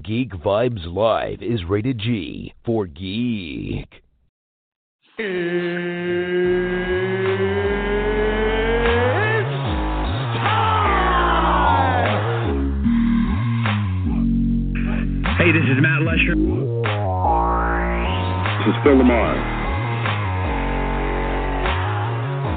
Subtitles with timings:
[0.00, 3.86] Geek Vibes Live is rated G for geek.
[5.18, 5.28] It's
[15.36, 16.36] Hey, this is Matt Lesher.
[18.56, 19.36] This is Phil Lamar.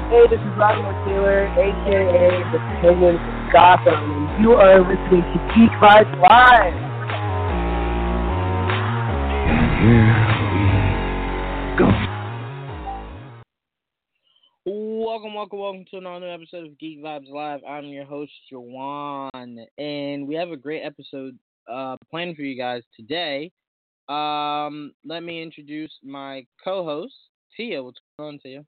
[0.08, 5.38] Hey, this is Rodney Taylor, aka the Penguin of Gotham, and you are listening to
[5.54, 6.85] Geek Vibes Live.
[9.78, 11.86] Here we go.
[14.64, 17.60] Welcome, welcome, welcome to another episode of Geek Vibes Live.
[17.68, 21.38] I'm your host, Juwan, and we have a great episode
[21.70, 23.52] uh, planned for you guys today.
[24.08, 27.12] Um, let me introduce my co-host,
[27.54, 27.82] Tia.
[27.82, 28.64] What's going on, Tia?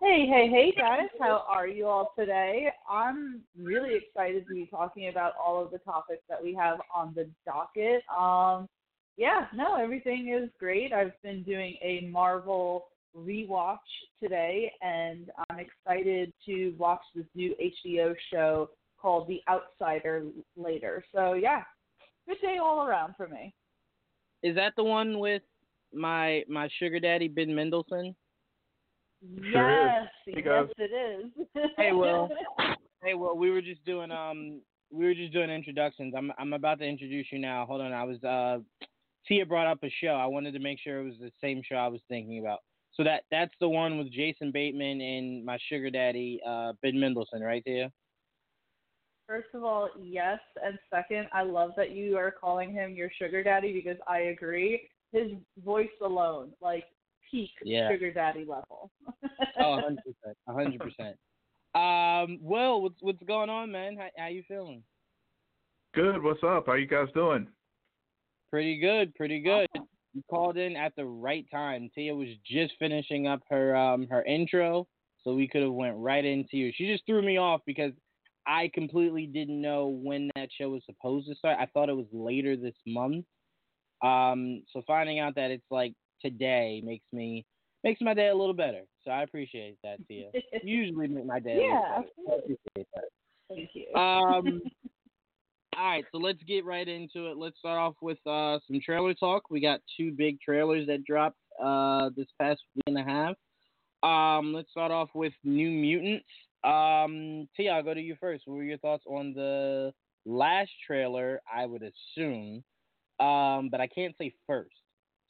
[0.00, 1.08] Hey, hey, hey, guys.
[1.18, 2.68] How are you all today?
[2.88, 7.14] I'm really excited to be talking about all of the topics that we have on
[7.16, 8.04] the docket.
[8.16, 8.68] Um,
[9.16, 10.92] yeah, no, everything is great.
[10.92, 13.78] I've been doing a Marvel rewatch
[14.22, 17.54] today, and I'm excited to watch this new
[17.88, 20.24] HBO show called The Outsider
[20.56, 21.04] later.
[21.14, 21.62] So, yeah,
[22.28, 23.54] good day all around for me.
[24.42, 25.42] Is that the one with
[25.92, 28.14] my my sugar daddy Ben Mendelsohn?
[29.52, 30.68] Sure yes, He yes, goes.
[30.78, 31.46] it is.
[31.76, 32.28] Hey, Will.
[33.02, 34.60] Hey, well, we were just doing um,
[34.92, 36.12] we were just doing introductions.
[36.14, 37.64] I'm I'm about to introduce you now.
[37.64, 38.58] Hold on, I was uh,
[39.26, 40.08] Tia brought up a show.
[40.14, 42.60] I wanted to make sure it was the same show I was thinking about.
[42.92, 47.40] So that that's the one with Jason Bateman and my sugar daddy, uh, Ben Mendelsohn,
[47.42, 47.90] right there.
[49.26, 53.44] First of all, yes, and second, I love that you are calling him your sugar
[53.44, 54.88] daddy because I agree.
[55.12, 55.30] His
[55.64, 56.84] voice alone, like
[57.30, 57.88] peak Yeah.
[57.92, 58.90] sugar daddy level.
[59.60, 61.16] Oh, 100 percent, hundred percent.
[61.76, 63.96] Um, Will, what's what's going on, man?
[63.96, 64.82] How how you feeling?
[65.94, 66.22] Good.
[66.22, 66.66] What's up?
[66.66, 67.46] How you guys doing?
[68.50, 69.68] Pretty good, pretty good.
[70.12, 71.88] You called in at the right time.
[71.94, 74.88] Tia was just finishing up her um her intro,
[75.22, 76.72] so we could have went right into you.
[76.74, 77.92] She just threw me off because
[78.46, 81.58] I completely didn't know when that show was supposed to start.
[81.60, 83.24] I thought it was later this month.
[84.02, 87.44] Um, so finding out that it's like today makes me
[87.84, 88.82] makes my day a little better.
[89.04, 90.30] So I appreciate that, Tia.
[90.62, 91.52] Usually make my day.
[91.52, 92.08] a little Yeah, better.
[92.28, 93.04] I appreciate that.
[93.48, 93.94] Thank you.
[93.94, 94.60] Um,
[95.80, 97.38] all right, so let's get right into it.
[97.38, 99.44] Let's start off with uh, some trailer talk.
[99.48, 103.34] We got two big trailers that dropped uh, this past week and a half.
[104.02, 106.26] Um, let's start off with New Mutants.
[106.64, 108.42] Um, Tia, I'll go to you first.
[108.44, 109.94] What were your thoughts on the
[110.26, 111.40] last trailer?
[111.50, 112.62] I would assume,
[113.18, 114.76] um, but I can't say first.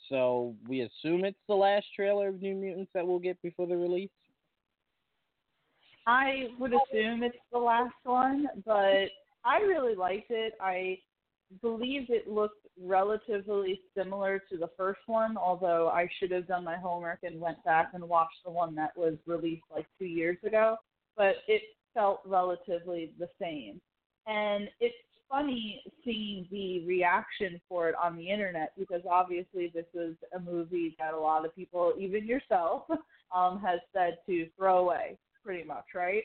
[0.09, 3.77] So we assume it's the last trailer of New Mutants that we'll get before the
[3.77, 4.11] release.
[6.09, 9.11] I would assume it's the last one, but
[9.45, 10.55] I really liked it.
[10.61, 10.99] I
[11.63, 16.77] believe it looked relatively similar to the first one, although I should have done my
[16.77, 20.77] homework and went back and watched the one that was released like two years ago.
[21.17, 21.63] But it
[21.95, 23.81] felt relatively the same.
[24.27, 24.95] And it's
[25.29, 30.97] funny seeing the reaction for it on the internet because obviously this is a movie
[30.99, 32.83] that a lot of people, even yourself,
[33.35, 36.25] um, has said to throw away, pretty much, right?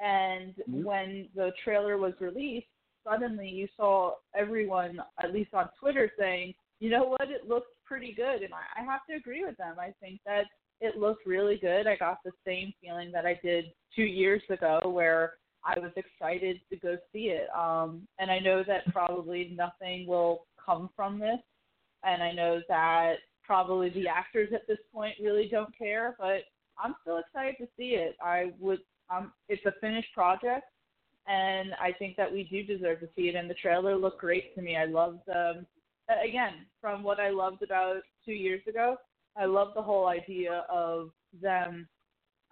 [0.00, 0.84] And Mhm.
[0.84, 2.68] when the trailer was released,
[3.04, 8.12] suddenly you saw everyone, at least on Twitter, saying, you know what, it looks pretty
[8.12, 8.42] good.
[8.42, 9.78] And I, I have to agree with them.
[9.78, 10.46] I think that
[10.80, 11.86] it looked really good.
[11.86, 15.34] I got the same feeling that I did two years ago where
[15.64, 17.48] I was excited to go see it.
[17.54, 21.40] Um, and I know that probably nothing will come from this.
[22.02, 26.42] And I know that probably the actors at this point really don't care, but
[26.78, 28.16] I'm still excited to see it.
[28.22, 28.80] I would
[29.10, 30.64] um it's a finished project
[31.26, 34.54] and I think that we do deserve to see it and the trailer looked great
[34.54, 34.76] to me.
[34.76, 35.66] I loved um
[36.22, 38.96] again, from what I loved about two years ago,
[39.36, 41.10] I love the whole idea of
[41.40, 41.88] them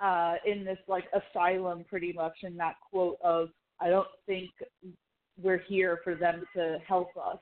[0.00, 3.50] uh in this like asylum pretty much and that quote of
[3.80, 4.50] I don't think
[5.42, 7.38] we're here for them to help us.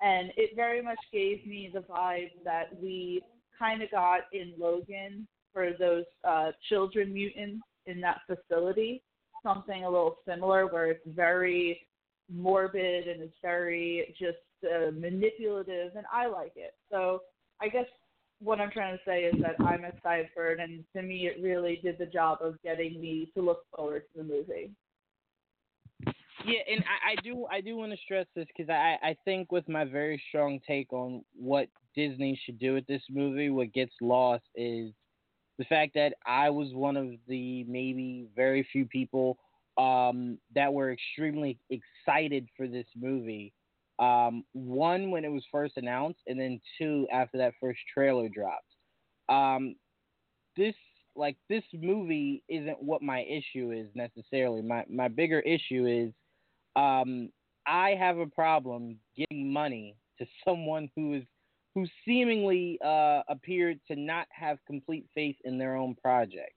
[0.00, 3.22] And it very much gave me the vibe that we
[3.58, 9.02] kind of got in Logan for those uh, children mutants in that facility.
[9.42, 11.80] Something a little similar where it's very
[12.30, 16.74] morbid and it's very just uh, manipulative, and I like it.
[16.90, 17.22] So
[17.60, 17.86] I guess
[18.40, 21.42] what I'm trying to say is that I'm excited for it, and to me, it
[21.42, 24.70] really did the job of getting me to look forward to the movie.
[26.46, 29.50] Yeah, and I, I do I do want to stress this because I I think
[29.50, 33.92] with my very strong take on what Disney should do with this movie, what gets
[34.00, 34.92] lost is
[35.58, 39.38] the fact that I was one of the maybe very few people
[39.76, 43.52] um, that were extremely excited for this movie.
[43.98, 48.64] Um, one when it was first announced, and then two after that first trailer dropped.
[49.28, 49.74] Um,
[50.56, 50.74] this
[51.16, 54.62] like this movie isn't what my issue is necessarily.
[54.62, 56.12] My my bigger issue is
[56.76, 57.30] um,
[57.66, 61.24] I have a problem giving money to someone who is
[61.74, 66.54] who seemingly uh, appeared to not have complete faith in their own project.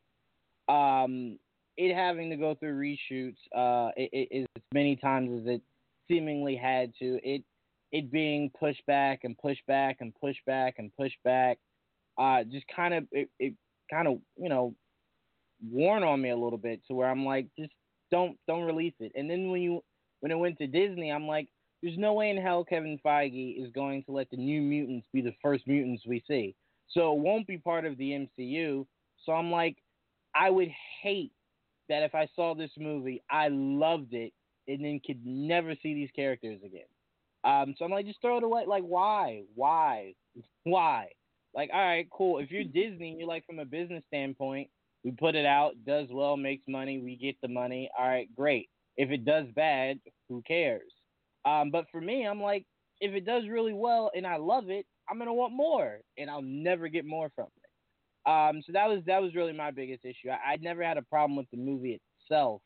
[0.67, 1.37] Um,
[1.77, 5.61] it having to go through reshoots uh, it, it, as many times as it
[6.09, 7.19] seemingly had to.
[7.23, 7.43] It
[7.91, 11.57] it being pushed back and pushed back and pushed back and pushed back.
[12.17, 13.53] Uh, just kind of it, it
[13.89, 14.73] kind of you know
[15.69, 17.71] worn on me a little bit to where I'm like just
[18.11, 19.11] don't don't release it.
[19.15, 19.81] And then when you
[20.19, 21.47] when it went to Disney, I'm like,
[21.81, 25.21] there's no way in hell Kevin Feige is going to let the New Mutants be
[25.21, 26.55] the first mutants we see.
[26.89, 28.85] So it won't be part of the MCU.
[29.25, 29.77] So I'm like,
[30.35, 30.69] I would
[31.01, 31.31] hate
[31.89, 34.33] that if I saw this movie, I loved it,
[34.67, 36.85] and then could never see these characters again.
[37.43, 38.65] Um, so I'm like, just throw it away.
[38.67, 39.43] Like, why?
[39.55, 40.13] Why?
[40.63, 41.07] Why?
[41.53, 42.39] Like, all right, cool.
[42.39, 44.69] If you're Disney, you're like, from a business standpoint,
[45.03, 47.89] we put it out, does well, makes money, we get the money.
[47.97, 48.69] All right, great.
[48.95, 49.99] If it does bad,
[50.29, 50.91] who cares?
[51.45, 52.65] Um, but for me, I'm like,
[52.99, 56.41] if it does really well and I love it, I'm gonna want more, and I'll
[56.43, 58.29] never get more from it.
[58.29, 60.29] Um, so that was that was really my biggest issue.
[60.29, 61.99] I, I never had a problem with the movie
[62.29, 62.61] itself.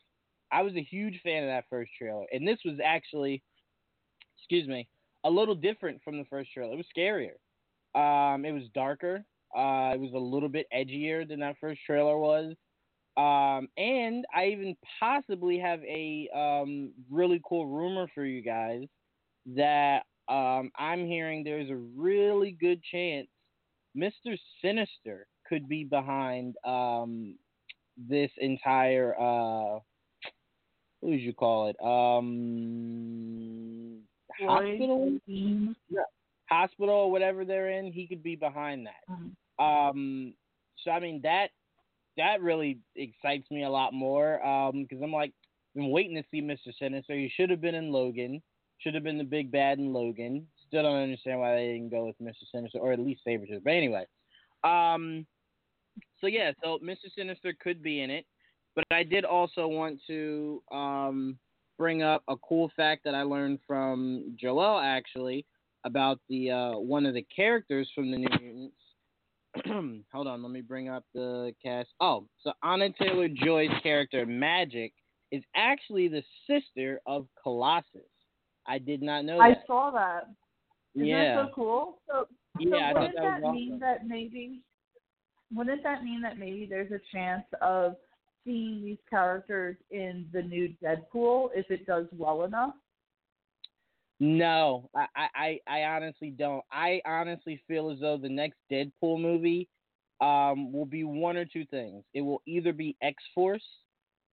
[0.51, 3.41] I was a huge fan of that first trailer, and this was actually,
[4.37, 4.87] excuse me,
[5.23, 6.73] a little different from the first trailer.
[6.73, 7.35] It was scarier.
[7.95, 9.25] Um, it was darker.
[9.55, 12.53] Uh, it was a little bit edgier than that first trailer was.
[13.17, 18.83] Um, and I even possibly have a um, really cool rumor for you guys
[19.55, 23.27] that um, I'm hearing there's a really good chance
[23.95, 24.37] Mr.
[24.61, 27.37] Sinister could be behind um,
[27.97, 29.79] this entire uh,
[30.99, 31.75] what would you call it?
[31.81, 34.01] Um,
[34.39, 36.01] hospital, yeah.
[36.49, 37.91] hospital, whatever they're in.
[37.91, 39.03] He could be behind that.
[39.09, 39.63] Mm-hmm.
[39.63, 40.33] Um,
[40.83, 41.47] so I mean that
[42.17, 44.37] that really excites me a lot more
[44.73, 45.33] because um, I'm like,
[45.77, 46.73] I'm waiting to see Mr.
[46.79, 47.13] Sinister.
[47.13, 48.41] He should have been in Logan.
[48.79, 50.47] Should have been the big bad in Logan.
[50.67, 52.49] Still don't understand why they didn't go with Mr.
[52.51, 53.63] Sinister or at least Sabretooth.
[53.63, 54.05] But anyway,
[54.63, 55.25] um,
[56.19, 57.13] so yeah, so Mr.
[57.15, 58.25] Sinister could be in it,
[58.75, 61.37] but I did also want to um,
[61.77, 65.45] bring up a cool fact that I learned from Joel actually
[65.85, 68.75] about the uh, one of the characters from the New Mutants
[70.13, 71.89] hold on, let me bring up the cast.
[71.99, 74.91] Oh, so Anya Taylor Joy's character Magik
[75.31, 78.01] is actually the sister of Colossus.
[78.67, 79.37] I did not know.
[79.37, 79.43] That.
[79.43, 79.63] I that.
[79.67, 80.29] saw that.
[80.95, 81.35] Isn't yeah.
[81.35, 81.97] that so cool?
[82.07, 82.27] So,
[82.59, 84.61] yeah, so wouldn't that, that mean that maybe
[85.53, 87.95] wouldn't that mean that maybe there's a chance of
[88.45, 92.73] seeing these characters in the new Deadpool if it does well enough?
[94.19, 96.63] No, I, I, I honestly don't.
[96.71, 99.67] I honestly feel as though the next Deadpool movie
[100.21, 102.03] um, will be one or two things.
[102.13, 103.63] It will either be X Force,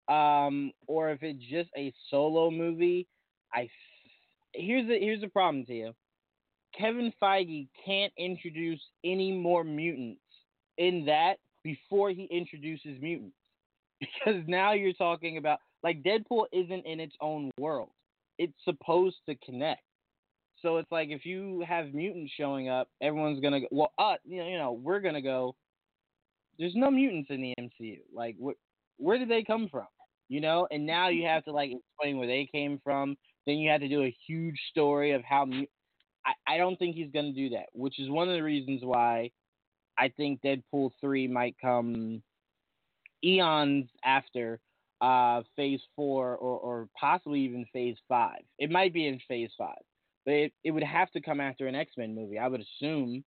[0.09, 3.09] um, or if it's just a solo movie.
[3.52, 3.68] I
[4.54, 5.92] here's the here's the problem to you.
[6.78, 10.21] Kevin Feige can't introduce any more mutants
[10.78, 13.37] in that before he introduces mutants,
[14.00, 17.90] because now you're talking about like Deadpool isn't in its own world
[18.42, 19.82] it's supposed to connect.
[20.61, 23.66] So it's like if you have mutants showing up, everyone's gonna go.
[23.70, 25.54] Well, uh, you know, we're gonna go.
[26.58, 28.00] There's no mutants in the MCU.
[28.12, 28.58] Like, wh-
[29.00, 29.87] where did they come from?
[30.28, 33.16] You know, and now you have to like explain where they came from.
[33.46, 35.44] Then you have to do a huge story of how.
[35.44, 35.66] Mu-
[36.26, 39.30] I I don't think he's gonna do that, which is one of the reasons why
[39.99, 42.22] I think Deadpool three might come
[43.25, 44.61] eons after
[45.02, 48.40] uh, phase four or, or possibly even phase five.
[48.59, 49.82] It might be in phase five,
[50.25, 53.25] but it, it would have to come after an X Men movie, I would assume.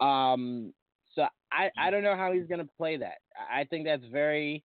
[0.00, 0.74] Um,
[1.14, 3.18] so I, I don't know how he's gonna play that.
[3.50, 4.64] I think that's very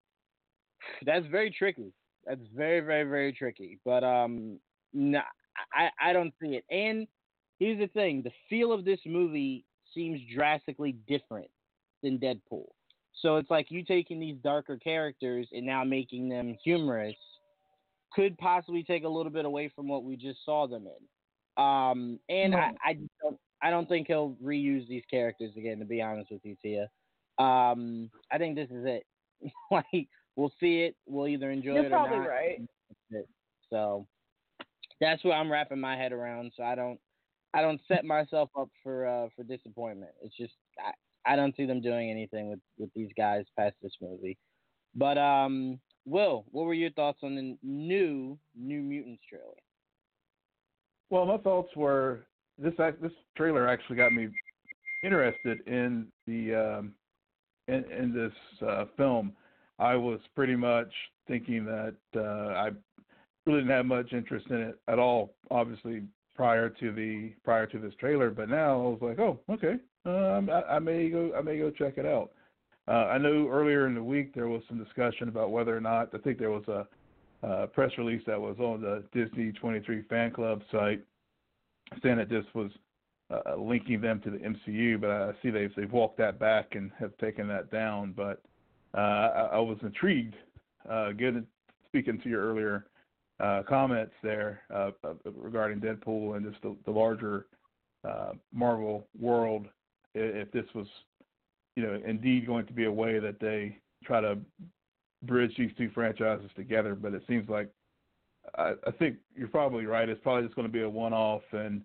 [1.06, 1.92] that's very tricky.
[2.24, 3.78] That's very very very tricky.
[3.84, 4.58] But um,
[4.94, 5.20] no,
[5.74, 6.64] I I don't see it.
[6.70, 7.06] And
[7.58, 11.50] here's the thing: the feel of this movie seems drastically different
[12.02, 12.68] than Deadpool.
[13.22, 17.14] So it's like you taking these darker characters and now making them humorous.
[18.12, 21.62] could possibly take a little bit away from what we just saw them in.
[21.62, 25.78] Um, and I, I don't, I don't think he'll reuse these characters again.
[25.78, 26.90] To be honest with you, Tia,
[27.38, 29.06] um, I think this is it.
[29.70, 32.28] like we'll see it, we'll either enjoy You're it or probably not.
[32.28, 32.60] right.
[33.70, 34.06] So
[35.00, 36.52] that's what I'm wrapping my head around.
[36.56, 36.98] So I don't,
[37.54, 40.12] I don't set myself up for uh, for disappointment.
[40.22, 40.92] It's just I,
[41.26, 44.38] I don't see them doing anything with with these guys past this movie.
[44.94, 49.44] But um, Will, what were your thoughts on the new New Mutants trailer?
[51.10, 52.26] Well, my thoughts were
[52.58, 54.28] this this trailer actually got me
[55.02, 56.92] interested in the um,
[57.68, 59.32] in, in this uh, film.
[59.78, 60.92] I was pretty much
[61.28, 62.70] thinking that uh, I
[63.44, 65.34] really didn't have much interest in it at all.
[65.50, 66.02] Obviously,
[66.34, 70.50] prior to the prior to this trailer, but now I was like, oh, okay, um,
[70.50, 72.30] I, I may go I may go check it out.
[72.88, 76.10] Uh, I know earlier in the week there was some discussion about whether or not
[76.14, 76.86] I think there was a
[77.46, 81.02] uh, press release that was on the Disney 23 fan club site
[82.02, 82.70] saying that this was
[83.30, 86.90] uh, linking them to the MCU, but I see they've they've walked that back and
[86.98, 88.14] have taken that down.
[88.16, 88.42] But
[88.96, 90.34] uh, I, I was intrigued.
[90.88, 91.44] Uh, good
[91.88, 92.86] speaking to your earlier
[93.40, 94.90] uh, comments there uh,
[95.34, 97.46] regarding Deadpool and just the, the larger
[98.06, 99.66] uh, Marvel world.
[100.18, 100.86] If this was,
[101.76, 104.38] you know, indeed going to be a way that they try to
[105.22, 107.70] bridge these two franchises together, but it seems like
[108.56, 110.08] I, I think you're probably right.
[110.08, 111.82] It's probably just going to be a one-off, and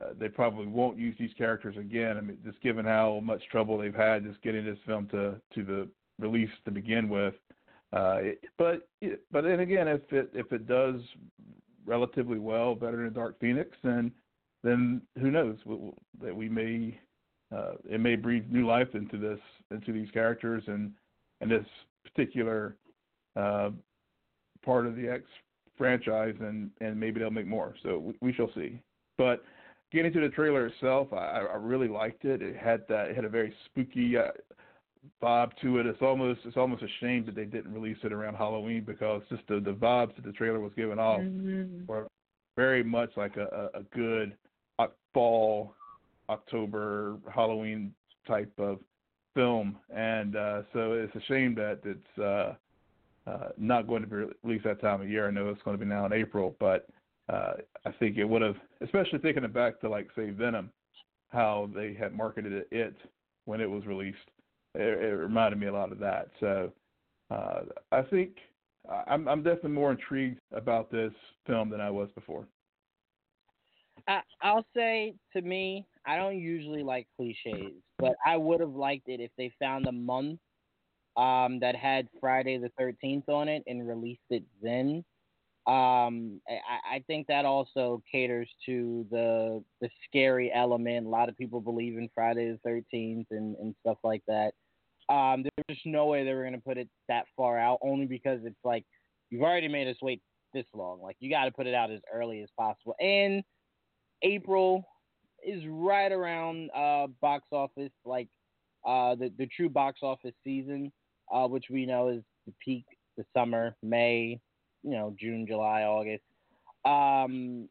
[0.00, 2.16] uh, they probably won't use these characters again.
[2.16, 5.64] I mean, just given how much trouble they've had just getting this film to to
[5.64, 5.88] the
[6.18, 7.34] release to begin with.
[7.92, 8.18] Uh,
[8.58, 8.88] but
[9.30, 11.00] but then again, if it if it does
[11.84, 14.10] relatively well, better than Dark Phoenix, then
[14.62, 15.56] then who knows
[16.22, 16.98] that we may
[17.54, 19.40] uh, it may breathe new life into this
[19.70, 20.92] into these characters and
[21.40, 21.66] and this
[22.04, 22.76] particular
[23.36, 23.70] uh,
[24.64, 25.24] part of the X
[25.76, 27.74] franchise, and and maybe they'll make more.
[27.82, 28.80] So we, we shall see.
[29.18, 29.42] But
[29.90, 32.42] getting to the trailer itself, I, I really liked it.
[32.42, 34.30] It had that it had a very spooky uh,
[35.22, 35.86] vibe to it.
[35.86, 39.42] It's almost it's almost a shame that they didn't release it around Halloween because just
[39.48, 41.86] the the vibes that the trailer was giving off Mm-hmm.
[41.86, 42.06] were
[42.56, 44.36] very much like a, a, a good
[45.14, 45.74] fall
[46.32, 47.92] October Halloween
[48.26, 48.78] type of
[49.34, 52.54] film, and uh, so it's a shame that it's uh,
[53.30, 55.28] uh, not going to be released that time of year.
[55.28, 56.86] I know it's going to be now in April, but
[57.32, 57.54] uh,
[57.86, 60.70] I think it would have, especially thinking it back to like say Venom,
[61.28, 62.96] how they had marketed it
[63.44, 64.18] when it was released.
[64.74, 66.28] It, it reminded me a lot of that.
[66.40, 66.72] So
[67.30, 67.60] uh,
[67.90, 68.32] I think
[69.06, 71.12] I'm, I'm definitely more intrigued about this
[71.46, 72.46] film than I was before.
[74.08, 79.08] I, I'll say to me, I don't usually like cliches, but I would have liked
[79.08, 80.40] it if they found a month
[81.16, 85.04] um, that had Friday the 13th on it and released it then.
[85.66, 91.06] Um, I, I think that also caters to the the scary element.
[91.06, 94.54] A lot of people believe in Friday the 13th and, and stuff like that.
[95.08, 98.06] Um, there's just no way they were going to put it that far out, only
[98.06, 98.84] because it's like
[99.30, 100.20] you've already made us wait
[100.52, 101.00] this long.
[101.00, 102.96] Like you got to put it out as early as possible.
[103.00, 103.44] And
[104.22, 104.84] April
[105.44, 108.28] is right around uh, box office, like
[108.86, 110.92] uh, the the true box office season,
[111.32, 112.84] uh, which we know is the peak,
[113.16, 114.40] the summer, May,
[114.82, 116.24] you know, June, July, August.
[116.84, 117.68] Um,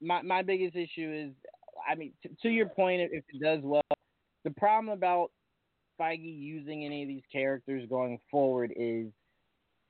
[0.00, 1.32] my my biggest issue is,
[1.88, 3.82] I mean, t- to your point, if it does well,
[4.44, 5.30] the problem about
[6.00, 9.06] Feige using any of these characters going forward is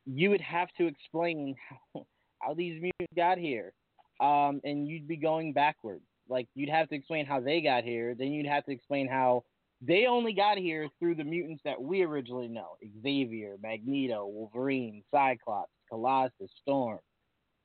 [0.07, 2.07] you would have to explain how,
[2.41, 3.73] how these mutants got here,
[4.21, 6.05] um, and you'd be going backwards.
[6.29, 9.45] Like you'd have to explain how they got here, then you'd have to explain how
[9.81, 15.71] they only got here through the mutants that we originally know: Xavier, Magneto, Wolverine, Cyclops,
[15.91, 16.99] Colossus, Storm.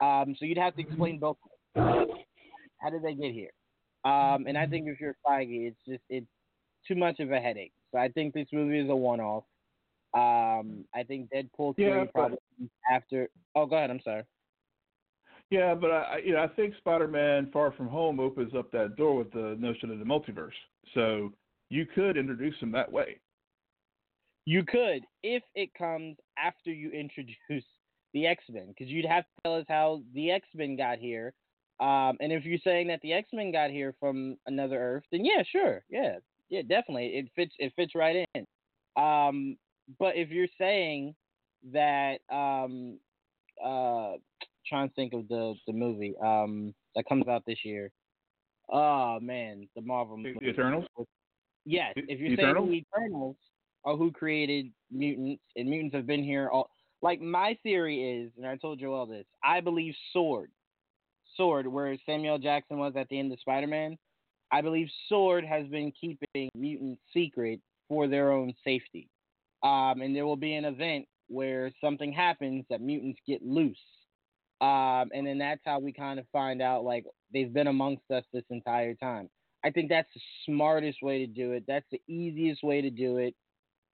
[0.01, 1.37] Um, so you'd have to explain both.
[1.75, 3.51] How did they get here?
[4.05, 6.27] Um, and I think if you're Feige, it's just it's
[6.87, 7.73] too much of a headache.
[7.91, 9.43] So I think this movie is a one-off.
[10.13, 12.37] Um, I think Deadpool three Yeah, probably
[12.89, 13.29] after.
[13.55, 13.91] Oh, go ahead.
[13.91, 14.23] I'm sorry.
[15.50, 19.15] Yeah, but I, you know, I think Spider-Man: Far From Home opens up that door
[19.15, 20.51] with the notion of the multiverse.
[20.94, 21.34] So
[21.70, 23.20] you could introduce him that way.
[24.46, 27.65] You could, if it comes after you introduce
[28.13, 31.34] the X Men, because you'd have to tell us how the X Men got here.
[31.79, 35.25] Um, and if you're saying that the X Men got here from another Earth, then
[35.25, 36.18] yeah, sure, yeah,
[36.50, 37.53] yeah, definitely, it fits.
[37.58, 38.46] It fits right in.
[39.01, 39.58] Um,
[39.98, 41.15] but if you're saying
[41.72, 43.00] that, um,
[43.63, 44.13] uh,
[44.69, 47.91] trying to think of the the movie um, that comes out this year.
[48.71, 50.47] Oh man, the Marvel The movie.
[50.47, 50.85] Eternals?
[51.65, 52.69] Yes, if you're the saying Eternals?
[52.69, 53.35] the Eternals
[53.85, 56.69] are who created mutants, and mutants have been here all
[57.01, 59.25] like my theory is, and I told Joel this.
[59.43, 60.51] I believe SWORD,
[61.35, 63.97] SWORD, where Samuel Jackson was at the end of Spider Man.
[64.51, 69.07] I believe SWORD has been keeping mutants secret for their own safety.
[69.63, 73.77] Um, and there will be an event where something happens that mutants get loose.
[74.61, 78.25] Um, and then that's how we kind of find out like they've been amongst us
[78.33, 79.29] this entire time.
[79.63, 81.63] I think that's the smartest way to do it.
[81.67, 83.35] That's the easiest way to do it.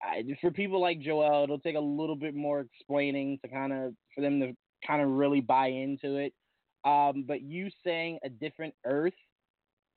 [0.01, 3.93] I, for people like Joel, it'll take a little bit more explaining to kind of
[4.13, 4.55] for them to
[4.85, 6.33] kind of really buy into it.
[6.83, 9.13] Um, but you saying a different Earth,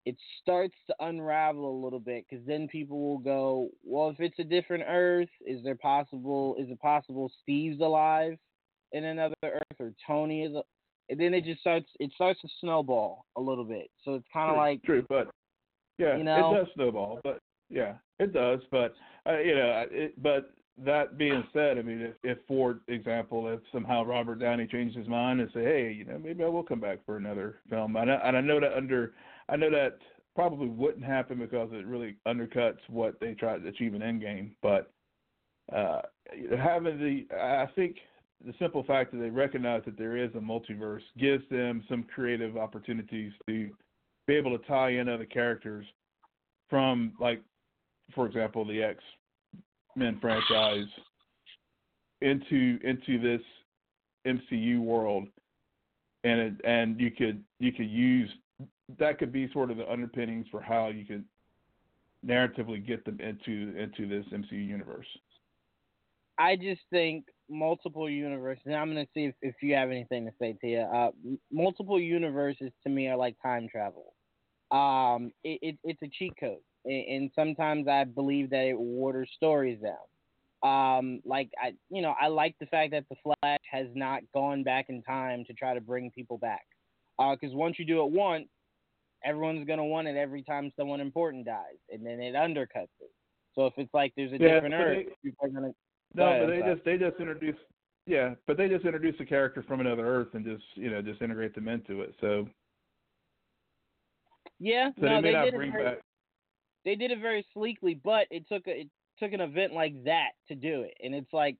[0.05, 4.39] it starts to unravel a little bit because then people will go, well, if it's
[4.39, 6.55] a different Earth, is there possible?
[6.57, 8.37] Is it possible Steve's alive
[8.91, 10.55] in another Earth or Tony is?
[10.55, 10.61] A,
[11.09, 11.87] and then it just starts.
[11.99, 13.89] It starts to snowball a little bit.
[14.03, 15.29] So it's kind of like true, but
[15.97, 16.53] yeah, you know?
[16.53, 17.19] it does snowball.
[17.23, 17.39] But
[17.69, 18.59] yeah, it does.
[18.71, 18.93] But
[19.27, 20.51] uh, you know, it, but
[20.83, 25.07] that being said, I mean, if, if for example, if somehow Robert Downey changed his
[25.07, 28.11] mind and say, hey, you know, maybe I will come back for another film, and
[28.11, 29.13] I, and I know that under,
[29.49, 29.97] I know that
[30.35, 34.51] probably wouldn't happen because it really undercuts what they tried to achieve in Endgame.
[34.61, 34.91] But
[35.75, 36.01] uh,
[36.55, 37.97] having the, I think
[38.45, 42.57] the simple fact that they recognize that there is a multiverse gives them some creative
[42.57, 43.69] opportunities to
[44.27, 45.85] be able to tie in other characters
[46.69, 47.41] from like
[48.13, 48.99] for example, the X
[49.95, 50.87] Men franchise
[52.21, 53.41] into into this
[54.25, 55.27] MCU world,
[56.23, 58.29] and it, and you could you could use
[58.99, 61.25] that could be sort of the underpinnings for how you could
[62.25, 65.07] narratively get them into into this MCU universe.
[66.39, 68.63] I just think multiple universes.
[68.65, 70.85] And I'm gonna see if, if you have anything to say, Tia.
[70.85, 71.11] Uh,
[71.51, 74.13] multiple universes to me are like time travel.
[74.71, 79.79] Um, it, it, it's a cheat code and sometimes I believe that it waters stories
[79.81, 79.93] down.
[80.63, 84.63] Um, like I, you know, I like the fact that the Flash has not gone
[84.63, 86.65] back in time to try to bring people back.
[87.17, 88.47] Because uh, once you do it once,
[89.23, 93.11] everyone's gonna want it every time someone important dies, and then it undercuts it.
[93.53, 95.73] So if it's like there's a yeah, different Earth, people are gonna.
[96.13, 97.55] No, but they just they just introduce
[98.05, 101.21] yeah, but they just introduce a character from another Earth and just you know just
[101.21, 102.15] integrate them into it.
[102.21, 102.47] So
[104.59, 105.97] yeah, so no, they may they not did bring very, back
[106.87, 108.89] they did it very sleekly, but it took a it
[109.19, 111.57] took an event like that to do it, and it's like,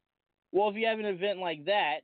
[0.54, 1.98] well, if you have an event like that,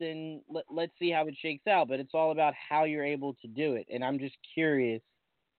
[0.00, 1.88] then let, let's see how it shakes out.
[1.88, 5.02] But it's all about how you're able to do it, and I'm just curious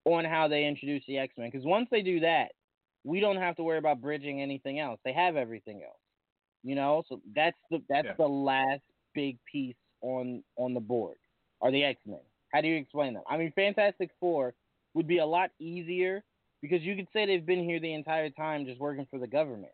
[0.05, 2.53] on how they introduce the X Men because once they do that,
[3.03, 4.99] we don't have to worry about bridging anything else.
[5.05, 5.99] They have everything else,
[6.63, 7.03] you know.
[7.09, 8.13] So that's the that's Yeah.
[8.17, 8.81] the last
[9.13, 11.17] big piece on on the board
[11.61, 12.19] are the X Men.
[12.53, 13.23] How do you explain them?
[13.29, 14.53] I mean, Fantastic Four
[14.93, 16.23] would be a lot easier
[16.61, 19.73] because you could say they've been here the entire time just working for the government.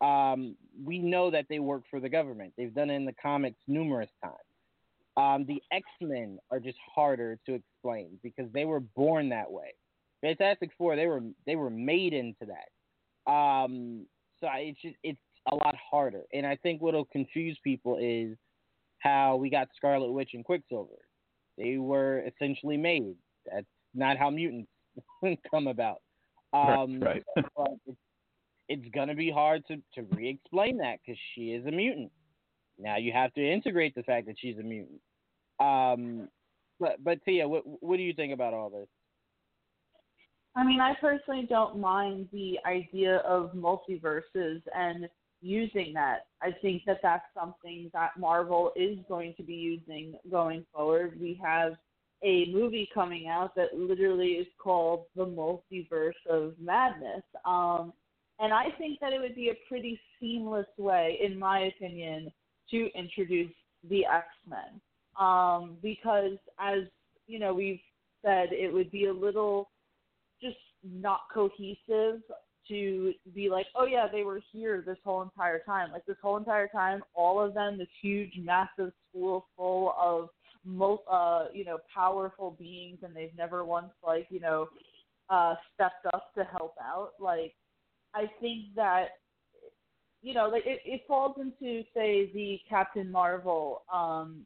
[0.00, 2.52] Um, we know that they work for the government.
[2.56, 4.36] They've done it in the comics numerous times.
[5.16, 9.74] Um, the X Men are just harder to explain because they were born that way.
[10.20, 13.30] Fantastic Four, they were they were made into that.
[13.30, 14.06] Um,
[14.40, 15.18] so it's just it's
[15.50, 18.36] a lot harder, and I think what'll confuse people is
[18.98, 20.98] how we got Scarlet Witch and Quicksilver.
[21.58, 23.14] They were essentially made.
[23.50, 24.68] That's not how mutants
[25.50, 26.02] come about.
[26.52, 27.22] Um, right.
[27.56, 27.98] but it's,
[28.68, 32.10] it's going to be hard to, to re explain that because she is a mutant.
[32.78, 35.00] Now you have to integrate the fact that she's a mutant.
[35.60, 36.28] Um,
[36.78, 38.88] but, but Tia, what, what do you think about all this?
[40.54, 45.08] I mean, I personally don't mind the idea of multiverses and
[45.46, 46.26] using that.
[46.42, 51.18] I think that that's something that Marvel is going to be using going forward.
[51.20, 51.74] We have
[52.22, 57.22] a movie coming out that literally is called The Multiverse of Madness.
[57.44, 57.92] Um,
[58.38, 62.32] and I think that it would be a pretty seamless way, in my opinion,
[62.70, 63.52] to introduce
[63.88, 64.80] the X Men.
[65.18, 66.80] Um, because, as
[67.26, 67.80] you know, we've
[68.24, 69.70] said, it would be a little
[70.42, 72.20] just not cohesive
[72.68, 75.92] to be like, oh yeah, they were here this whole entire time.
[75.92, 80.28] Like this whole entire time, all of them, this huge, massive school full of,
[80.64, 84.68] mo- uh, you know, powerful beings, and they've never once like, you know,
[85.30, 87.12] uh, stepped up to help out.
[87.20, 87.54] Like,
[88.14, 89.08] I think that,
[90.22, 94.42] you know, like it, it falls into say the Captain Marvel um,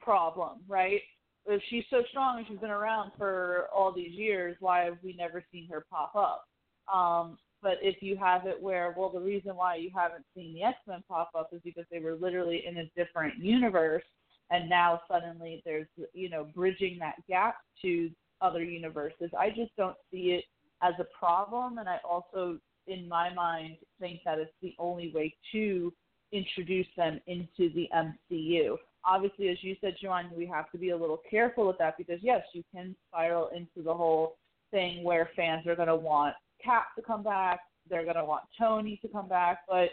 [0.00, 1.00] problem, right?
[1.46, 5.14] If she's so strong and she's been around for all these years, why have we
[5.14, 6.46] never seen her pop up?
[6.92, 10.62] Um, but if you have it where, well, the reason why you haven't seen the
[10.62, 14.04] X Men pop up is because they were literally in a different universe,
[14.50, 19.30] and now suddenly there's, you know, bridging that gap to other universes.
[19.38, 20.44] I just don't see it
[20.82, 25.34] as a problem, and I also, in my mind, think that it's the only way
[25.52, 25.92] to
[26.30, 28.76] introduce them into the MCU.
[29.04, 32.20] Obviously, as you said, Joanne, we have to be a little careful with that because
[32.22, 34.36] yes, you can spiral into the whole
[34.70, 38.98] thing where fans are going to want Cap to come back, they're to want Tony
[39.02, 39.90] to come back, but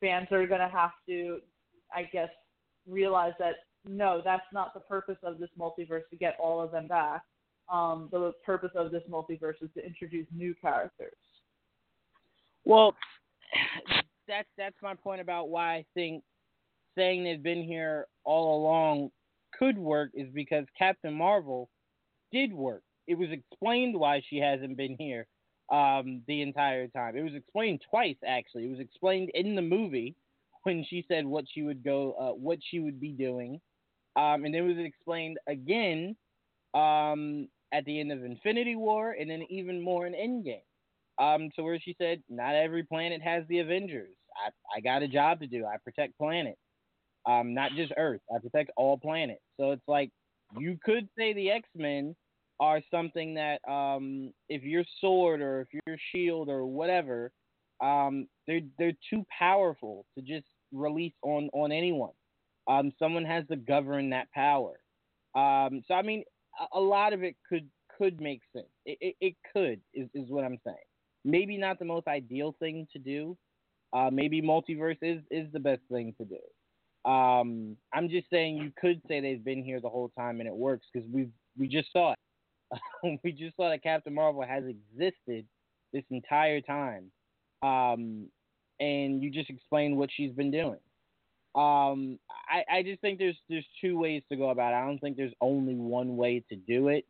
[0.00, 1.38] fans are to have to,
[1.94, 2.30] I guess,
[2.86, 3.56] realize that
[3.86, 7.22] no, that's not the purpose of this multiverse to get all of them back.
[7.70, 11.12] Um, the purpose of this multiverse is to introduce new characters.
[12.64, 12.94] Well,
[14.26, 16.22] that's that's my point about why I think
[16.96, 19.10] saying they've been here all along
[19.58, 21.70] could work is because Captain Marvel
[22.32, 22.82] did work.
[23.06, 25.26] It was explained why she hasn't been here
[25.70, 27.16] um, the entire time.
[27.16, 28.66] It was explained twice actually.
[28.66, 30.14] It was explained in the movie
[30.64, 33.60] when she said what she would go, uh, what she would be doing,
[34.16, 36.16] um, and it was explained again
[36.74, 40.62] um, at the end of Infinity War, and then even more in Endgame.
[41.18, 44.14] Um, to where she said, "Not every planet has the Avengers.
[44.36, 45.66] I, I got a job to do.
[45.66, 46.60] I protect planets,
[47.26, 48.20] um, not just Earth.
[48.34, 50.10] I protect all planets." So it's like
[50.56, 52.14] you could say the X Men
[52.60, 57.32] are something that, um, if your sword or if your shield or whatever,
[57.80, 62.12] um, they're they're too powerful to just release on on anyone.
[62.66, 64.80] Um, someone has to govern that power.
[65.34, 66.24] Um, so I mean,
[66.60, 68.66] a, a, lot of it could could make sense.
[68.84, 70.76] It, it, it could is, is what I'm saying.
[71.24, 73.36] Maybe not the most ideal thing to do.
[73.92, 77.10] Uh, maybe multiverse is, is the best thing to do.
[77.10, 80.54] Um, I'm just saying you could say they've been here the whole time and it
[80.54, 82.18] works because we we just saw it.
[83.24, 85.46] we just saw that Captain Marvel has existed
[85.92, 87.10] this entire time,
[87.62, 88.26] um,
[88.80, 90.78] and you just explained what she's been doing.
[91.54, 94.76] Um, I, I just think there's there's two ways to go about it.
[94.76, 97.06] I don't think there's only one way to do it.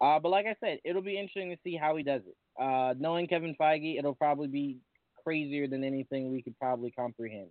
[0.00, 2.62] Uh, but like I said, it'll be interesting to see how he does it.
[2.62, 4.78] Uh, knowing Kevin Feige, it'll probably be
[5.22, 7.50] crazier than anything we could probably comprehend.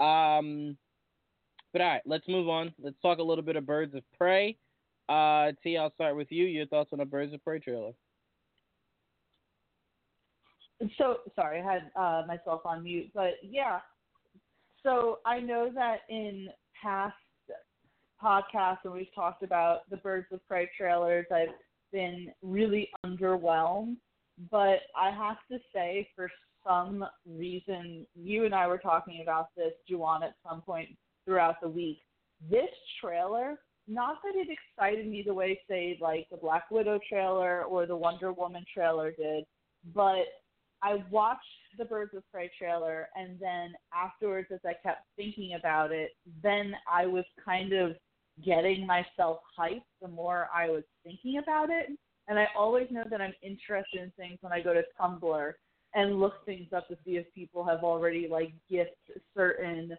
[0.00, 0.76] Um,
[1.72, 2.72] but all right, let's move on.
[2.80, 4.56] Let's talk a little bit of Birds of Prey.
[5.08, 6.44] Uh, T, I'll start with you.
[6.44, 7.92] Your thoughts on the Birds of Prey trailer?
[10.98, 13.80] So sorry, I had uh, myself on mute, but yeah.
[14.82, 16.48] So I know that in
[16.82, 17.14] past
[18.22, 21.54] podcasts when we've talked about the Birds of Prey trailers, I've
[21.92, 23.96] been really underwhelmed.
[24.50, 26.28] But I have to say, for
[26.66, 30.88] some reason, you and I were talking about this, Juwan, at some point
[31.24, 31.98] throughout the week.
[32.50, 37.64] This trailer, not that it excited me the way, say, like the Black Widow trailer
[37.64, 39.44] or the Wonder Woman trailer did,
[39.94, 40.24] but
[40.82, 41.40] I watched
[41.78, 46.10] the Birds of Prey trailer, and then afterwards, as I kept thinking about it,
[46.42, 47.96] then I was kind of
[48.44, 51.86] getting myself hyped the more I was thinking about it.
[52.28, 55.52] And I always know that I'm interested in things when I go to Tumblr
[55.94, 58.96] and look things up to see if people have already like gift
[59.36, 59.96] certain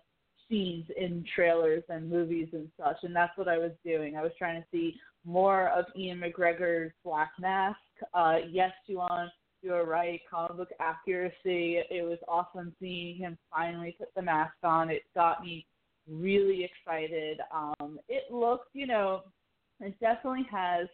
[0.50, 2.98] scenes in trailers and movies and such.
[3.04, 4.16] And that's what I was doing.
[4.16, 7.80] I was trying to see more of Ewan McGregor's Black Mask.
[8.14, 9.28] Uh, yes, Juwan,
[9.62, 10.22] you're right.
[10.30, 11.80] Comic book accuracy.
[11.90, 14.90] It was awesome seeing him finally put the mask on.
[14.90, 15.66] It got me
[16.10, 17.40] really excited.
[17.54, 19.24] Um, it looks, you know,
[19.80, 20.88] it definitely has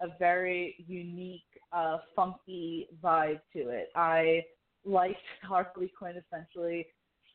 [0.00, 3.90] a very unique, uh, funky vibe to it.
[3.94, 4.42] I
[4.84, 6.86] liked Harley Quinn essentially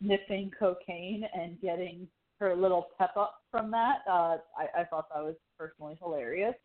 [0.02, 2.08] sniffing cocaine and getting
[2.40, 4.00] her little pep up from that.
[4.10, 6.56] Uh, I, I thought that was personally hilarious.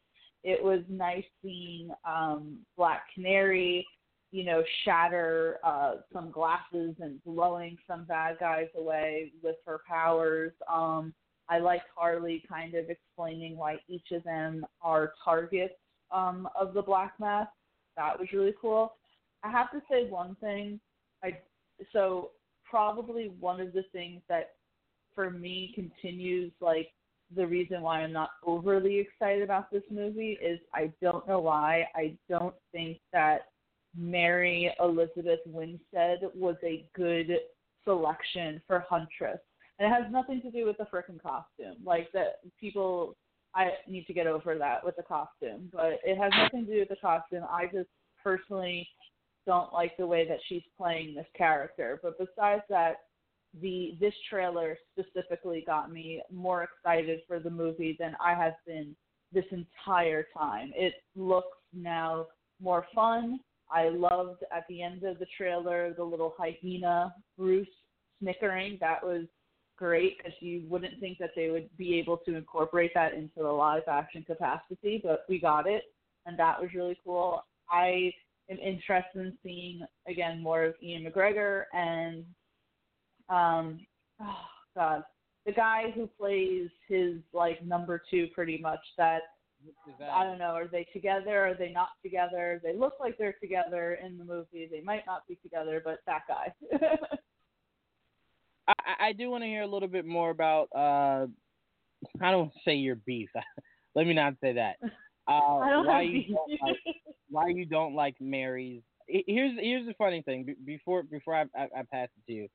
[0.43, 3.87] It was nice seeing um, Black Canary
[4.35, 10.51] you know, shatter uh, some glasses and blowing some bad guys away with her powers.
[10.69, 11.15] Um,
[11.49, 15.75] I liked Harley kind of explaining why each of them are targets
[16.11, 17.51] um, of the Black Mask.
[17.97, 18.95] That was really cool.
[19.45, 20.81] I have to say one thing.
[21.23, 21.39] I
[21.93, 22.31] so
[22.75, 24.55] probably one of the things that
[25.15, 26.89] for me continues like
[27.37, 31.87] the reason why I'm not overly excited about this movie is I don't know why.
[31.95, 33.43] I don't think that
[33.97, 37.29] Mary Elizabeth Winstead was a good
[37.85, 39.39] selection for Huntress.
[39.79, 41.77] And it has nothing to do with the freaking costume.
[41.85, 43.15] Like that people
[43.55, 45.71] I need to get over that with the costume.
[45.73, 47.45] But it has nothing to do with the costume.
[47.49, 47.89] I just
[48.21, 48.89] personally
[49.47, 52.01] don't like the way that she's playing this character.
[52.03, 52.97] But besides that,
[53.61, 58.97] the this trailer specifically got me more excited for the movie than I have been
[59.33, 60.73] this entire time.
[60.75, 62.27] It looks now
[62.61, 63.41] more fun.
[63.71, 67.67] I loved at the end of the trailer the little hyena Bruce
[68.21, 68.79] snickering.
[68.81, 69.27] That was
[69.77, 73.49] great because you wouldn't think that they would be able to incorporate that into the
[73.49, 75.85] live action capacity, but we got it,
[76.27, 77.43] and that was really cool.
[77.71, 78.13] I
[78.51, 82.25] am interested in seeing again more of Ewan McGregor and
[83.29, 83.81] um
[84.21, 85.03] oh god,
[85.47, 88.81] the guy who plays his like number two, pretty much.
[88.99, 89.23] That
[90.13, 90.55] I don't know.
[90.55, 91.47] Are they together?
[91.47, 92.61] Are they not together?
[92.63, 94.69] They look like they're together in the movie.
[94.71, 96.53] They might not be together, but that guy.
[98.69, 100.69] I, I do want to hear a little bit more about.
[100.75, 101.27] uh
[102.21, 103.31] I don't say your beef.
[103.95, 104.77] Let me not say that.
[105.27, 106.77] Uh, I don't why you don't like,
[107.31, 108.83] why you don't like Mary's?
[109.09, 110.45] Here's here's the funny thing.
[110.45, 112.49] Be- Before before I, I I pass it to you,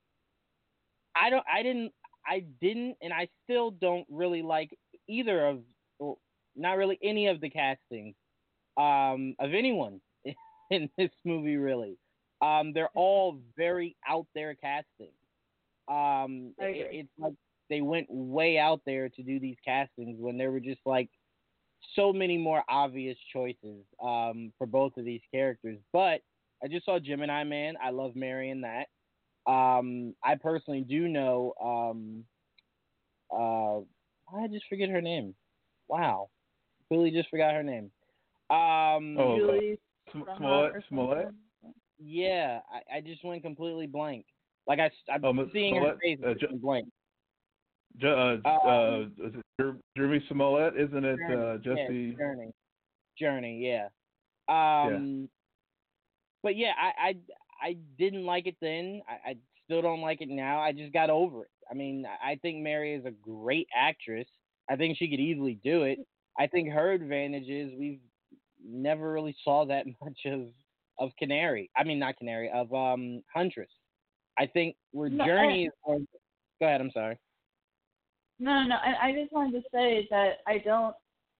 [1.16, 1.92] I don't I didn't
[2.26, 4.78] I didn't and I still don't really like
[5.08, 5.60] either of
[6.00, 6.20] well,
[6.56, 8.16] not really any of the castings
[8.78, 10.00] um of anyone
[10.72, 11.98] in this movie really.
[12.42, 15.12] Um they're all very out there casting.
[15.88, 17.34] Um it- it's like
[17.70, 21.10] they went way out there to do these castings when there were just like
[21.96, 25.78] so many more obvious choices um, for both of these characters.
[25.94, 26.22] But
[26.64, 27.76] I just saw Gemini Man.
[27.82, 28.88] I love marrying that.
[29.52, 31.54] Um, I personally do know.
[31.64, 32.24] Um,
[33.32, 33.80] uh,
[34.38, 35.34] I just forget her name.
[35.88, 36.30] Wow,
[36.90, 37.92] Billy just forgot her name.
[38.50, 39.80] Um, Oh, Julie
[40.12, 40.84] Sm- Smollett Smollett.
[40.90, 41.28] Smollett.
[42.00, 44.26] yeah, I, I just went completely blank.
[44.68, 46.00] Like I, I'm Oh, Miss seeing her Smollett?
[46.02, 46.88] face Uh, and blank.
[47.98, 49.06] Ju- uh, uh,
[49.98, 52.18] Jeremy Smollett, isn't it uh, Jurnee, yeah, Jesse?
[52.20, 52.52] Jurnee.
[53.22, 53.88] Jurnee, yeah.
[54.48, 55.30] Um,
[56.42, 57.16] but yeah, I, I
[57.62, 59.02] I didn't like it then.
[59.08, 60.60] I, I still don't like it now.
[60.60, 61.52] I just got over it.
[61.70, 64.28] I mean, I think Mary is a great actress.
[64.70, 66.00] I think she could easily do it.
[66.38, 68.00] I think her advantage is we've
[68.64, 70.48] never really saw that much of
[70.98, 71.70] of Canary.
[71.78, 73.72] I mean, not Canary of um Huntress.
[74.38, 75.74] I think where No, Jurnee is.
[75.86, 76.08] Going,
[76.60, 76.82] go ahead.
[76.82, 77.18] I'm sorry.
[78.40, 78.76] No, no, no.
[78.76, 80.96] I, I just wanted to say that I don't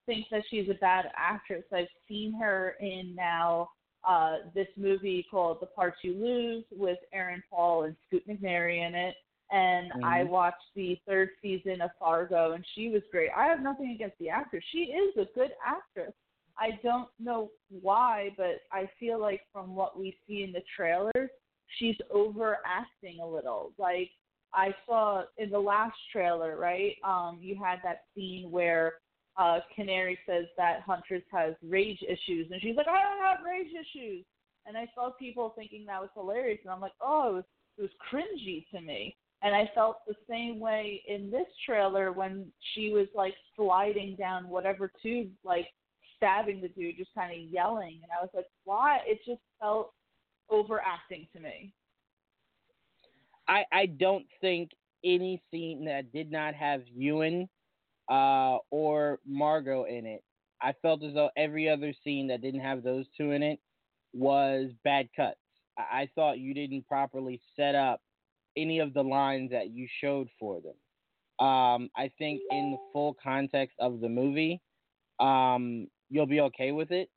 [0.06, 1.64] think that she's a bad actress.
[1.72, 3.70] I've seen her in now
[4.02, 8.94] uh this movie called The Parts You Lose with Aaron Paul and Scoot McNairy in
[8.94, 9.14] it.
[9.50, 10.28] And I Mhm.
[10.28, 13.30] watched the third season of Fargo and she was great.
[13.36, 14.64] I have nothing against the actress.
[14.70, 16.14] She is a good actress.
[16.56, 21.30] I don't know why, but I feel like from what we see in the trailers,
[21.78, 23.72] she's overacting a little.
[23.76, 24.10] Like
[24.54, 26.96] I saw in the last trailer, right?
[27.04, 28.94] Um, you had that scene where
[29.36, 33.72] uh Canary says that Huntress has rage issues, and she's like, "I don't have rage
[33.72, 34.24] issues."
[34.66, 37.44] And I saw people thinking that was hilarious, and I'm like, "Oh, it was,
[37.78, 42.52] it was cringy to me." And I felt the same way in this trailer when
[42.74, 45.66] she was like sliding down whatever tube, like
[46.16, 49.94] stabbing the dude, just kind of yelling, and I was like, "Why?" It just felt
[50.50, 51.72] overacting to me.
[53.50, 54.70] I I don't think
[55.04, 57.48] any scene that did not have Ewan
[58.10, 60.22] uh, or Margot in it.
[60.62, 63.58] I felt as though every other scene that didn't have those two in it
[64.12, 65.38] was bad cuts.
[65.78, 68.00] I, I thought you didn't properly set up
[68.56, 71.46] any of the lines that you showed for them.
[71.46, 74.60] Um, I think in the full context of the movie,
[75.18, 77.08] um, you'll be okay with it.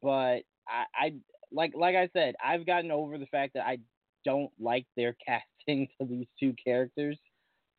[0.00, 1.14] But I, I
[1.50, 3.78] like like I said, I've gotten over the fact that I
[4.24, 7.18] don't like their casting to these two characters.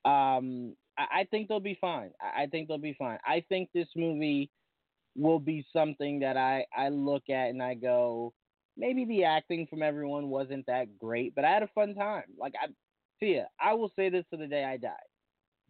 [0.05, 2.11] Um, I, I think they'll be fine.
[2.21, 3.17] I, I think they'll be fine.
[3.25, 4.49] I think this movie
[5.15, 8.33] will be something that I, I look at and I go,
[8.77, 12.23] maybe the acting from everyone wasn't that great, but I had a fun time.
[12.37, 12.67] Like I,
[13.19, 14.93] Tia, I will say this to the day I die.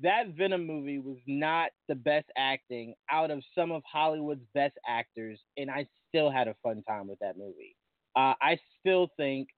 [0.02, 5.40] That Venom movie was not the best acting out of some of Hollywood's best actors,
[5.58, 7.76] and I still had a fun time with that movie.
[8.16, 9.50] Uh, I still think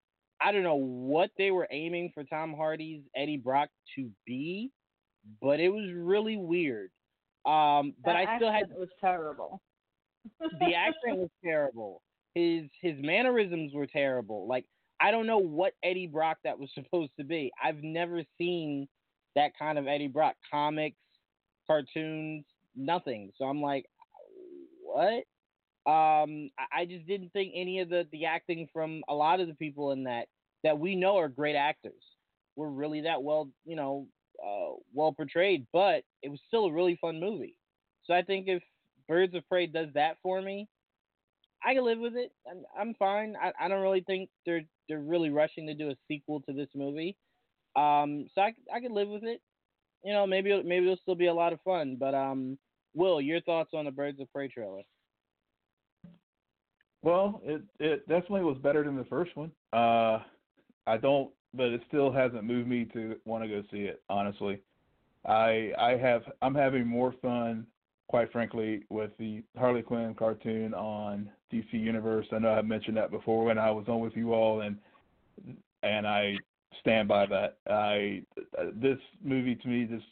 [0.43, 4.71] I don't know what they were aiming for Tom Hardy's Eddie Brock to be,
[5.41, 6.89] but it was really weird.
[7.45, 9.61] Um, but That I still had It was terrible.
[10.39, 12.01] the accent was terrible.
[12.35, 14.47] His his mannerisms were terrible.
[14.47, 14.65] Like
[14.99, 17.51] I don't know what Eddie Brock that was supposed to be.
[17.61, 18.87] I've never seen
[19.35, 20.97] that kind of Eddie Brock comics,
[21.67, 23.31] cartoons, nothing.
[23.37, 23.85] So I'm like,
[24.83, 25.23] what?
[25.85, 29.55] Um, I- just didn't think any of the the acting from a lot of the
[29.55, 30.27] people in that
[30.63, 32.03] that we know are great actors
[32.55, 34.07] were really that well, you know,
[34.43, 35.65] uh, well portrayed.
[35.73, 37.55] But it was still a really fun movie.
[38.03, 38.63] So I think if
[39.07, 40.67] Birds of Prey does that for me,
[41.63, 42.31] I can live with it.
[42.49, 43.35] I'm, I'm fine.
[43.41, 46.69] I, I don't really think they're they're really rushing to do a sequel to this
[46.75, 47.17] movie.
[47.75, 49.41] Um, so I I can live with it.
[50.03, 51.97] You know, maybe maybe it'll still be a lot of fun.
[51.99, 52.57] But um,
[52.93, 54.81] Will, your thoughts on the Birds of Prey trailer?
[57.03, 59.51] Well, it it definitely was better than the first one.
[59.73, 60.19] Uh,
[60.85, 64.01] I don't, but it still hasn't moved me to want to go see it.
[64.09, 64.61] Honestly,
[65.25, 67.65] I I have I'm having more fun,
[68.07, 72.27] quite frankly, with the Harley Quinn cartoon on DC Universe.
[72.31, 74.77] I know I've mentioned that before when I was on with you all, and
[75.83, 76.35] and I
[76.81, 77.57] stand by that.
[77.67, 78.23] I
[78.75, 80.05] this movie to me just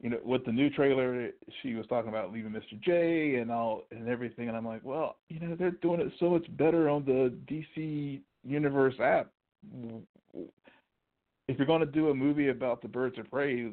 [0.00, 1.30] you know with the new trailer
[1.62, 2.80] she was talking about leaving Mr.
[2.80, 6.30] J and all and everything and I'm like, well, you know they're doing it so
[6.30, 9.30] much better on the DC Universe app.
[11.46, 13.70] If you're going to do a movie about the Birds of Prey,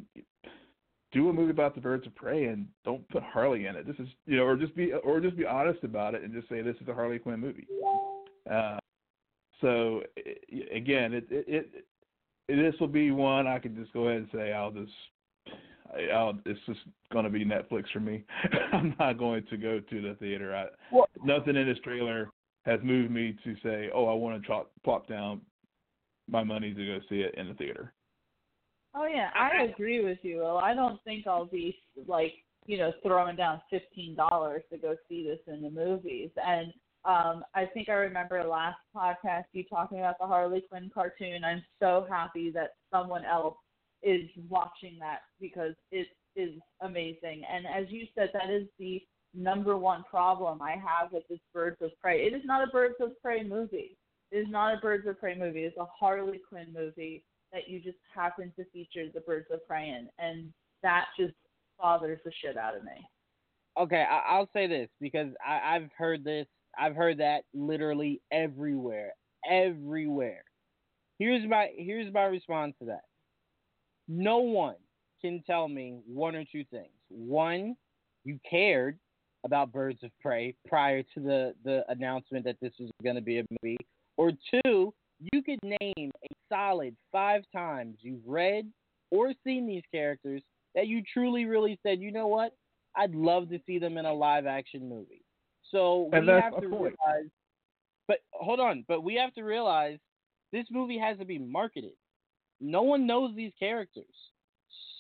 [1.12, 3.86] do a movie about the Birds of Prey and don't put Harley in it.
[3.86, 6.50] This is you know, or just be or just be honest about it and just
[6.50, 7.68] say this is a Harley Quinn movie.
[8.50, 8.78] Uh,
[9.60, 10.02] so
[10.74, 11.70] again, it, it
[12.48, 14.92] it this will be one I can just go ahead and say I'll just
[16.14, 16.80] I'll, it's just
[17.12, 18.24] going to be Netflix for me.
[18.74, 20.56] I'm not going to go to the theater.
[20.56, 22.30] I, well, nothing in this trailer
[22.66, 25.42] has moved me to say, oh, I want to chop, plop down
[26.30, 27.94] my money to go see it in the theater.
[28.94, 30.40] Oh yeah, I agree with you.
[30.40, 31.78] Well, I don't think I'll be
[32.08, 32.34] like
[32.66, 36.30] you know throwing down fifteen dollars to go see this in the movies.
[36.36, 36.74] And
[37.06, 41.44] um, I think I remember last podcast you talking about the Harley Quinn cartoon.
[41.44, 43.56] I'm so happy that someone else
[44.04, 47.44] is watching that because it is amazing.
[47.52, 49.02] And as you said, that is the
[49.34, 52.26] number one problem I have with this Birds of Prey.
[52.26, 53.98] It is not a Birds of Prey movie.
[54.32, 55.64] It is not a Birds of Prey movie.
[55.64, 59.90] It's a Harley Quinn movie that you just happen to feature the Birds of Prey
[59.90, 60.52] in, and
[60.84, 61.34] that just
[61.80, 63.06] bothers the shit out of me.
[63.78, 66.48] Okay, I- will say this because I- I've heard this.
[66.78, 69.14] I've heard that literally everywhere,
[69.46, 70.44] everywhere.
[71.20, 73.04] Here's my here's my response to that.
[74.14, 74.76] No one
[75.22, 76.92] can tell me one or two things.
[77.08, 77.78] One,
[78.26, 79.00] you cared
[79.46, 83.40] about Birds of Prey prior to the the announcement that this was going to be
[83.40, 83.78] a movie,
[84.18, 84.94] or two,
[85.34, 88.70] you could name a solid five times you've read
[89.12, 90.42] or seen these characters
[90.76, 92.54] that you truly, really said, you know what?
[92.98, 95.24] I'd love to see them in a live action movie.
[95.72, 97.30] So we have to realize,
[98.10, 100.00] but hold on, but we have to realize
[100.52, 101.94] this movie has to be marketed.
[102.62, 104.06] No one knows these characters.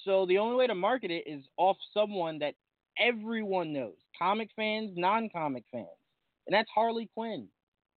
[0.03, 2.55] So the only way to market it is off someone that
[2.99, 5.87] everyone knows comic fans, non comic fans.
[6.47, 7.47] And that's Harley Quinn.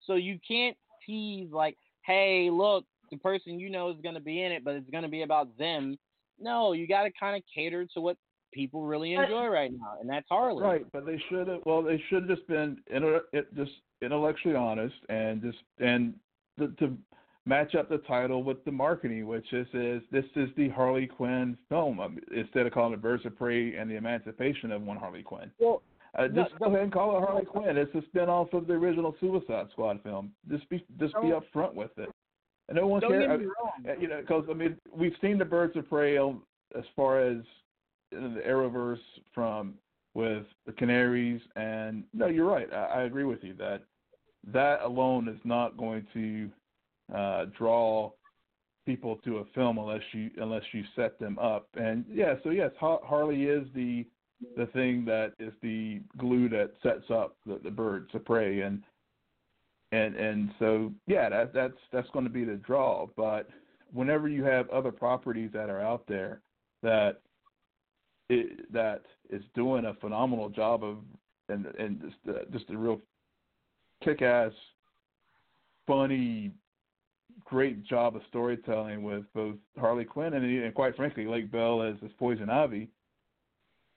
[0.06, 4.42] So you can't tease like, hey, look, the person you know is going to be
[4.42, 5.98] in it, but it's going to be about them.
[6.38, 8.16] No, you got to kind of cater to what
[8.52, 10.62] people really enjoy right now, and that's Harley.
[10.62, 11.60] Right, but they should have.
[11.64, 13.72] Well, they should have just been inner it just
[14.02, 16.14] intellectually honest and just and
[16.58, 16.96] to, to
[17.46, 21.56] match up the title with the marketing, which is, is this is the Harley Quinn
[21.68, 25.22] film um, instead of calling it Birds of Prey and the Emancipation of one Harley
[25.22, 25.50] Quinn.
[25.58, 25.82] Well,
[26.18, 27.76] uh, just no, go ahead and call it Harley Quinn.
[27.76, 30.32] It's a spinoff of the original Suicide Squad film.
[30.48, 32.08] Just be just be upfront with it.
[32.68, 33.40] And no one cares.
[33.86, 37.38] Uh, you know, because I mean, we've seen the Birds of Prey as far as
[38.10, 38.98] the Arrowverse
[39.34, 39.74] from
[40.14, 42.72] with the Canaries, and no, you're right.
[42.72, 43.82] I, I agree with you that
[44.52, 46.48] that alone is not going to
[47.12, 48.10] uh, draw
[48.86, 51.68] people to a film unless you unless you set them up.
[51.74, 54.06] And yeah, so yes, Harley is the
[54.56, 58.82] the thing that is the glue that sets up the, the birds of prey and
[59.92, 63.48] and and so yeah that that's that's going to be the draw but
[63.92, 66.40] whenever you have other properties that are out there
[66.82, 67.20] that
[68.28, 70.98] it, that is doing a phenomenal job of
[71.48, 73.00] and and just uh, just a real
[74.02, 74.52] kick-ass
[75.86, 76.50] funny
[77.44, 81.96] great job of storytelling with both Harley Quinn and, and quite frankly Lake Bell as,
[82.04, 82.88] as Poison Ivy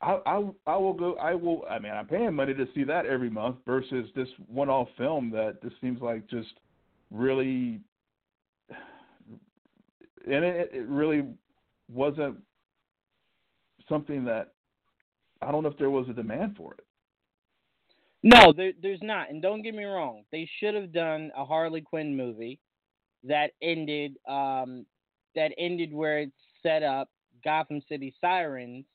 [0.02, 1.16] I, I I will go.
[1.16, 1.66] I will.
[1.70, 5.62] I mean, I'm paying money to see that every month versus this one-off film that
[5.64, 6.54] just seems like just
[7.10, 7.80] really,
[8.70, 11.26] and it, it really
[11.92, 12.38] wasn't
[13.90, 14.54] something that
[15.42, 16.84] I don't know if there was a demand for it.
[18.22, 19.32] No, there, there's not.
[19.32, 22.60] And don't get me wrong, they should have done a Harley Quinn movie
[23.24, 24.86] that ended um
[25.36, 26.32] that ended where it's
[26.64, 27.10] set up
[27.44, 28.86] Gotham City Sirens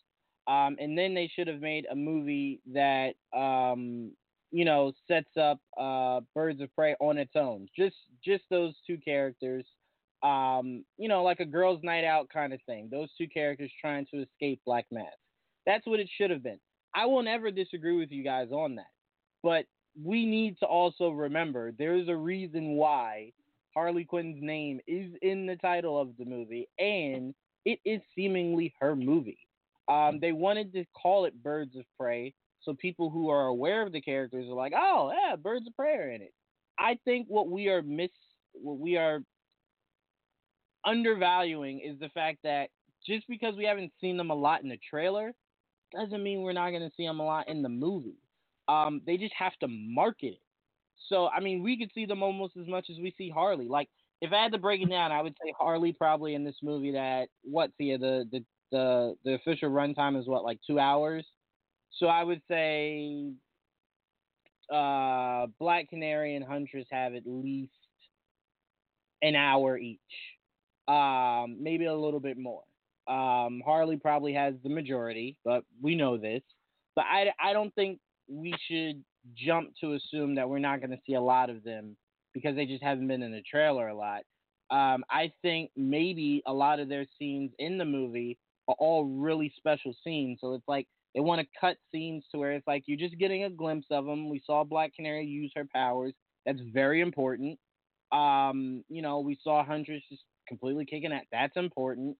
[0.47, 4.13] um, and then they should have made a movie that um,
[4.51, 7.69] you know sets up uh, Birds of Prey on its own.
[7.77, 9.65] Just just those two characters.
[10.23, 12.89] Um, you know, like a girls' night out kind of thing.
[12.91, 15.17] Those two characters trying to escape Black Mask.
[15.67, 16.61] That's what it should have been.
[16.95, 18.91] I will never disagree with you guys on that.
[19.43, 19.65] But
[20.01, 23.33] we need to also remember there's a reason why
[23.75, 28.95] Harley Quinn's name is in the title of the movie, and it is seemingly her
[28.97, 29.39] movie.
[29.89, 33.93] Um, they wanted to call it Birds of Prey, so people who are aware of
[33.93, 36.33] the characters are like, "Oh, yeah, Birds of Prey are in it."
[36.79, 38.11] I think what we are miss,
[38.55, 39.23] what we are
[40.85, 42.71] undervaluing is the fact that
[43.07, 45.33] just because we haven't seen them a lot in the trailer,
[45.93, 48.19] doesn't mean we're not going to see them a lot in the movie.
[48.69, 50.41] Um, they just have to market it.
[51.09, 53.69] So, I mean, we could see them almost as much as we see Harley.
[53.69, 53.89] Like,
[54.21, 56.93] if I had to break it down, I would say Harley probably in this movie
[56.93, 61.27] that what the the the the official runtime is what like two hours.
[61.99, 63.33] So I would say
[64.73, 67.73] uh, Black Canary and Huntress have at least
[69.23, 70.01] an hour each,
[70.89, 72.63] um, maybe a little bit more.
[73.07, 76.43] Um, Harley probably has the majority, but we know this.
[76.95, 77.99] But I, I don't think
[78.29, 81.97] we should jump to assume that we're not going to see a lot of them
[82.35, 84.23] because they just haven't been in the trailer a lot.
[84.71, 89.53] Um, I think maybe a lot of their scenes in the movie are all really
[89.57, 90.39] special scenes.
[90.41, 93.45] So it's like they want to cut scenes to where it's like you're just getting
[93.45, 94.31] a glimpse of them.
[94.31, 96.15] We saw Black Canary use her powers.
[96.47, 97.59] That's very important.
[98.13, 101.25] Um, you know, we saw Huntress just completely kicking at.
[101.31, 102.17] That's important.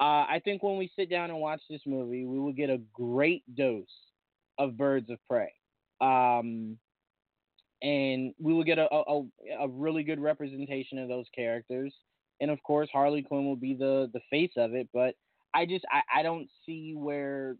[0.00, 2.80] Uh, I think when we sit down and watch this movie, we will get a
[2.92, 3.84] great dose
[4.58, 5.52] of Birds of Prey.
[6.02, 6.76] Um,
[7.82, 9.22] and we will get a, a,
[9.60, 11.92] a really good representation of those characters.
[12.40, 14.88] And of course, Harley Quinn will be the, the face of it.
[14.92, 15.14] But
[15.54, 17.56] I just I, I don't see where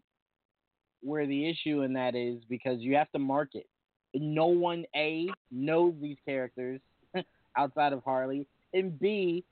[1.01, 3.67] where the issue in that is because you have to market.
[4.13, 6.79] No one A knows these characters
[7.57, 9.43] outside of Harley, and B,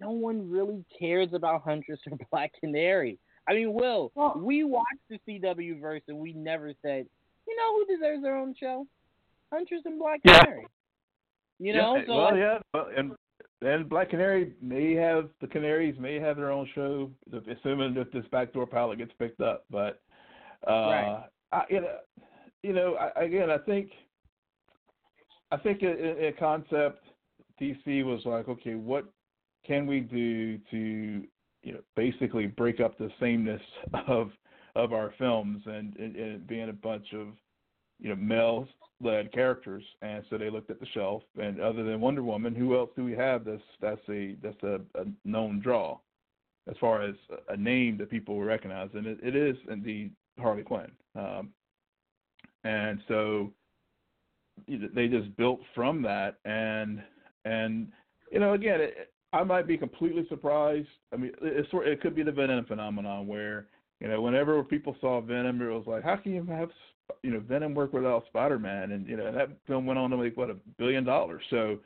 [0.00, 3.18] no one really cares about Huntress or Black Canary.
[3.48, 7.06] I mean, Will, well, we watched the CW verse and we never said,
[7.48, 8.86] you know who deserves their own show?
[9.52, 10.66] Huntress and Black Canary.
[11.58, 13.12] You know, yeah, so well, yeah, well, and
[13.62, 18.24] and Black Canary may have the Canaries may have their own show, assuming that this
[18.30, 19.64] backdoor pilot gets picked up.
[19.70, 20.00] But
[20.68, 21.24] uh, right.
[21.52, 21.96] I, you know,
[22.62, 23.90] you know, I, again, I think,
[25.50, 27.04] I think in, in concept,
[27.60, 29.04] DC was like, okay, what
[29.66, 31.24] can we do to,
[31.62, 33.62] you know, basically break up the sameness
[34.06, 34.30] of
[34.78, 37.26] of our films and, and, and being a bunch of,
[37.98, 38.66] you know, male
[39.00, 42.76] led characters, and so they looked at the shelf, and other than Wonder Woman, who
[42.76, 45.98] else do we have that's that's a that's a, a known draw,
[46.68, 47.14] as far as
[47.48, 51.50] a name that people will recognize, and it, it is indeed Harley Quinn, um,
[52.64, 53.52] and so
[54.66, 57.00] they just built from that, and
[57.44, 57.88] and
[58.32, 60.88] you know again, it, I might be completely surprised.
[61.12, 63.66] I mean, it's it could be the Venom phenomenon where
[64.00, 66.70] you know whenever people saw Venom, it was like, how can you have
[67.22, 70.16] you know Venom work without Spider Man, and you know that film went on to
[70.16, 71.42] make what a billion dollars.
[71.50, 71.78] So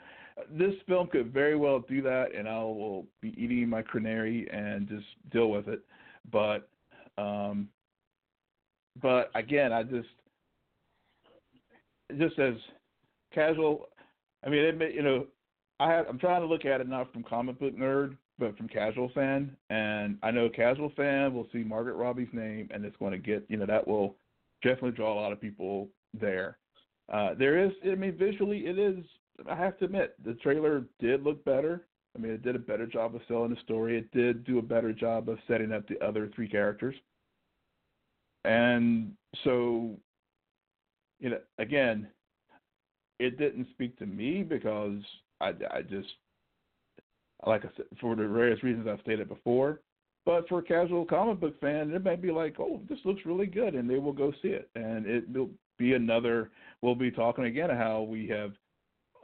[0.50, 4.88] this film could very well do that, and I will be eating my canary and
[4.88, 5.80] just deal with it.
[6.30, 6.68] But
[7.18, 7.68] um,
[9.00, 10.08] but again, I just
[12.18, 12.54] just as
[13.34, 13.88] casual.
[14.44, 15.26] I mean, it, you know,
[15.80, 18.68] I have, I'm trying to look at it not from comic book nerd, but from
[18.68, 19.57] casual fan.
[19.70, 23.45] And I know casual fan will see Margot Robbie's name, and it's going to get,
[23.49, 24.16] you know, that will
[24.62, 26.59] definitely draw a lot of people there.
[27.12, 29.05] Uh, there is, I mean, visually, it is.
[29.49, 31.87] I have to admit, the trailer did look better.
[32.14, 33.99] I mean, it did a better job of selling the story.
[33.99, 36.95] It did do a better job of setting up the other three characters.
[38.45, 39.12] And
[39.45, 39.97] so,
[41.20, 42.09] you know, again,
[43.18, 44.99] it didn't speak to me because
[45.41, 46.09] I, I just,
[47.47, 49.80] like I said, for the various reasons I've stated before,
[50.24, 53.47] but for a casual comic book fan, it might be like, oh, this looks really
[53.47, 54.70] good, and they will go see it.
[54.74, 56.51] And it will be another.
[56.80, 58.53] We'll be talking again how we have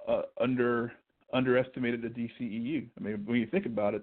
[0.09, 0.93] uh, under
[1.33, 2.89] underestimated the DCEU.
[2.99, 4.03] I mean, when you think about it,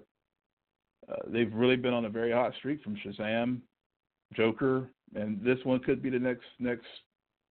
[1.10, 3.60] uh, they've really been on a very hot streak from Shazam,
[4.34, 6.86] Joker, and this one could be the next next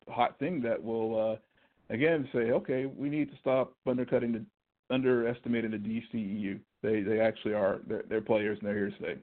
[0.09, 4.45] hot thing that will uh, again say, okay, we need to stop undercutting the
[4.91, 6.61] underestimating the DCEU.
[6.82, 9.16] They they actually are they're, they're players and they're here to stay.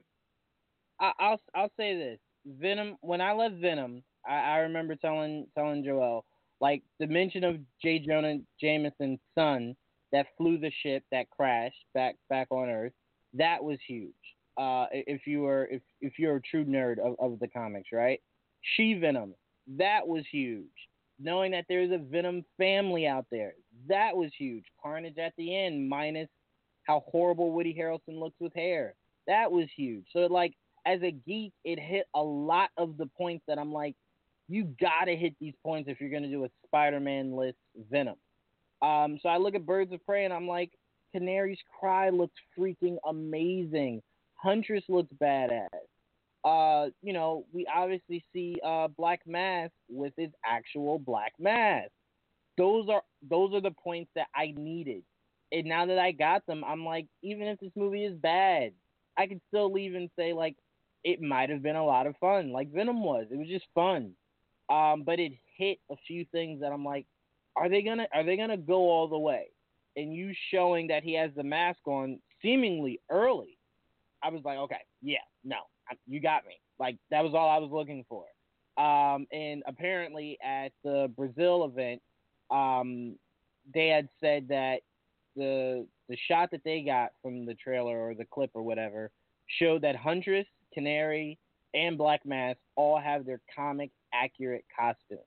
[1.00, 2.96] I, will I'll say this: Venom.
[3.00, 6.24] When I left Venom, I, I remember telling telling Joel
[6.62, 7.98] like the mention of J.
[7.98, 9.76] Jonah Jameson's son
[10.12, 12.92] that flew the ship that crashed back back on Earth.
[13.34, 14.12] That was huge.
[14.56, 18.20] Uh, if you were if if you're a true nerd of, of the comics, right?
[18.76, 19.34] She Venom.
[19.76, 20.66] That was huge.
[21.18, 23.54] Knowing that there's a Venom family out there,
[23.88, 24.64] that was huge.
[24.82, 26.28] Carnage at the end, minus
[26.86, 28.94] how horrible Woody Harrelson looks with hair.
[29.26, 30.06] That was huge.
[30.12, 30.54] So like
[30.86, 33.94] as a geek, it hit a lot of the points that I'm like,
[34.48, 37.58] you gotta hit these points if you're gonna do a Spider-Man list
[37.90, 38.16] Venom.
[38.82, 40.70] Um, so I look at Birds of Prey and I'm like,
[41.12, 44.02] Canary's Cry looks freaking amazing.
[44.34, 45.68] Huntress looks badass.
[46.44, 51.92] Uh, you know, we obviously see uh, Black Mask with his actual black mask.
[52.62, 55.02] Those are those are the points that I needed.
[55.50, 58.72] And now that I got them, I'm like, even if this movie is bad,
[59.18, 60.56] I can still leave and say like,
[61.04, 63.26] it might have been a lot of fun, like Venom was.
[63.30, 64.12] It was just fun.
[64.70, 67.06] Um, but it hit a few things that I'm like,
[67.56, 69.48] are they gonna are they gonna go all the way?
[69.96, 73.58] and you showing that he has the mask on seemingly early,
[74.22, 75.58] I was like, okay, yeah, no,
[76.06, 76.60] you got me.
[76.78, 78.24] Like that was all I was looking for.
[78.82, 82.00] Um, and apparently at the Brazil event,
[82.52, 83.16] um,
[83.74, 84.80] they had said that
[85.36, 89.10] the the shot that they got from the trailer or the clip or whatever
[89.46, 91.38] showed that Huntress, Canary,
[91.74, 95.26] and Black Mask all have their comic accurate costumes.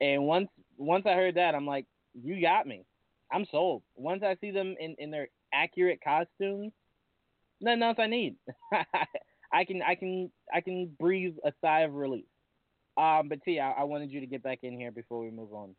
[0.00, 2.84] And once once I heard that, I'm like, you got me.
[3.32, 3.82] I'm sold.
[3.96, 6.72] Once I see them in, in their accurate costumes,
[7.60, 8.36] nothing else I need.
[9.52, 12.24] I can I can I can breathe a sigh of relief.
[12.96, 15.52] Um, but T, I, I wanted you to get back in here before we move
[15.52, 15.74] on.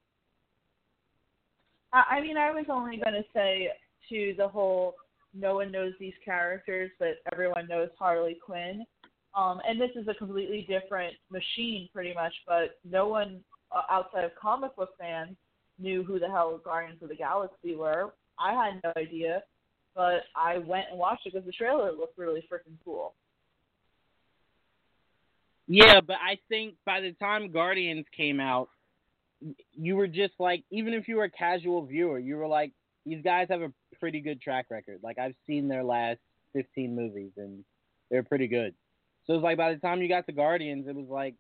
[1.94, 3.70] I mean, I was only going to say
[4.10, 4.96] to the whole
[5.34, 8.86] no one knows these characters, but everyone knows Harley Quinn.
[9.36, 13.40] Um, and this is a completely different machine, pretty much, but no one
[13.72, 15.36] uh, outside of comic book fans
[15.80, 18.14] knew who the hell Guardians of the Galaxy were.
[18.40, 19.42] I had no idea,
[19.96, 23.14] but I went and watched it because the trailer looked really freaking cool.
[25.68, 28.70] Yeah, but I think by the time Guardians came out,
[29.72, 32.72] you were just like, even if you were a casual viewer, you were like,
[33.06, 35.00] these guys have a pretty good track record.
[35.04, 36.20] Like I've seen their last
[36.54, 37.64] 15 movies and
[38.10, 38.74] they're pretty good.
[39.26, 41.36] So it's like by the time you got to Guardians, it was like,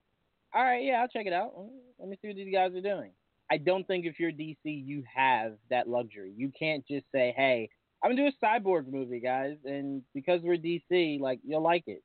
[0.53, 1.53] all right, yeah, I'll check it out.
[1.99, 3.11] Let me see what these guys are doing.
[3.51, 6.33] I don't think if you're DC, you have that luxury.
[6.35, 7.69] You can't just say, hey,
[8.03, 12.03] I'm gonna do a cyborg movie, guys, and because we're DC, like you'll like it.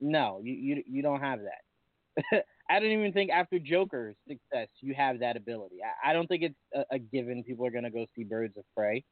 [0.00, 2.44] No, you you you don't have that.
[2.70, 5.76] I don't even think after Joker's success you have that ability.
[5.82, 7.42] I, I don't think it's a, a, given.
[7.42, 9.04] People are gonna go see Birds of Prey,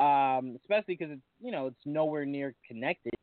[0.00, 3.14] um, especially because it's you know it's nowhere near connected.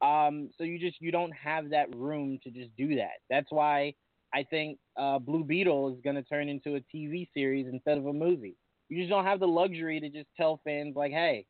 [0.00, 3.20] Um, so you just you don't have that room to just do that.
[3.30, 3.94] That's why
[4.34, 8.12] I think uh, Blue Beetle is gonna turn into a TV series instead of a
[8.12, 8.56] movie.
[8.88, 11.46] You just don't have the luxury to just tell fans like, hey,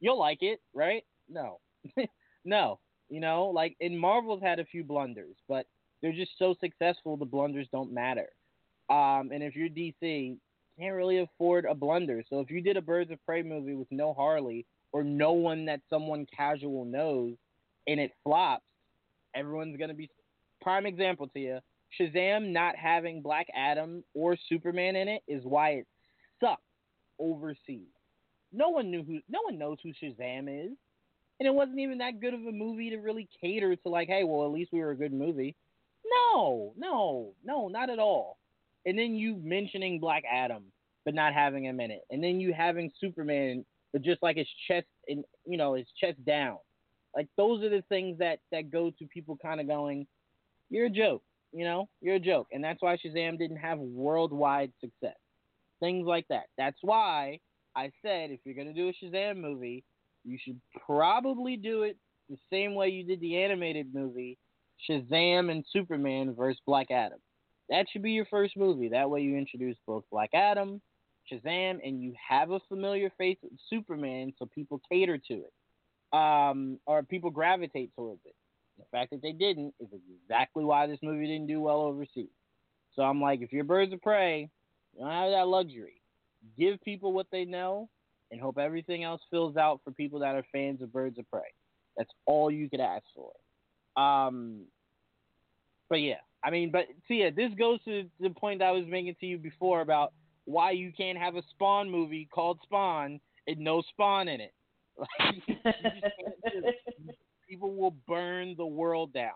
[0.00, 1.02] you'll like it, right?
[1.28, 1.60] No,
[2.44, 2.80] no.
[3.08, 5.66] You know, like in Marvel's had a few blunders, but
[6.06, 8.28] they're just so successful the blunders don't matter.
[8.88, 10.36] Um, and if you're DC,
[10.78, 12.22] can't really afford a blunder.
[12.30, 15.64] So if you did a Birds of Prey movie with no Harley or no one
[15.64, 17.34] that someone casual knows
[17.88, 18.62] and it flops,
[19.34, 20.08] everyone's gonna be
[20.60, 21.58] prime example to you.
[22.00, 25.86] Shazam not having Black Adam or Superman in it is why it
[26.38, 26.62] sucked
[27.18, 27.88] overseas.
[28.52, 30.76] No one knew who no one knows who Shazam is.
[31.40, 34.22] And it wasn't even that good of a movie to really cater to like, hey,
[34.22, 35.56] well at least we were a good movie.
[36.10, 38.38] No, no, no, not at all.
[38.84, 40.64] And then you mentioning Black Adam,
[41.04, 44.48] but not having him in it, and then you having Superman, but just like his
[44.68, 46.58] chest and you know his chest down.
[47.14, 50.06] Like those are the things that that go to people kind of going,
[50.70, 54.72] you're a joke, you know, you're a joke, and that's why Shazam didn't have worldwide
[54.80, 55.16] success.
[55.80, 56.44] Things like that.
[56.56, 57.40] That's why
[57.74, 59.84] I said if you're gonna do a Shazam movie,
[60.24, 61.96] you should probably do it
[62.28, 64.38] the same way you did the animated movie
[64.88, 67.18] Shazam and Superman versus Black Adam.
[67.68, 68.88] That should be your first movie.
[68.88, 70.80] That way you introduce both Black Adam,
[71.30, 75.52] Shazam, and you have a familiar face with Superman so people cater to it.
[76.12, 78.34] Um, or people gravitate towards it.
[78.78, 82.28] The fact that they didn't is exactly why this movie didn't do well overseas.
[82.94, 84.48] So I'm like, if you're Birds of Prey,
[84.94, 86.00] you don't have that luxury.
[86.58, 87.88] Give people what they know
[88.30, 91.52] and hope everything else fills out for people that are fans of Birds of Prey.
[91.96, 93.32] That's all you could ask for.
[93.96, 94.62] Um,
[95.88, 98.84] but yeah, I mean, but see, yeah, this goes to the point that I was
[98.88, 100.12] making to you before about
[100.44, 104.52] why you can't have a Spawn movie called Spawn and no Spawn in it.
[104.98, 106.74] Like,
[107.48, 109.32] people will burn the world down.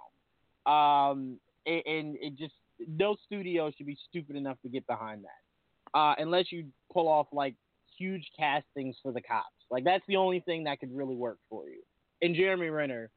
[0.66, 2.54] Um, and, and it just
[2.88, 7.26] no studio should be stupid enough to get behind that, uh, unless you pull off
[7.32, 7.54] like
[7.98, 9.48] huge castings for the cops.
[9.70, 11.80] Like that's the only thing that could really work for you.
[12.22, 13.10] And Jeremy Renner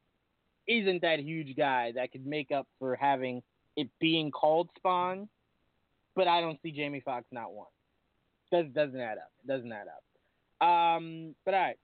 [0.66, 3.42] isn't that huge guy that could make up for having
[3.76, 5.28] it being called Spawn,
[6.14, 7.66] but I don't see Jamie Foxx not one.
[8.52, 9.32] Does doesn't add up.
[9.42, 10.66] It doesn't add up.
[10.66, 11.78] Um, but all right,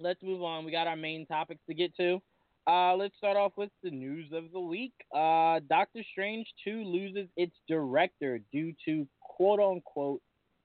[0.00, 0.64] let's move on.
[0.64, 2.20] We got our main topics to get to.
[2.66, 4.92] Uh, let's start off with the news of the week.
[5.14, 10.20] Uh, Doctor Strange 2 loses its director due to quote unquote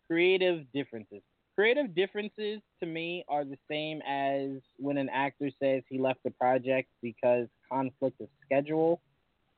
[0.08, 1.22] creative differences.
[1.62, 6.32] Creative differences to me are the same as when an actor says he left a
[6.32, 9.00] project because conflict of schedule.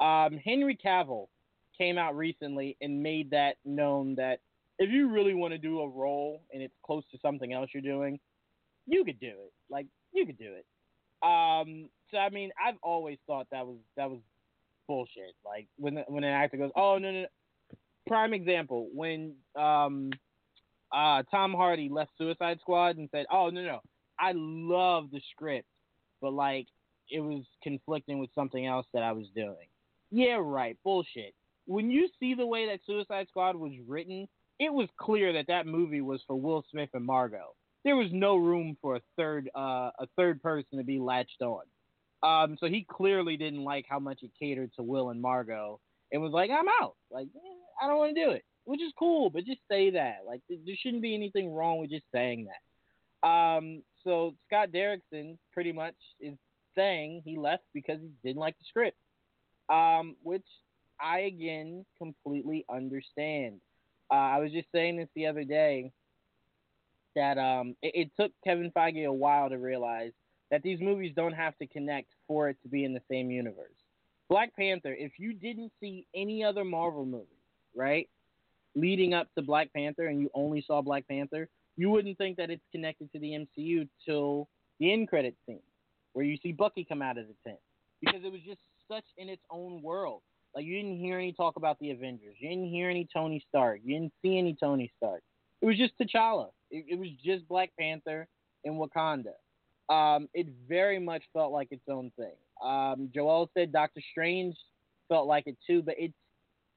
[0.02, 1.28] Um, Henry Cavill
[1.78, 4.42] came out recently and made that known that
[4.80, 7.82] if you really want to do a role and it's close to something else you're
[7.82, 8.20] doing,
[8.86, 9.54] you could do it.
[9.70, 10.66] Like you could do it.
[11.26, 14.20] Um, so I mean, I've always thought that was that was
[14.90, 15.36] bullshit.
[15.46, 17.28] Like when when an actor goes, "Oh no no,", no.
[18.08, 20.10] prime example when um
[20.94, 23.80] uh, Tom Hardy left Suicide Squad and said, "Oh no, no,
[24.20, 25.68] I love the script,
[26.22, 26.68] but like
[27.10, 29.68] it was conflicting with something else that I was doing."
[30.12, 30.78] Yeah, right.
[30.84, 31.34] Bullshit.
[31.66, 34.28] When you see the way that Suicide Squad was written,
[34.60, 37.56] it was clear that that movie was for Will Smith and Margot.
[37.84, 41.64] There was no room for a third uh, a third person to be latched on.
[42.22, 45.80] Um, so he clearly didn't like how much it catered to Will and Margot,
[46.12, 46.96] and was like, "I'm out.
[47.12, 47.28] Like,
[47.82, 50.20] I don't want to do it." Which is cool, but just say that.
[50.26, 53.28] Like, there shouldn't be anything wrong with just saying that.
[53.28, 56.36] Um, so Scott Derrickson pretty much is
[56.76, 58.98] saying he left because he didn't like the script,
[59.70, 60.46] um, which
[61.00, 63.60] I again completely understand.
[64.12, 65.92] Uh, I was just saying this the other day
[67.16, 70.12] that um, it, it took Kevin Feige a while to realize
[70.52, 73.72] that these movies don't have to connect for it to be in the same universe.
[74.30, 77.26] Black Panther, if you didn't see any other Marvel movie,
[77.76, 78.10] right,
[78.76, 82.50] leading up to Black Panther and you only saw Black Panther, you wouldn't think that
[82.50, 84.48] it's connected to the MCU till
[84.80, 85.62] the end credit scene
[86.14, 87.60] where you see Bucky come out of the tent
[88.02, 90.22] because it was just such in its own world.
[90.56, 93.82] Like you didn't hear any talk about the Avengers, you didn't hear any Tony Stark,
[93.84, 95.22] you didn't see any Tony Stark.
[95.62, 96.50] It was just T'Challa.
[96.70, 98.28] It, it was just Black Panther
[98.66, 99.34] and Wakanda.
[99.90, 102.36] Um, it very much felt like its own thing.
[102.64, 104.56] Um, Joel said Doctor Strange
[105.10, 106.14] felt like it too, but it's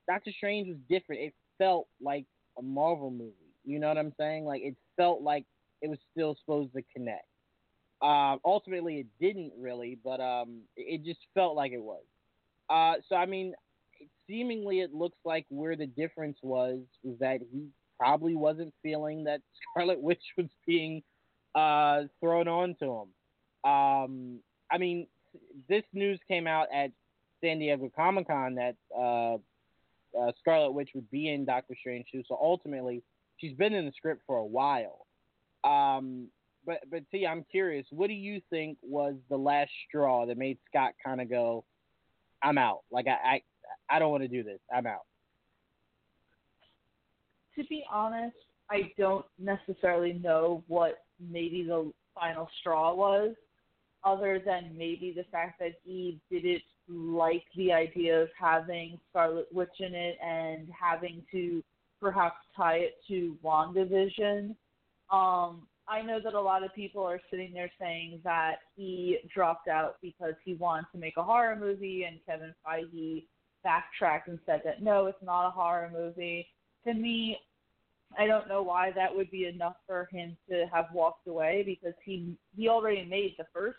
[0.08, 1.22] Doctor Strange was different.
[1.22, 2.24] It felt like
[2.58, 3.32] a Marvel movie.
[3.64, 4.44] You know what I'm saying?
[4.44, 5.44] Like it felt like
[5.82, 7.26] it was still supposed to connect.
[8.02, 12.02] Uh, ultimately, it didn't really, but um, it just felt like it was.
[12.68, 13.54] Uh, so I mean,
[14.28, 17.66] seemingly it looks like where the difference was was that he
[17.98, 19.40] probably wasn't feeling that
[19.72, 21.02] Scarlet Witch was being
[21.54, 23.70] uh, thrown onto him.
[23.70, 24.40] Um,
[24.70, 25.06] I mean,
[25.68, 26.90] this news came out at
[27.42, 29.38] San Diego Comic Con that uh,
[30.20, 32.22] uh, Scarlet Witch would be in Doctor Strange too.
[32.28, 33.02] So ultimately,
[33.38, 35.06] she's been in the script for a while.
[35.64, 36.28] Um,
[36.64, 37.86] but but I'm curious.
[37.90, 41.64] What do you think was the last straw that made Scott kind of go,
[42.42, 42.82] "I'm out"?
[42.90, 43.42] Like I
[43.90, 44.58] I, I don't want to do this.
[44.74, 45.06] I'm out.
[47.56, 48.36] To be honest,
[48.70, 53.34] I don't necessarily know what maybe the final straw was,
[54.04, 59.68] other than maybe the fact that he didn't like the idea of having Scarlet Witch
[59.80, 61.62] in it and having to
[62.00, 64.54] perhaps tie it to WandaVision.
[65.10, 69.68] Um, I know that a lot of people are sitting there saying that he dropped
[69.68, 73.24] out because he wanted to make a horror movie, and Kevin Feige
[73.62, 76.46] backtracked and said that no, it's not a horror movie.
[76.86, 77.38] To me,
[78.18, 81.94] I don't know why that would be enough for him to have walked away because
[82.04, 83.78] he he already made the first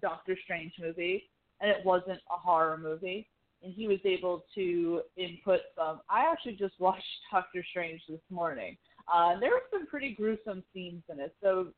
[0.00, 1.30] Doctor Strange movie
[1.60, 3.28] and it wasn't a horror movie
[3.62, 8.76] and he was able to input some I actually just watched Doctor Strange this morning.
[9.12, 11.34] Uh there were some pretty gruesome scenes in it.
[11.42, 11.68] So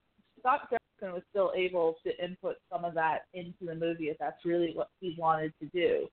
[0.41, 4.45] Scott Derrickson was still able to input some of that into the movie if that's
[4.45, 6.07] really what he wanted to do.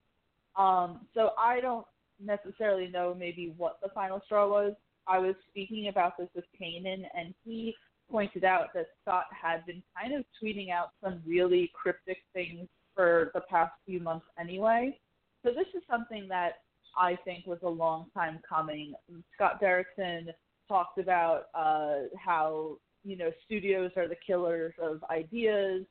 [0.61, 1.85] Um so I don't
[2.23, 4.73] necessarily know maybe what the final straw was
[5.07, 7.75] I was speaking about this with Kanan, and he
[8.09, 13.31] pointed out that Scott had been kind of tweeting out some really cryptic things for
[13.33, 14.97] the past few months anyway.
[15.43, 16.53] So this is something that
[16.97, 18.93] I think was a long time coming.
[19.35, 20.27] Scott Derrickson
[20.67, 25.85] talked about uh, how you know studios are the killers of ideas.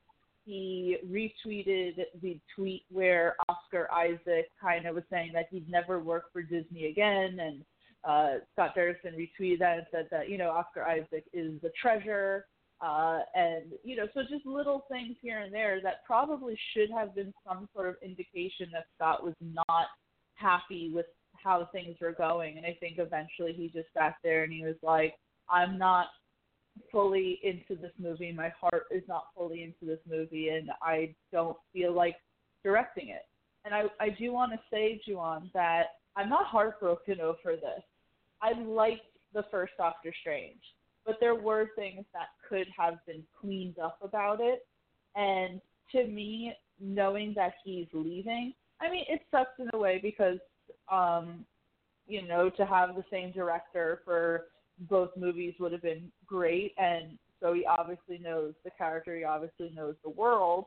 [0.45, 6.25] He retweeted the tweet where Oscar Isaac kind of was saying that he'd never work
[6.33, 7.65] for Disney again, and
[8.05, 12.47] uh, Scott Derrickson retweeted that and said that you know Oscar Isaac is a treasure,
[12.85, 17.15] uh, and you know so just little things here and there that probably should have
[17.15, 19.87] been some sort of indication that Scott was not
[20.35, 21.07] happy with
[21.43, 24.77] how things were going, and I think eventually he just sat there and he was
[24.83, 25.15] like,
[25.49, 26.07] I'm not
[26.91, 28.33] fully into this movie.
[28.33, 32.17] My heart is not fully into this movie, and I don't feel like
[32.63, 33.27] directing it.
[33.65, 35.85] And I, I do want to say, Juwan, that
[36.17, 37.83] I'm not heartbroken over this.
[38.43, 40.61] I liked the first Doctor Strange,
[41.07, 44.67] but there were things that could have been cleaned up about it.
[45.17, 45.61] And
[45.93, 50.39] to me, knowing that he's leaving, I mean, it sucks in a way because,
[50.91, 51.45] um,
[52.07, 54.47] you know, to have the same director for
[54.91, 56.75] both movies would have been great.
[56.79, 60.67] And so he obviously knows the character, he obviously knows the world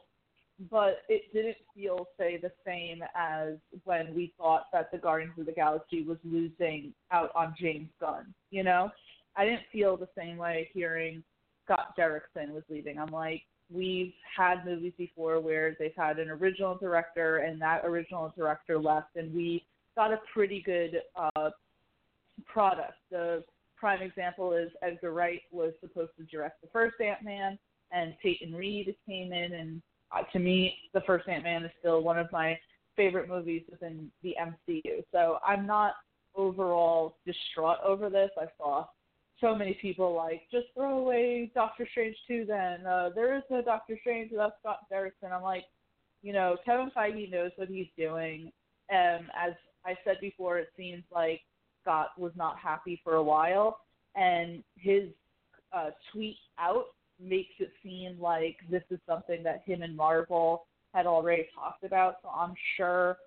[0.72, 5.46] but it didn't feel say the same as when we thought that the Guardians of
[5.46, 8.34] the Galaxy was losing out on James Gunn.
[8.50, 8.92] You know,
[9.38, 11.24] I didn't feel the same way hearing
[11.64, 12.98] Scott Derrickson was leaving.
[12.98, 18.34] I'm like, we've had movies before where they've had an original director and that original
[18.36, 19.66] director left, and we
[19.96, 21.50] got a pretty good uh,
[22.46, 22.94] product.
[23.12, 23.44] The
[23.76, 27.60] prime example is Edgar Wright was supposed to direct the first Ant Man,
[27.92, 29.82] and Peyton Reed came in, and
[30.12, 32.58] uh, to me, the first Ant Man is still one of my
[32.96, 35.04] favorite movies within the MCU.
[35.12, 35.94] So I'm not
[36.36, 38.30] overall distraught over this.
[38.40, 38.86] I saw
[39.42, 42.86] so many people like just throw away Doctor Strange 2 then.
[42.86, 45.32] Uh, there is no Doctor Strange without Scott Derrickson.
[45.32, 45.66] I'm like,
[46.22, 48.52] you know, Kevin Feige knows what he's doing.
[48.90, 49.54] And as
[49.86, 51.42] I said before, it seems like
[51.82, 53.80] Scott was not happy for a while,
[54.16, 55.10] and his
[55.72, 56.88] uh, tweet out
[57.20, 62.16] makes it seem like this is something that him and Marvel had already talked about.
[62.22, 63.18] So I'm sure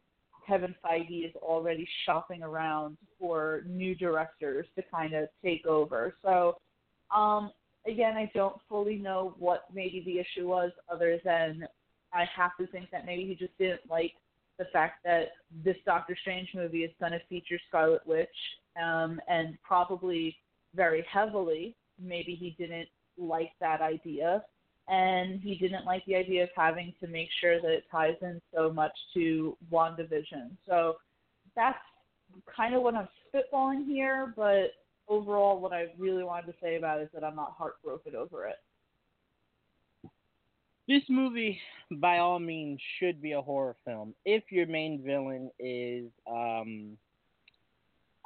[0.47, 6.15] Kevin Feige is already shopping around for new directors to kind of take over.
[6.23, 6.59] So,
[7.15, 7.51] um,
[7.87, 11.67] again, I don't fully know what maybe the issue was, other than
[12.13, 14.13] I have to think that maybe he just didn't like
[14.59, 15.29] the fact that
[15.65, 18.29] this Doctor Strange movie is going to feature Scarlet Witch,
[18.81, 20.37] um, and probably
[20.75, 21.75] very heavily.
[21.99, 24.43] Maybe he didn't like that idea
[24.91, 28.43] and he didn't like the idea of having to make sure that it ties in
[28.53, 30.51] so much to WandaVision.
[30.67, 30.97] So
[31.55, 31.79] that's
[32.55, 34.73] kind of what I'm spitballing here, but
[35.09, 38.47] overall, what I really wanted to say about it is that I'm not heartbroken over
[38.47, 38.57] it.
[40.89, 41.61] This movie,
[41.93, 44.13] by all means, should be a horror film.
[44.25, 46.97] If your main villain is, um,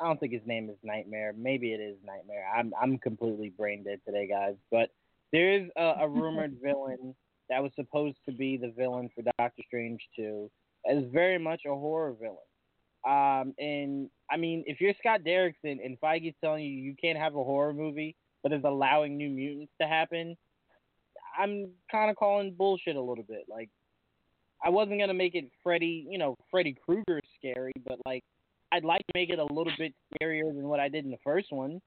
[0.00, 1.34] I don't think his name is Nightmare.
[1.36, 2.46] Maybe it is Nightmare.
[2.56, 4.54] I'm I'm completely brain dead today, guys.
[4.70, 4.90] But
[5.34, 7.14] there is a, a rumored villain
[7.50, 10.50] that was supposed to be the villain for Doctor Strange 2
[10.88, 12.38] as very much a horror villain.
[13.06, 17.34] Um, and I mean, if you're Scott Derrickson and Feige's telling you you can't have
[17.34, 20.36] a horror movie, but is allowing New Mutants to happen,
[21.38, 23.44] I'm kind of calling bullshit a little bit.
[23.48, 23.68] Like,
[24.64, 28.22] I wasn't gonna make it Freddy, you know, Freddy Krueger scary, but like,
[28.72, 31.18] I'd like to make it a little bit scarier than what I did in the
[31.22, 31.80] first one.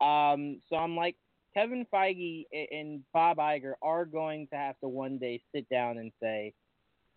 [0.00, 1.16] Um, so I'm like,
[1.54, 6.12] Kevin Feige and Bob Iger are going to have to one day sit down and
[6.22, 6.52] say,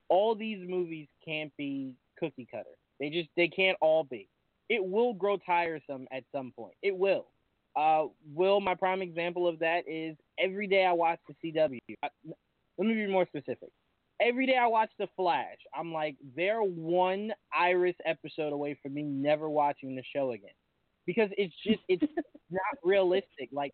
[0.09, 2.77] all these movies can't be cookie cutter.
[2.99, 4.29] They just they can't all be.
[4.69, 6.75] It will grow tiresome at some point.
[6.81, 7.27] It will.
[7.75, 11.79] Uh, will my prime example of that is every day I watch the CW.
[12.03, 12.09] I,
[12.77, 13.69] let me be more specific.
[14.21, 19.01] Every day I watch The Flash, I'm like, they're one Iris episode away from me
[19.01, 20.51] never watching the show again
[21.07, 22.03] because it's just it's
[22.51, 23.49] not realistic.
[23.51, 23.73] Like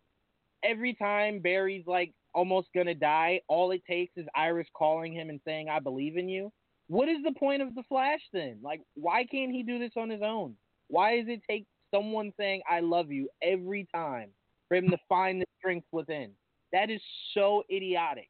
[0.63, 5.39] every time Barry's like almost gonna die, all it takes is Iris calling him and
[5.45, 6.51] saying, "I believe in you."
[6.87, 8.59] What is the point of the Flash then?
[8.61, 10.55] Like, why can't he do this on his own?
[10.87, 14.29] Why does it take someone saying "I love you" every time
[14.67, 16.31] for him to find the strength within?
[16.71, 17.01] That is
[17.33, 18.29] so idiotic,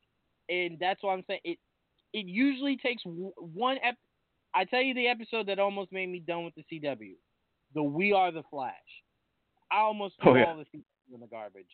[0.49, 1.59] and that's why I'm saying it.
[2.13, 3.77] It usually takes one.
[3.83, 3.97] Ep-
[4.53, 7.15] I tell you the episode that almost made me done with the CW,
[7.75, 8.73] the We Are the Flash.
[9.71, 10.45] I almost oh, threw oh, yeah.
[10.45, 11.65] all the CW in the garbage.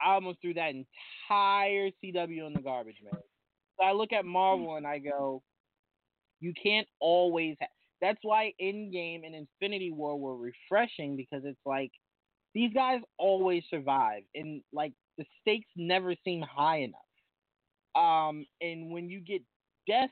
[0.00, 3.20] I almost threw that entire CW in the garbage, man.
[3.78, 5.42] So I look at Marvel and I go,
[6.40, 7.56] you can't always.
[7.60, 7.68] Ha-.
[8.00, 11.90] That's why Endgame and Infinity War were refreshing because it's like
[12.54, 17.00] these guys always survive, and like the stakes never seem high enough.
[17.94, 19.42] Um, and when you get
[19.86, 20.10] death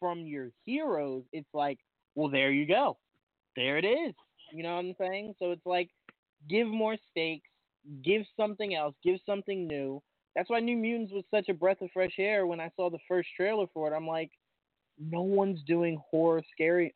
[0.00, 1.78] from your heroes, it's like,
[2.14, 2.98] well, there you go,
[3.56, 4.14] there it is.
[4.52, 5.34] You know what I'm saying?
[5.38, 5.90] So it's like,
[6.48, 7.47] give more stakes
[8.02, 10.02] give something else, give something new.
[10.36, 12.98] That's why New Mutants was such a breath of fresh air when I saw the
[13.08, 13.96] first trailer for it.
[13.96, 14.30] I'm like,
[14.98, 16.92] no one's doing horror, scary,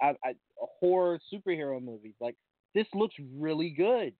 [0.56, 2.14] horror superhero movies.
[2.20, 2.36] Like
[2.74, 4.12] this looks really good.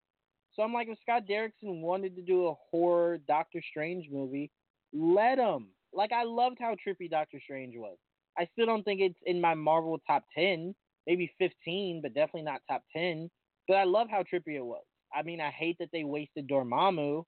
[0.54, 4.50] So I'm like, if Scott Derrickson wanted to do a horror Doctor Strange movie,
[4.92, 5.68] let him.
[5.92, 7.96] Like I loved how trippy Doctor Strange was.
[8.38, 10.74] I still don't think it's in my Marvel top ten,
[11.06, 13.30] maybe fifteen, but definitely not top ten.
[13.68, 14.82] But I love how trippy it was.
[15.14, 17.24] I mean, I hate that they wasted Dormammu,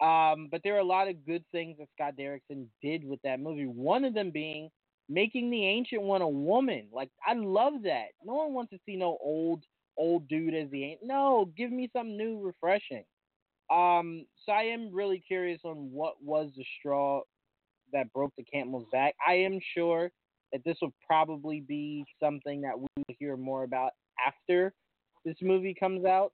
[0.00, 3.40] um, but there are a lot of good things that Scott Derrickson did with that
[3.40, 3.66] movie.
[3.66, 4.70] One of them being
[5.08, 6.88] making the Ancient One a woman.
[6.92, 8.08] Like, I love that.
[8.24, 9.64] No one wants to see no old
[9.96, 11.08] old dude as the Ancient.
[11.08, 13.04] No, give me something new, refreshing.
[13.70, 17.22] Um, so I am really curious on what was the straw
[17.92, 19.14] that broke the camel's back.
[19.26, 20.10] I am sure
[20.52, 23.92] that this will probably be something that we will hear more about
[24.26, 24.72] after
[25.24, 26.32] this movie comes out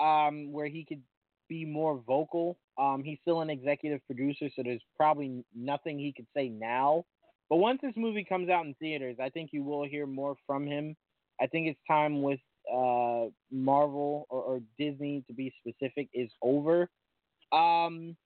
[0.00, 1.02] um, where he could
[1.48, 2.58] be more vocal.
[2.78, 7.04] Um, he's still an executive producer, so there's probably nothing he could say now.
[7.50, 10.66] But once this movie comes out in theaters, I think you will hear more from
[10.66, 10.96] him.
[11.40, 12.40] I think it's time with
[12.72, 16.88] uh, Marvel or, or Disney, to be specific, is over.
[17.52, 18.16] Um,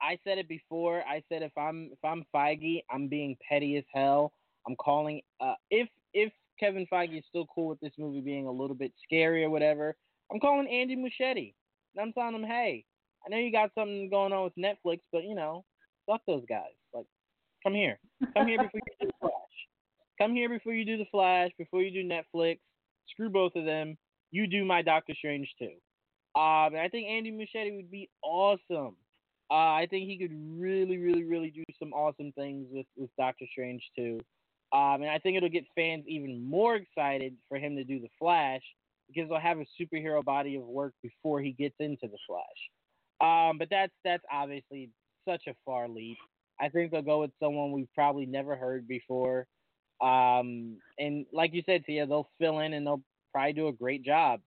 [0.00, 1.02] I said it before.
[1.02, 4.32] I said if I'm if I'm Feige, I'm being petty as hell.
[4.66, 8.52] I'm calling uh, if if Kevin Feige is still cool with this movie being a
[8.52, 9.96] little bit scary or whatever.
[10.30, 11.54] I'm calling Andy Muschietti.
[11.94, 12.84] And I'm telling him, hey,
[13.24, 15.64] I know you got something going on with Netflix, but you know,
[16.06, 16.72] fuck those guys.
[16.94, 17.06] Like,
[17.62, 17.98] come here,
[18.36, 19.32] come here before you do the Flash.
[20.20, 22.58] Come here before you do the Flash, before you do Netflix.
[23.10, 23.96] Screw both of them.
[24.30, 25.72] You do my Doctor Strange too.
[26.34, 28.96] Um, and I think Andy Muschietti would be awesome.
[29.50, 33.44] Uh, I think he could really, really, really do some awesome things with, with Doctor
[33.50, 34.18] Strange too.
[34.72, 38.08] Um, and I think it'll get fans even more excited for him to do the
[38.18, 38.62] Flash
[39.08, 42.42] because they'll have a superhero body of work before he gets into the Flash.
[43.20, 44.90] Um, but that's that's obviously
[45.28, 46.16] such a far leap.
[46.60, 49.46] I think they'll go with someone we've probably never heard before.
[50.00, 54.04] Um, and like you said, Tia, they'll fill in and they'll probably do a great
[54.04, 54.40] job.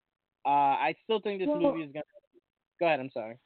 [0.46, 2.04] Uh, I still think this Well- movie is gonna.
[2.80, 3.00] Go ahead.
[3.00, 3.38] I'm sorry.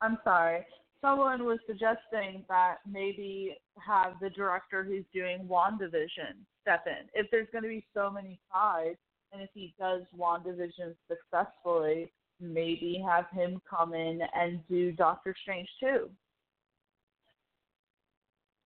[0.00, 0.64] I'm sorry.
[1.00, 7.08] Someone was suggesting that maybe have the director who's doing WandaVision step in.
[7.12, 8.96] If there's going to be so many ties,
[9.34, 15.68] and if he does WandaVision successfully, maybe have him come in and do Doctor Strange
[15.80, 16.08] too.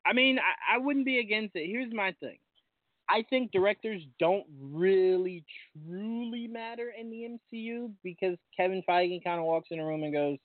[0.06, 1.66] I mean, I, I wouldn't be against it.
[1.66, 2.38] Here's my thing.
[3.10, 5.44] I think directors don't really
[5.86, 10.12] truly matter in the MCU because Kevin Feige kind of walks in a room and
[10.12, 10.38] goes,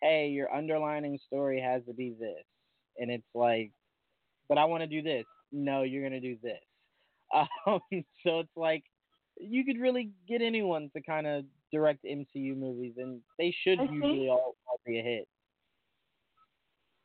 [0.00, 2.44] "Hey, your underlining story has to be this,"
[2.98, 3.72] and it's like,
[4.48, 6.60] "But I want to do this." No, you're gonna do this.
[7.66, 7.80] Um,
[8.22, 8.84] so it's like
[9.38, 13.86] you could really get anyone to kind of direct MCU movies, and they should I
[13.86, 15.28] think- usually all, all be a hit.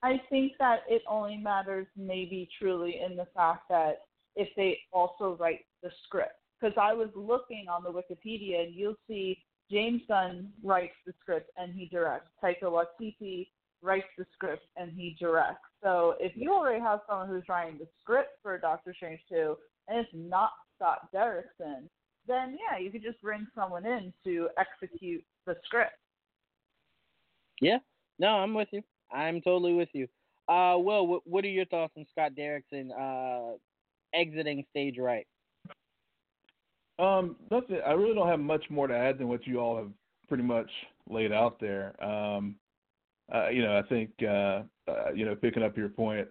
[0.04, 4.06] I think that it only matters maybe truly in the fact that
[4.36, 6.40] if they also write the script.
[6.60, 11.52] Because I was looking on the Wikipedia and you'll see James Gunn writes the script
[11.58, 12.30] and he directs.
[12.44, 13.48] Taika Waititi
[13.82, 15.62] writes the script and he directs.
[15.84, 19.58] So if you already have someone who's writing the script for Doctor Strange 2
[19.88, 21.90] and it's not Scott Derrickson,
[22.28, 25.94] then yeah, you could just bring someone in to execute the script.
[27.62, 27.78] Yeah,
[28.20, 28.82] no, I'm with you.
[29.12, 30.08] I'm totally with you.
[30.48, 33.58] Uh, Will, what, what are your thoughts on Scott Derrickson uh,
[34.14, 35.28] exiting stage right?
[37.00, 37.80] Um, nothing.
[37.86, 39.90] I really don't have much more to add than what you all have
[40.28, 40.70] pretty much
[41.10, 42.02] laid out there.
[42.04, 42.56] Um,
[43.34, 46.28] uh, you know, I think uh, uh, you know, picking up your point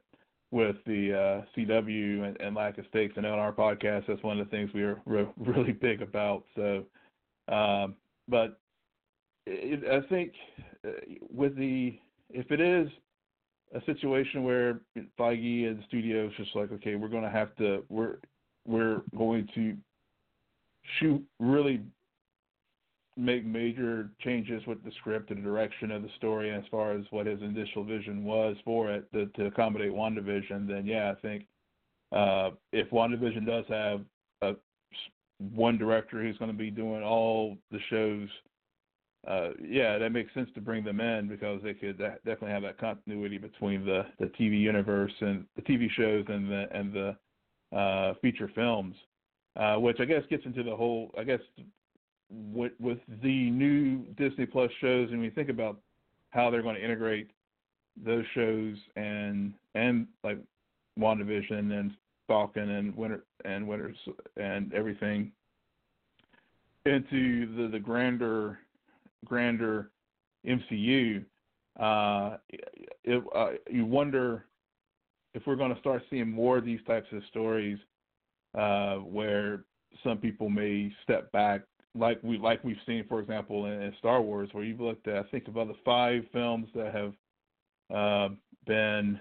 [0.51, 3.15] with the uh, CW and, and lack of stakes.
[3.17, 6.03] I know on our podcast that's one of the things we are re- really big
[6.03, 6.45] about.
[6.57, 6.85] So,
[7.49, 7.95] um,
[8.29, 8.61] but
[9.47, 10.33] it, I think
[10.87, 10.91] uh,
[11.33, 11.99] with the
[12.31, 12.89] if it is
[13.75, 14.81] a situation where
[15.19, 18.17] Feige and the studio is just like, okay, we're going to have to we're
[18.67, 19.77] we're going to
[20.99, 21.81] shoot really
[23.17, 27.05] make major changes with the script and the direction of the story as far as
[27.11, 31.47] what his initial vision was for it to, to accommodate WandaVision, then yeah, I think
[32.13, 34.01] uh, if WandaVision does have
[34.43, 34.57] a
[35.55, 38.29] one director who's going to be doing all the shows,
[39.27, 42.63] uh, yeah, that makes sense to bring them in because they could de- definitely have
[42.63, 47.77] that continuity between the, the TV universe and the TV shows and the and the
[47.77, 48.95] uh, feature films,
[49.57, 51.15] uh, which I guess gets into the whole.
[51.19, 51.41] I guess
[52.31, 55.79] with with the new Disney Plus shows, and we think about
[56.31, 57.31] how they're going to integrate
[58.05, 60.39] those shows and and like
[60.99, 61.93] WandaVision and
[62.27, 63.97] Falcon and Winter and Winters
[64.37, 65.33] and everything
[66.87, 68.59] into the the grander
[69.25, 69.91] grander
[70.47, 71.25] MCU,
[71.79, 72.37] uh,
[73.05, 74.47] it, uh, you wonder
[75.35, 77.79] if we're going to start seeing more of these types of stories
[78.57, 79.65] uh, where
[80.03, 81.63] some people may step back,
[81.95, 85.17] like we like we've seen, for example, in, in Star Wars, where you've looked at
[85.17, 87.13] I think about the five films that have
[87.95, 88.35] uh,
[88.67, 89.21] been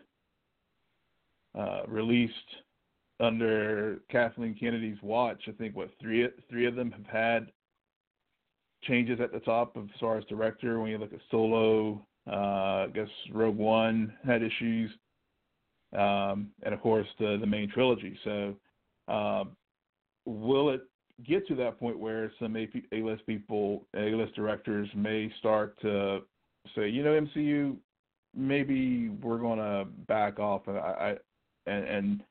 [1.58, 2.34] uh, released
[3.20, 5.42] under Kathleen Kennedy's watch.
[5.48, 7.52] I think what three three of them have had
[8.84, 10.80] changes at the top of as far as director.
[10.80, 14.92] When you look at Solo, uh, I guess Rogue One had issues,
[15.94, 18.18] um, and of course the the main trilogy.
[18.24, 18.56] So,
[19.08, 19.58] um,
[20.26, 20.82] will it
[21.28, 26.22] get to that point where some A list people, A list directors may start to
[26.76, 27.76] say, you know, MCU,
[28.36, 31.16] maybe we're going to back off, and I,
[31.68, 32.24] and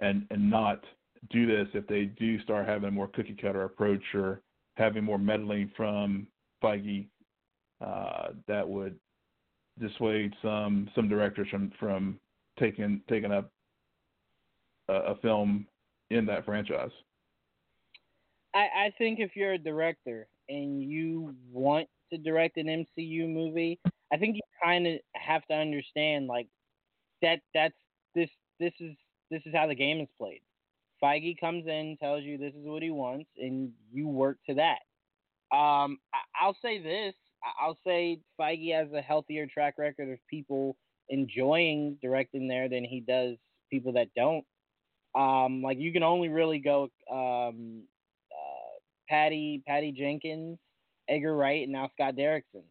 [0.00, 0.82] and and not
[1.30, 4.40] do this if they do start having a more cookie cutter approach or
[4.76, 6.26] having more meddling from
[6.62, 7.06] Feige
[7.84, 8.96] uh, that would
[9.80, 12.18] dissuade some some directors from from
[12.58, 13.50] taking taking up
[14.88, 15.66] a, a film
[16.10, 16.90] in that franchise.
[18.54, 23.78] I, I think if you're a director and you want to direct an MCU movie,
[24.12, 26.48] I think you kind of have to understand like
[27.22, 27.40] that.
[27.54, 27.74] That's
[28.14, 28.28] this.
[28.60, 28.94] This is
[29.30, 30.42] this is how the game is played.
[31.02, 34.78] Feige comes in, tells you this is what he wants, and you work to that.
[35.56, 37.14] Um, I, I'll say this:
[37.60, 40.76] I'll say Feige has a healthier track record of people
[41.08, 43.36] enjoying directing there than he does
[43.70, 44.44] people that don't.
[45.14, 47.82] Um, like you can only really go um,
[49.12, 50.58] Patty Patty Jenkins,
[51.08, 52.62] Edgar Wright, and now Scott Derrickson.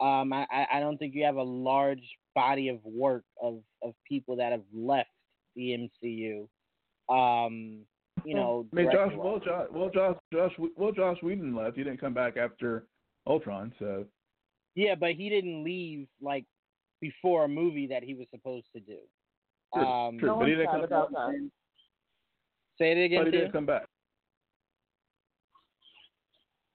[0.00, 2.02] Um, I, I don't think you have a large
[2.34, 5.10] body of work of, of people that have left
[5.54, 6.48] the MCU.
[7.08, 7.80] Um,
[8.24, 9.18] you know, I mean, Josh, director-wise.
[9.24, 11.76] well, Josh, well, Josh, Josh, well, Josh Whedon left.
[11.76, 12.86] He didn't come back after
[13.26, 14.06] Ultron, so
[14.74, 16.44] Yeah, but he didn't leave like
[17.00, 18.98] before a movie that he was supposed to do.
[19.74, 20.28] True, um, true.
[20.28, 21.34] No but he didn't come back.
[22.78, 23.26] Say it But again.
[23.26, 23.86] he didn't come back.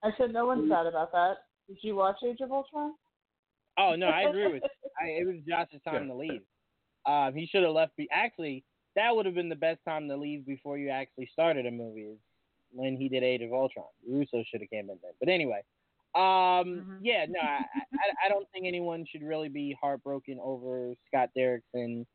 [0.04, 1.38] I said no one's sad about that.
[1.68, 2.94] Did you watch Age of Ultron?
[3.78, 4.64] Oh no, I agree with.
[5.02, 6.14] I, it was Josh's time Yeah.
[6.14, 6.42] to leave.
[7.06, 7.96] Um, he should have left.
[7.96, 8.64] Be- actually,
[8.96, 12.02] that would have been the best time to leave before you actually started a movie.
[12.02, 12.18] Is
[12.72, 13.86] when he did Age of Ultron.
[14.08, 15.12] Russo should have came in then.
[15.20, 15.62] But anyway,
[16.16, 17.00] um, Mhm.
[17.02, 22.06] yeah, no, I, I, I don't think anyone should really be heartbroken over Scott Derrickson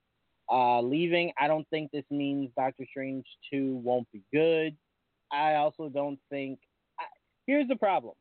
[0.52, 1.32] uh, leaving.
[1.38, 4.76] I don't think this means Doctor Strange two won't be good.
[5.32, 6.58] I also don't think.
[7.46, 8.14] Here's the problem.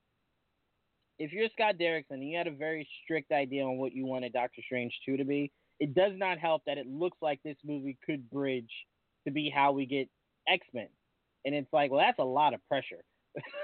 [1.20, 4.34] If you're Scott Derrickson and you had a very strict idea on what you wanted
[4.34, 7.98] Doctor Strange 2 to be, it does not help that it looks like this movie
[8.06, 8.72] could bridge
[9.26, 10.10] to be how we get
[10.48, 10.88] X Men.
[11.46, 13.04] And it's like, well, that's a lot of pressure.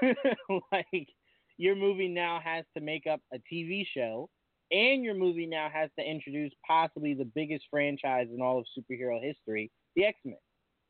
[0.72, 1.08] like,
[1.56, 4.28] your movie now has to make up a TV show,
[4.70, 9.22] and your movie now has to introduce possibly the biggest franchise in all of superhero
[9.22, 10.38] history, the X Men.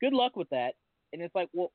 [0.00, 0.74] Good luck with that.
[1.12, 1.72] And it's like, well,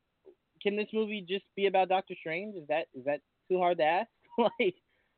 [0.66, 2.55] can this movie just be about Doctor Strange?
[2.55, 4.09] Is that is that too hard to ask?
[4.38, 4.76] like,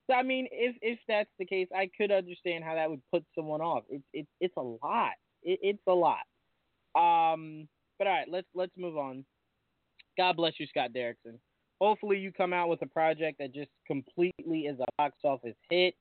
[0.10, 3.24] so I mean, if if that's the case, I could understand how that would put
[3.34, 3.84] someone off.
[3.90, 5.14] It's it's it's a lot.
[5.44, 6.26] It, it's a lot.
[6.96, 7.68] Um,
[7.98, 9.24] but all right, let's let's move on.
[10.18, 11.40] God bless you, Scott Derrickson.
[11.80, 15.94] Hopefully, you come out with a project that just completely is a box office hit,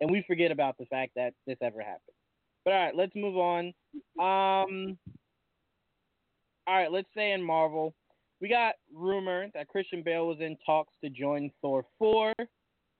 [0.00, 2.16] and we forget about the fact that this ever happened.
[2.64, 3.72] But all right, let's move on.
[4.20, 4.98] Um,
[6.66, 7.94] all right, let's say in Marvel,
[8.42, 12.32] we got rumor that Christian Bale was in talks to join Thor 4.
[12.40, 12.44] A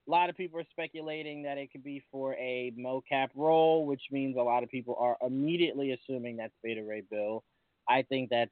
[0.07, 4.37] lot of people are speculating that it could be for a mocap role, which means
[4.37, 7.43] a lot of people are immediately assuming that's Beta Ray Bill.
[7.89, 8.51] I think that's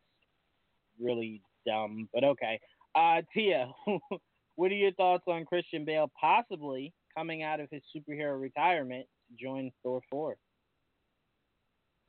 [1.01, 2.59] really dumb, but okay.
[2.93, 3.71] Uh, Tia,
[4.57, 9.41] what are your thoughts on Christian Bale possibly coming out of his superhero retirement to
[9.41, 10.35] join Thor 4?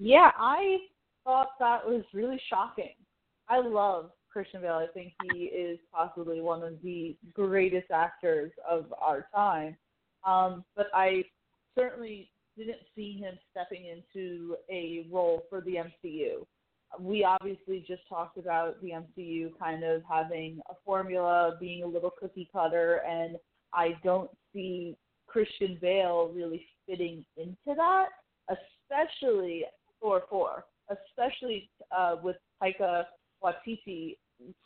[0.00, 0.78] Yeah, I
[1.22, 2.94] thought that was really shocking.
[3.48, 4.74] I love Christian Bale.
[4.74, 9.76] I think he is possibly one of the greatest actors of our time.
[10.24, 11.24] Um, but I
[11.76, 16.44] certainly didn't see him stepping into a role for the MCU.
[17.00, 22.10] We obviously just talked about the MCU kind of having a formula, being a little
[22.10, 23.36] cookie cutter, and
[23.72, 28.08] I don't see Christian Bale really fitting into that,
[28.50, 29.64] especially
[30.00, 33.04] Thor 4, especially uh, with Taika
[33.42, 34.16] Waititi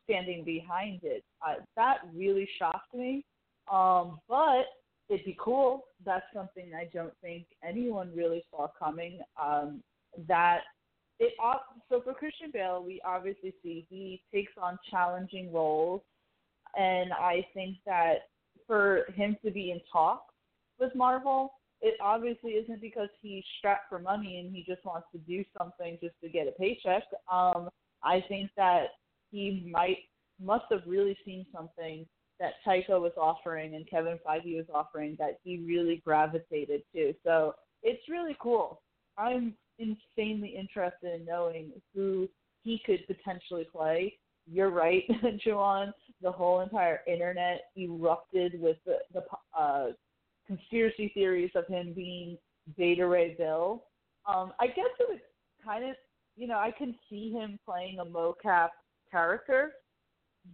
[0.04, 1.24] standing behind it.
[1.46, 3.24] Uh, that really shocked me.
[3.70, 4.66] Um, but
[5.08, 5.84] it'd be cool.
[6.04, 9.20] That's something I don't think anyone really saw coming.
[9.42, 9.82] Um,
[10.28, 10.60] that
[11.18, 11.32] it
[11.88, 16.02] so for Christian Bale, we obviously see he takes on challenging roles,
[16.76, 18.28] and I think that
[18.66, 20.34] for him to be in talks
[20.78, 25.18] with Marvel, it obviously isn't because he's strapped for money and he just wants to
[25.18, 27.04] do something just to get a paycheck.
[27.30, 27.68] Um,
[28.03, 28.86] I think that
[29.30, 29.99] he might
[30.40, 32.07] must have really seen something
[32.38, 37.14] that Taika was offering and Kevin Feige was offering that he really gravitated to.
[37.24, 38.82] So it's really cool.
[39.16, 42.28] I'm insanely interested in knowing who
[42.62, 44.14] he could potentially play.
[44.51, 45.05] You're right,
[45.47, 45.92] Juwan.
[46.22, 49.22] The whole entire internet erupted with the, the
[49.59, 49.88] uh,
[50.47, 52.38] conspiracy theories of him being
[52.76, 53.84] Beta Ray Bill.
[54.26, 55.20] Um, I guess it was
[55.64, 55.97] kind of,
[56.37, 58.68] you know, I can see him playing a mocap
[59.11, 59.72] character,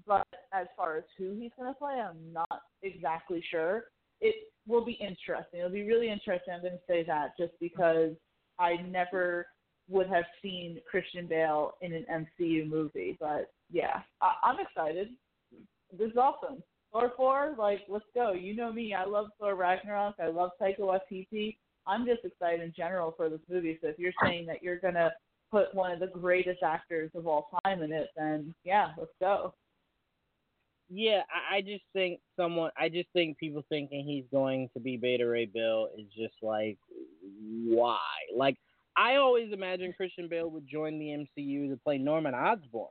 [0.07, 3.85] but as far as who he's going to play, I'm not exactly sure.
[4.21, 4.35] It
[4.67, 5.61] will be interesting.
[5.61, 6.55] It'll be really interesting.
[6.55, 8.13] I'm going to say that just because
[8.59, 9.47] I never
[9.89, 12.07] would have seen Christian Bale in an
[12.41, 13.17] MCU movie.
[13.19, 15.09] But yeah, I- I'm excited.
[15.97, 16.63] This is awesome.
[16.93, 18.33] Thor 4, like, let's go.
[18.33, 18.95] You know me.
[18.95, 20.15] I love Thor Ragnarok.
[20.21, 21.57] I love Taika Waititi.
[21.87, 23.79] I'm just excited in general for this movie.
[23.83, 25.13] So if you're saying that you're going to
[25.53, 29.55] put one of the greatest actors of all time in it, then yeah, let's go.
[30.89, 32.71] Yeah, I, I just think someone.
[32.77, 36.79] I just think people thinking he's going to be Beta Ray Bill is just like,
[37.65, 37.99] why?
[38.35, 38.57] Like,
[38.97, 42.91] I always imagined Christian Bale would join the MCU to play Norman Osborn,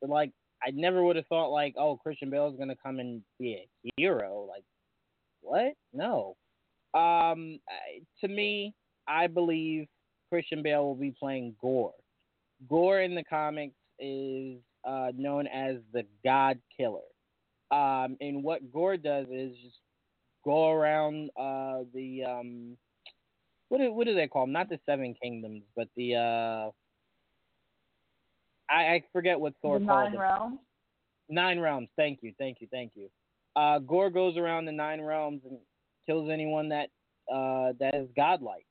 [0.00, 0.32] but like,
[0.64, 3.90] I never would have thought like, oh, Christian Bale is gonna come and be a
[3.96, 4.46] hero.
[4.48, 4.64] Like,
[5.40, 5.72] what?
[5.92, 6.36] No.
[6.94, 7.58] Um,
[8.20, 8.74] to me,
[9.08, 9.86] I believe
[10.32, 11.92] Christian Bale will be playing Gorr.
[12.66, 17.00] Gorr in the comics is uh, known as the God Killer.
[17.70, 19.76] Um, and what Gorr does is just
[20.42, 22.78] go around uh, the um,
[23.68, 24.52] what do, what do they call them?
[24.52, 26.70] Not the Seven Kingdoms, but the uh,
[28.70, 30.20] I, I forget what Thor the called nine them.
[30.22, 30.58] realms.
[31.28, 31.88] Nine realms.
[31.94, 33.10] Thank you, thank you, thank you.
[33.54, 35.58] Uh, Gorr goes around the nine realms and
[36.06, 36.88] kills anyone that
[37.30, 38.64] uh, that is godlike.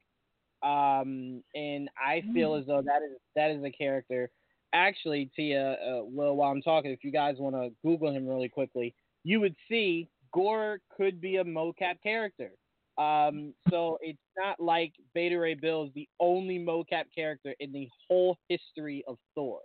[0.64, 4.30] Um, and I feel as though that is that is a character.
[4.74, 8.93] Actually, Tia, uh, while I'm talking, if you guys want to Google him really quickly,
[9.24, 12.51] you would see Gorr could be a mocap character.
[12.97, 17.89] Um, so it's not like Beta Ray Bill is the only mocap character in the
[18.07, 19.59] whole history of Thor.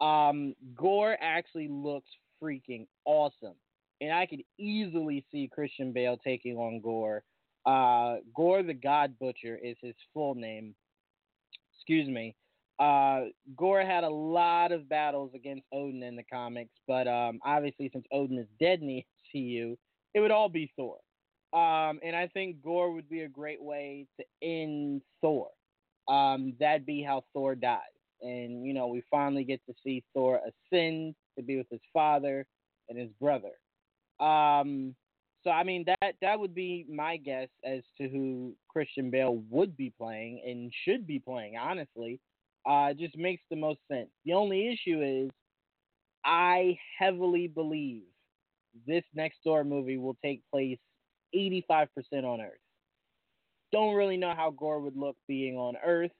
[0.00, 2.10] Um, Gorr actually looks
[2.42, 3.54] freaking awesome,
[4.00, 7.22] and I could easily see Christian Bale taking on Gorr.
[7.66, 10.74] Uh, Gorr the God Butcher is his full name.
[11.74, 12.36] Excuse me.
[12.78, 17.90] Uh, Gorr had a lot of battles against Odin in the comics, but um, obviously
[17.92, 19.04] since Odin is dead in the
[19.34, 19.76] MCU,
[20.14, 20.98] it would all be Thor.
[21.52, 25.48] Um, and I think Gorr would be a great way to end Thor.
[26.08, 27.80] Um, that'd be how Thor dies.
[28.20, 32.46] And, you know, we finally get to see Thor ascend to be with his father
[32.88, 33.52] and his brother.
[34.20, 34.94] Um,
[35.46, 39.76] so I mean that that would be my guess as to who Christian Bale would
[39.76, 41.56] be playing and should be playing.
[41.56, 42.18] Honestly,
[42.68, 44.08] uh, just makes the most sense.
[44.24, 45.30] The only issue is
[46.24, 48.02] I heavily believe
[48.88, 50.78] this next Thor movie will take place
[51.32, 51.88] 85%
[52.24, 52.58] on Earth.
[53.70, 56.10] Don't really know how Gorr would look being on Earth.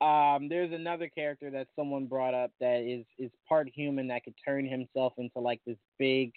[0.00, 4.34] Um, there's another character that someone brought up that is is part human that could
[4.42, 6.32] turn himself into like this big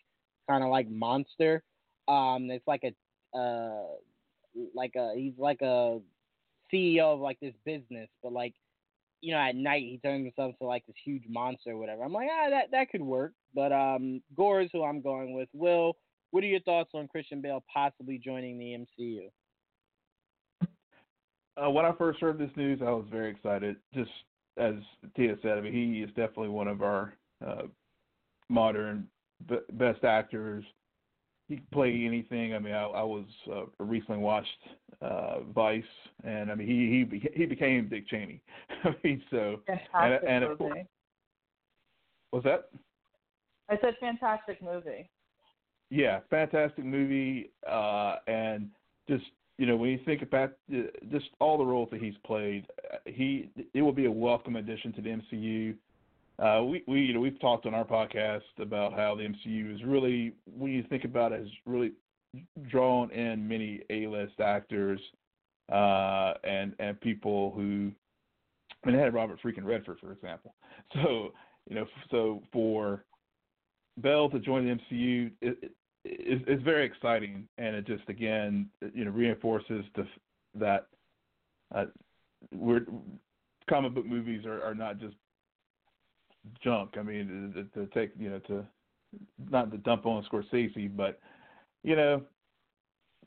[0.49, 1.63] kind of like monster.
[2.08, 3.84] Um, it's like a uh,
[4.74, 5.99] like a he's like a
[6.74, 8.53] CEO of like this business, but like
[9.22, 12.03] you know at night he turns himself into like this huge monster or whatever.
[12.03, 15.49] I'm like ah that that could work, but um, Gorr is who I'm going with.
[15.53, 15.97] Will,
[16.32, 19.30] what are your thoughts on Christian Bale possibly joining the MCU?
[21.58, 23.78] Uh, when I first heard this news, I was very excited.
[23.93, 24.12] Just
[24.58, 24.76] as
[25.16, 27.14] Tia said, I mean, he is definitely one of our
[27.45, 27.64] uh,
[28.49, 29.08] modern
[29.47, 30.64] b- best actors.
[31.47, 32.53] He can play anything.
[32.53, 34.47] I mean, I, I was uh, recently watched
[35.01, 35.83] uh, Vice,
[36.25, 38.41] and I mean, he he he became Dick Cheney.
[38.83, 40.73] I mean, so Fantastic and of movie.
[40.73, 40.87] course-
[42.31, 42.69] what's that?
[43.69, 45.09] I said fantastic movie.
[45.89, 48.69] Yeah, fantastic movie, uh, and
[49.09, 49.23] just
[49.57, 50.81] you know when you think about uh,
[51.11, 54.91] just all the roles that he's played, uh, he it will be a welcome addition
[54.93, 55.75] to the MCU.
[56.39, 59.83] Uh, we we you know we've talked on our podcast about how the MCU is
[59.83, 61.93] really when you think about it has really
[62.69, 64.99] drawn in many A-list actors
[65.71, 67.91] uh, and and people who
[68.83, 70.53] I mean they had Robert freaking Redford for example.
[70.93, 71.33] So
[71.67, 73.03] you know so for
[73.99, 75.71] Bale to join the MCU it,
[76.05, 80.07] it, is very exciting, and it just again you know reinforces the
[80.55, 80.88] that
[81.73, 81.85] uh,
[82.53, 82.85] we're
[83.67, 85.15] comic book movies are, are not just
[86.63, 86.91] junk.
[86.97, 88.65] I mean to, to take you know to
[89.49, 91.19] not to dump on Scorsese, but
[91.83, 92.21] you know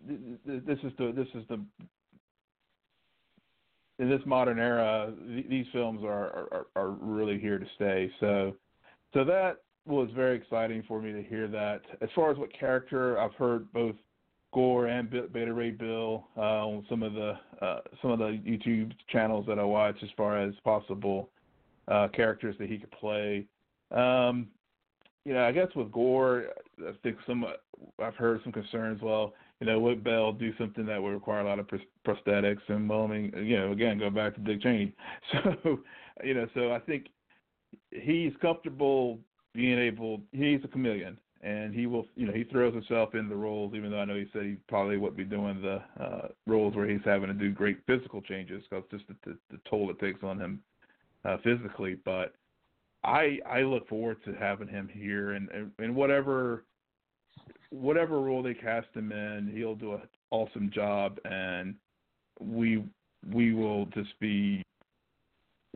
[0.07, 1.61] th- th- this is the this is the
[4.01, 5.13] in this modern era,
[5.49, 8.11] these films are, are are really here to stay.
[8.19, 8.57] So,
[9.13, 11.83] so that was very exciting for me to hear that.
[12.01, 13.95] As far as what character, I've heard both
[14.55, 18.41] Gorr and Be- Beta Ray Bill uh, on some of the uh, some of the
[18.47, 21.29] YouTube channels that I watch, as far as possible
[21.91, 23.47] uh, characters that he could play.
[23.91, 24.49] Um,
[25.25, 26.45] you know, I guess with Gorr,
[26.81, 27.45] I think some
[28.03, 29.03] I've heard some concerns.
[29.03, 32.63] Well, you know, would Bale do something that would require a lot of pros- prosthetics?
[32.69, 34.95] And well, I mean, you know, again, go back to Dick Cheney.
[35.33, 35.81] So,
[36.25, 37.07] you know, so I think
[37.91, 39.19] he's comfortable
[39.55, 40.21] being able.
[40.33, 43.75] He's a chameleon, and he will, you know, he throws himself in the roles.
[43.75, 46.89] Even though I know he said he probably wouldn't be doing the uh, roles where
[46.89, 50.23] he's having to do great physical changes because just the, the, the toll it takes
[50.23, 50.63] on him
[51.25, 51.97] uh, physically.
[52.05, 52.35] But
[53.05, 56.65] I I look forward to having him here, and and, and whatever
[57.71, 61.75] whatever role they cast him in, he'll do an awesome job, and
[62.41, 62.85] we
[63.33, 64.63] we will just be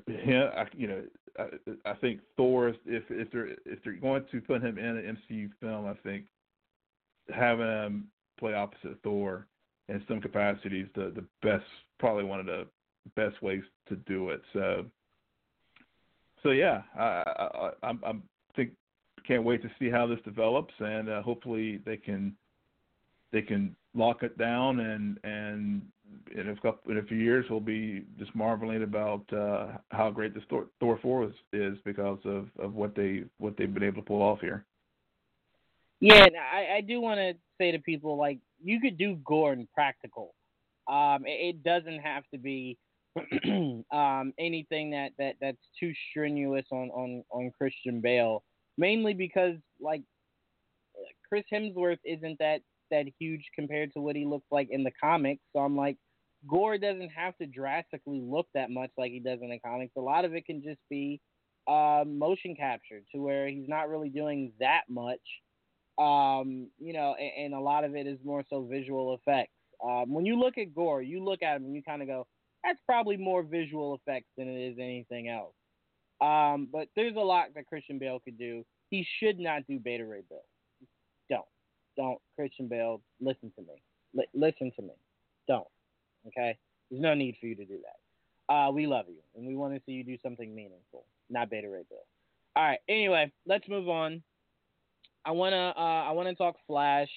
[0.07, 0.51] him.
[0.77, 1.03] You know,
[1.39, 2.69] I, I think Thor.
[2.69, 6.25] If if they're if they're going to put him in an MCU film, I think
[7.35, 8.07] having him
[8.39, 9.47] play opposite Thor
[9.89, 11.65] in some capacities the the best
[11.99, 12.67] probably one of the
[13.17, 14.43] best ways to do it.
[14.53, 14.87] So
[16.45, 18.13] so yeah, I I, I
[18.55, 18.71] think
[19.27, 22.37] can't wait to see how this develops, and uh, hopefully they can
[23.33, 25.83] they can lock it down and and
[26.35, 30.35] in a couple in a few years we'll be just marveling about uh, how great
[30.35, 34.03] the Thor, Thor four is, is because of of what they what they've been able
[34.03, 34.65] to pull off here.
[36.01, 39.71] Yeah, I, I do want to say to people like you could do Gorr and
[39.73, 40.35] practical.
[40.87, 42.77] Um, it, it doesn't have to be
[43.93, 48.43] um, anything that, that that's too strenuous on, on, on Christian Bale.
[48.77, 50.03] Mainly because like
[51.29, 52.61] Chris Hemsworth isn't that
[52.91, 55.43] that huge compared to what he looks like in the comics.
[55.53, 55.97] So I'm like,
[56.47, 59.93] Gorr doesn't have to drastically look that much like he does in the comics.
[59.97, 61.21] A lot of it can just be
[61.67, 65.21] uh, motion capture to where he's not really doing that much.
[65.99, 69.53] Um, you know, and, and, a lot of it is more so visual effects.
[69.83, 72.27] Um, when you look at Gorr, you look at him and you kind of go,
[72.65, 75.55] that's probably more visual effects than it is anything else.
[76.21, 78.65] Um, but there's a lot that Christian Bale could do.
[78.91, 80.45] He should not do Beta Ray Bill.
[81.29, 81.45] Don't,
[81.97, 83.03] don't Christian Bale.
[83.21, 83.83] Listen to me.
[84.19, 84.95] L- listen to me.
[85.47, 85.67] Don't.
[86.29, 86.57] Okay.
[86.91, 88.53] There's no need for you to do that.
[88.55, 91.69] Uh, we love you and we want to see you do something meaningful, not Beta
[91.69, 91.99] Ray Bill.
[92.57, 92.79] All right.
[92.89, 94.23] Anyway, let's move on.
[95.25, 97.09] I wanna uh, I wanna talk Flash.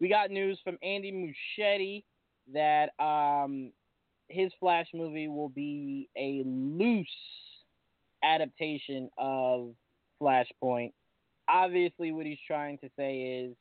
[0.00, 2.04] We got news from Andy Muschietti
[2.52, 3.72] that um,
[4.32, 7.06] his Flash movie will be a loose
[8.24, 9.74] adaptation of
[10.20, 10.92] Flashpoint.
[11.48, 13.56] Obviously, what he's trying to say is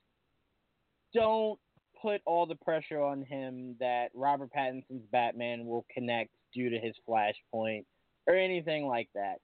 [1.14, 1.60] don't
[2.02, 6.95] put all the pressure on him that Robert Pattinson's Batman will connect due to his
[7.07, 7.85] Flashpoint
[8.27, 9.38] or anything like that.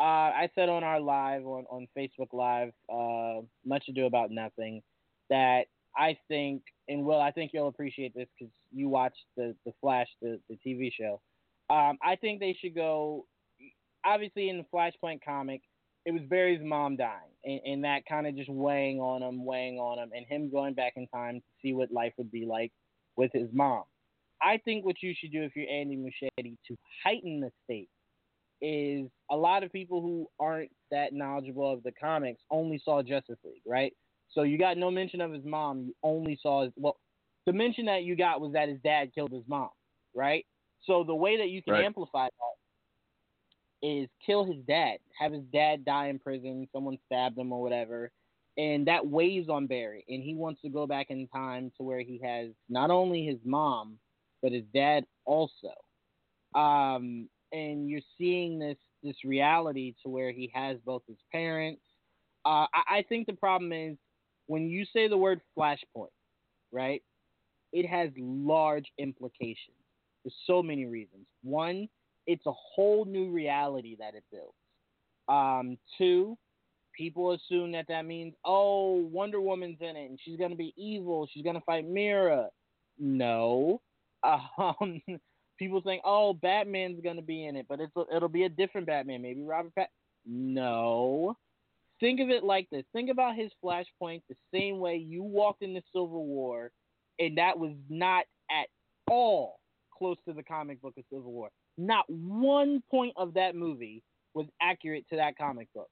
[0.00, 4.82] Uh, I said on our live on, on Facebook Live, uh, much ado about nothing,
[5.30, 5.66] that
[5.96, 10.08] I think, and Will, I think you'll appreciate this because you watched the the Flash,
[10.20, 11.20] the the TV show.
[11.70, 13.26] Um, I think they should go.
[14.04, 15.62] Obviously, in the Flashpoint comic,
[16.04, 19.78] it was Barry's mom dying, and, and that kind of just weighing on him, weighing
[19.78, 22.72] on him, and him going back in time to see what life would be like
[23.16, 23.84] with his mom.
[24.42, 27.90] I think what you should do if you're Andy Muschietti to heighten the stakes
[28.60, 33.38] is a lot of people who aren't that knowledgeable of the comics only saw Justice
[33.44, 33.92] League, right?
[34.30, 35.82] So you got no mention of his mom.
[35.82, 36.96] You only saw his well,
[37.46, 39.70] the mention that you got was that his dad killed his mom,
[40.14, 40.44] right?
[40.86, 41.84] So the way that you can right.
[41.84, 47.52] amplify that is kill his dad, have his dad die in prison, someone stabbed him
[47.52, 48.10] or whatever,
[48.56, 52.00] and that weighs on Barry, and he wants to go back in time to where
[52.00, 53.98] he has not only his mom
[54.42, 55.72] but his dad also.
[56.54, 61.82] Um, and you're seeing this this reality to where he has both his parents.
[62.44, 63.96] Uh, I, I think the problem is
[64.46, 66.12] when you say the word flashpoint,
[66.72, 67.02] right?
[67.74, 69.76] It has large implications
[70.22, 71.26] for so many reasons.
[71.42, 71.88] One,
[72.26, 74.54] it's a whole new reality that it builds.
[75.28, 76.38] Um, two,
[76.96, 80.72] people assume that that means, oh, Wonder Woman's in it and she's going to be
[80.76, 81.28] evil.
[81.32, 82.48] She's going to fight Mera.
[82.98, 83.80] No.
[84.56, 85.02] Um,
[85.58, 88.86] people think, oh, Batman's going to be in it, but it's it'll be a different
[88.86, 89.20] Batman.
[89.20, 89.90] Maybe Robert Pat.
[90.26, 91.36] No.
[92.00, 92.84] Think of it like this.
[92.92, 96.70] Think about his Flashpoint the same way you walked in the Civil War,
[97.18, 98.66] and that was not at
[99.10, 99.60] all
[99.96, 101.50] close to the comic book of Civil War.
[101.78, 104.02] Not one point of that movie
[104.34, 105.88] was accurate to that comic book.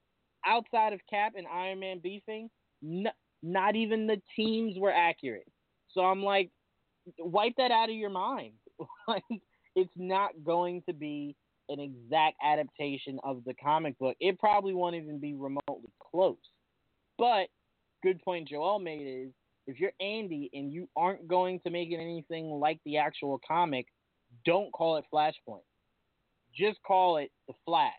[0.47, 2.51] Outside of Cap and Iron Man beefing,
[2.83, 5.47] not even the teams were accurate.
[5.91, 6.51] So I'm like,
[7.19, 8.55] wipe that out of your mind.
[9.09, 9.23] like,
[9.77, 11.37] it's not going to be
[11.69, 14.17] an exact adaptation of the comic book.
[14.21, 16.37] It probably won't even be remotely close.
[17.19, 17.49] But
[18.03, 19.33] good point Joel made is
[19.67, 23.87] if you're Andy and you aren't going to make it anything like the actual comic,
[24.45, 25.65] don't call it Flashpoint.
[26.55, 27.93] Just call it the Flash.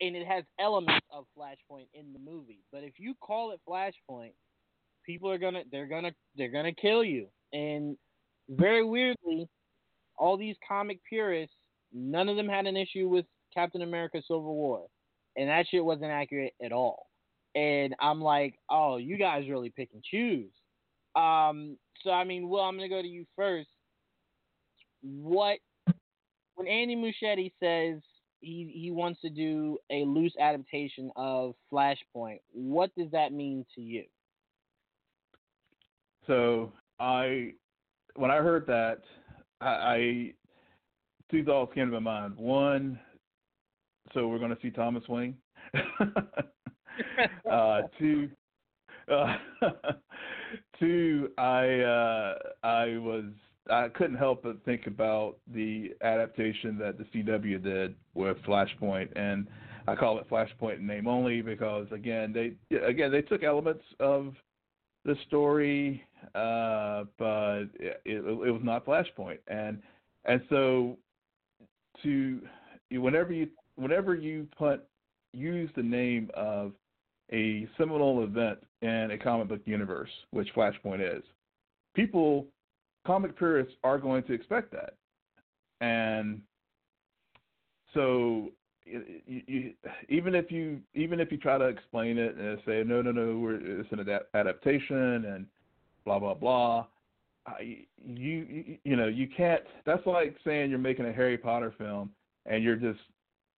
[0.00, 2.60] And it has elements of Flashpoint in the movie.
[2.70, 4.32] But if you call it Flashpoint,
[5.04, 7.28] people are gonna they're gonna they're gonna kill you.
[7.52, 7.96] And
[8.50, 9.48] very weirdly,
[10.18, 11.56] all these comic purists
[11.92, 13.24] None of them had an issue with
[13.54, 14.86] Captain America Civil War.
[15.36, 17.06] And that shit wasn't accurate at all.
[17.54, 20.52] And I'm like, oh, you guys really pick and choose.
[21.16, 23.68] Um, so I mean, well, I'm gonna go to you first.
[25.02, 25.58] What
[26.54, 28.02] when Andy Muschietti says
[28.40, 33.80] he he wants to do a loose adaptation of Flashpoint, what does that mean to
[33.80, 34.04] you?
[36.26, 37.52] So I
[38.16, 39.00] when I heard that,
[39.60, 40.32] I,
[41.30, 42.36] two thoughts came to my mind.
[42.36, 42.98] One,
[44.12, 45.36] so we're going to see Thomas Wayne.
[47.50, 48.30] uh, two,
[49.12, 49.36] uh,
[50.78, 53.24] two, I uh, I was
[53.70, 59.46] I couldn't help but think about the adaptation that the CW did with Flashpoint, and
[59.88, 64.34] I call it Flashpoint in name only because again they again they took elements of
[65.04, 66.02] the story,
[66.34, 69.80] uh, but it, it, it was not Flashpoint, and
[70.24, 70.98] and so
[72.02, 72.40] to
[72.90, 74.84] whenever you whenever you put
[75.32, 76.72] use the name of
[77.32, 81.22] a seminal event in a comic book universe, which Flashpoint is,
[81.94, 82.46] people,
[83.06, 84.94] comic purists are going to expect that,
[85.80, 86.40] and
[87.94, 88.50] so
[88.84, 89.72] you, you,
[90.08, 93.58] even if you even if you try to explain it and say no no no
[93.60, 95.46] it's an adap- adaptation and
[96.04, 96.86] blah blah blah
[97.46, 97.86] I, you,
[98.48, 102.10] you you know you can't that's like saying you're making a Harry Potter film
[102.44, 103.00] and you're just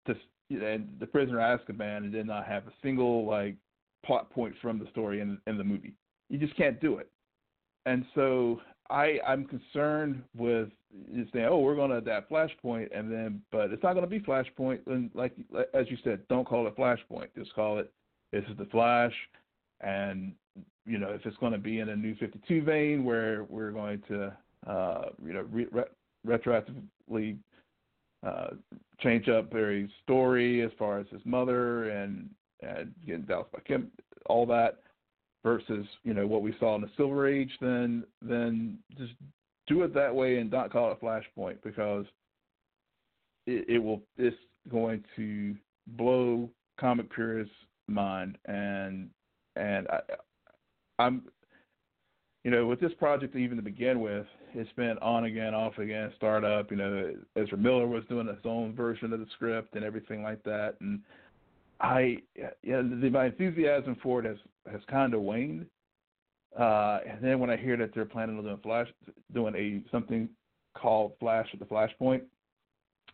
[0.06, 0.20] just
[0.50, 3.56] and the prisoner of Azkaban and did not have a single like
[4.04, 5.94] plot point from the story in in the movie
[6.28, 7.10] you just can't do it
[7.86, 8.60] and so
[8.90, 10.68] I I'm concerned with
[11.32, 14.20] saying, oh, we're going to adapt Flashpoint, and then, but it's not going to be
[14.20, 14.80] Flashpoint.
[14.86, 15.32] And like
[15.74, 17.28] as you said, don't call it Flashpoint.
[17.36, 17.92] Just call it
[18.32, 19.12] this is the Flash,
[19.80, 20.32] and
[20.86, 24.02] you know if it's going to be in a New 52 vein where we're going
[24.08, 24.32] to
[24.66, 25.66] uh, you know re-
[26.26, 27.36] retroactively
[28.26, 28.48] uh,
[29.00, 32.30] change up Barry's story as far as his mother and
[32.62, 33.90] and getting doused by Kim,
[34.26, 34.78] all that
[35.44, 39.12] versus you know what we saw in the Silver Age, then then just
[39.66, 42.06] do it that way and not call it a Flashpoint because
[43.46, 44.36] it, it will it's
[44.70, 45.54] going to
[45.96, 47.52] blow comic purists'
[47.86, 48.36] mind.
[48.46, 49.10] And
[49.56, 50.00] and I,
[50.98, 51.22] I'm
[52.44, 56.10] you know with this project even to begin with it's been on again off again
[56.16, 60.22] startup you know Ezra Miller was doing his own version of the script and everything
[60.22, 60.74] like that.
[60.80, 61.00] And
[61.80, 64.38] I yeah, the, my enthusiasm for it has
[64.70, 65.66] has kind of waned.
[66.58, 68.88] Uh, and then when I hear that they're planning on doing Flash,
[69.32, 70.28] doing a something
[70.76, 72.22] called Flash at the Flashpoint,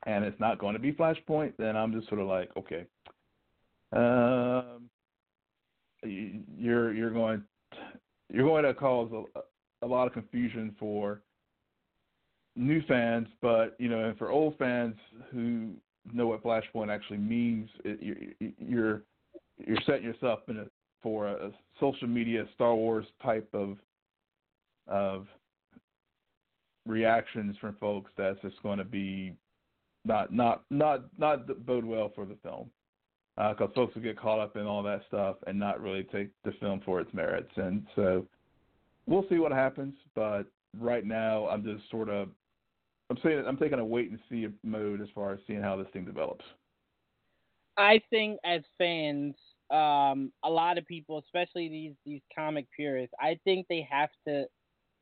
[0.06, 2.86] and it's not going to be Flashpoint, then I'm just sort of like, okay,
[3.92, 4.88] um,
[6.02, 7.42] you're you're going
[8.32, 11.20] you're going to cause a, a lot of confusion for
[12.56, 14.94] new fans, but you know, and for old fans
[15.30, 15.70] who
[16.12, 19.02] know what Flashpoint actually means, it, you're, you're
[19.58, 20.66] you're setting yourself in a,
[21.02, 23.76] for a, a social media Star Wars type of
[24.86, 25.26] of
[26.86, 29.34] reactions from folks that's just going to be
[30.04, 32.70] not not not not bode well for the film.
[33.36, 36.28] Because uh, folks will get caught up in all that stuff and not really take
[36.44, 37.50] the film for its merits.
[37.56, 38.24] And so
[39.06, 40.44] we'll see what happens but
[40.80, 42.28] right now i'm just sort of
[43.10, 45.86] I'm saying I'm taking a wait and see mode as far as seeing how this
[45.92, 46.44] thing develops.
[47.76, 49.34] I think as fans,
[49.70, 54.46] um, a lot of people, especially these these comic purists, I think they have to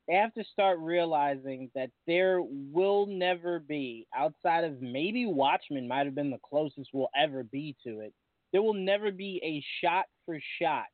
[0.08, 6.06] they have to start realizing that there will never be outside of maybe Watchmen might
[6.06, 8.12] have been the closest we'll ever be to it.
[8.52, 10.86] There will never be a shot for shot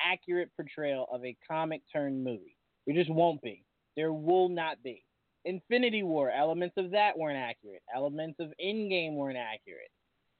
[0.00, 2.56] accurate portrayal of a comic turned movie.
[2.86, 3.64] There just won't be.
[3.96, 5.04] There will not be.
[5.48, 7.82] Infinity War, elements of that weren't accurate.
[7.94, 9.90] Elements of Endgame weren't accurate,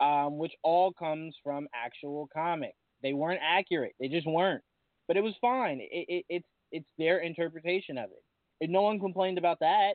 [0.01, 2.77] um, which all comes from actual comics.
[3.03, 3.95] They weren't accurate.
[3.99, 4.63] They just weren't.
[5.07, 5.81] But it was fine.
[5.81, 8.23] It, it, it's it's their interpretation of it.
[8.61, 9.95] And no one complained about that.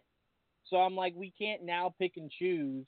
[0.66, 2.88] So I'm like, we can't now pick and choose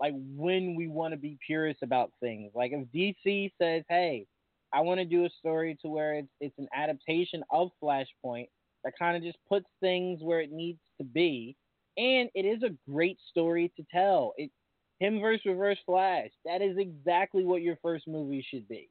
[0.00, 2.52] like when we want to be purist about things.
[2.54, 4.26] Like if DC says, "Hey,
[4.72, 8.48] I want to do a story to where it's it's an adaptation of Flashpoint
[8.82, 11.54] that kind of just puts things where it needs to be,"
[11.96, 14.32] and it is a great story to tell.
[14.36, 14.50] It
[14.98, 16.30] him versus Reverse Flash.
[16.44, 18.88] That is exactly what your first movie should be.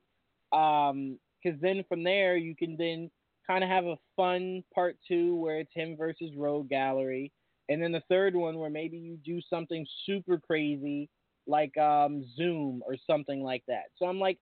[0.51, 3.09] Um, because then from there you can then
[3.47, 7.31] kind of have a fun part two where it's him versus Rogue Gallery,
[7.69, 11.09] and then the third one where maybe you do something super crazy
[11.47, 13.85] like um Zoom or something like that.
[13.97, 14.39] So I'm like,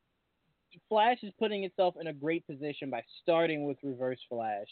[0.90, 4.68] Flash is putting itself in a great position by starting with Reverse Flash.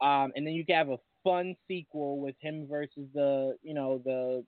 [0.00, 4.00] Um, and then you can have a fun sequel with him versus the you know
[4.04, 4.44] the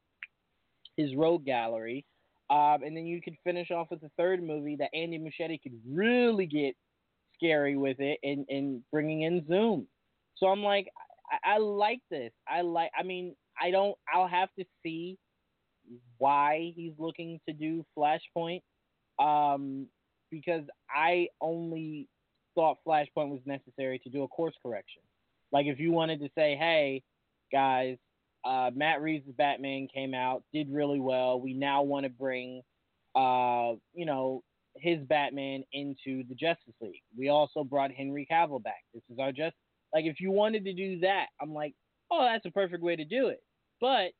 [0.97, 2.05] his rogue gallery.
[2.51, 5.73] Um, and then you could finish off with the third movie that Andy Muschietti could
[5.89, 6.74] really get
[7.35, 9.87] scary with it and, and bringing in Zoom.
[10.37, 10.89] So I'm like,
[11.31, 12.33] I, I like this.
[12.47, 12.91] I like.
[12.99, 13.97] I mean, I don't.
[14.12, 15.19] I'll have to see
[16.19, 18.61] why he's looking to do Flashpoint,
[19.19, 19.87] um,
[20.31, 20.65] because
[20.95, 22.09] I only
[22.55, 25.03] thought Flashpoint was necessary to do a course correction.
[25.53, 27.03] Like if you wanted to say, hey,
[27.53, 27.99] guys,
[28.45, 31.41] uh, Matt Reeves' Batman came out, did really well.
[31.41, 32.62] We now want to bring,
[33.15, 34.43] uh, you know,
[34.77, 37.03] his Batman into the Justice League.
[37.16, 38.83] We also brought Henry Cavill back.
[38.95, 39.55] This is our just
[39.95, 41.74] like if you wanted to do that, I'm like,
[42.11, 43.43] oh, that's a perfect way to do it.
[43.81, 44.12] But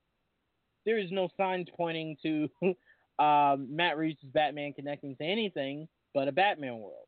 [0.85, 2.49] there is no signs pointing to
[3.25, 7.07] um, Matt Reeves' Batman connecting to anything but a Batman world.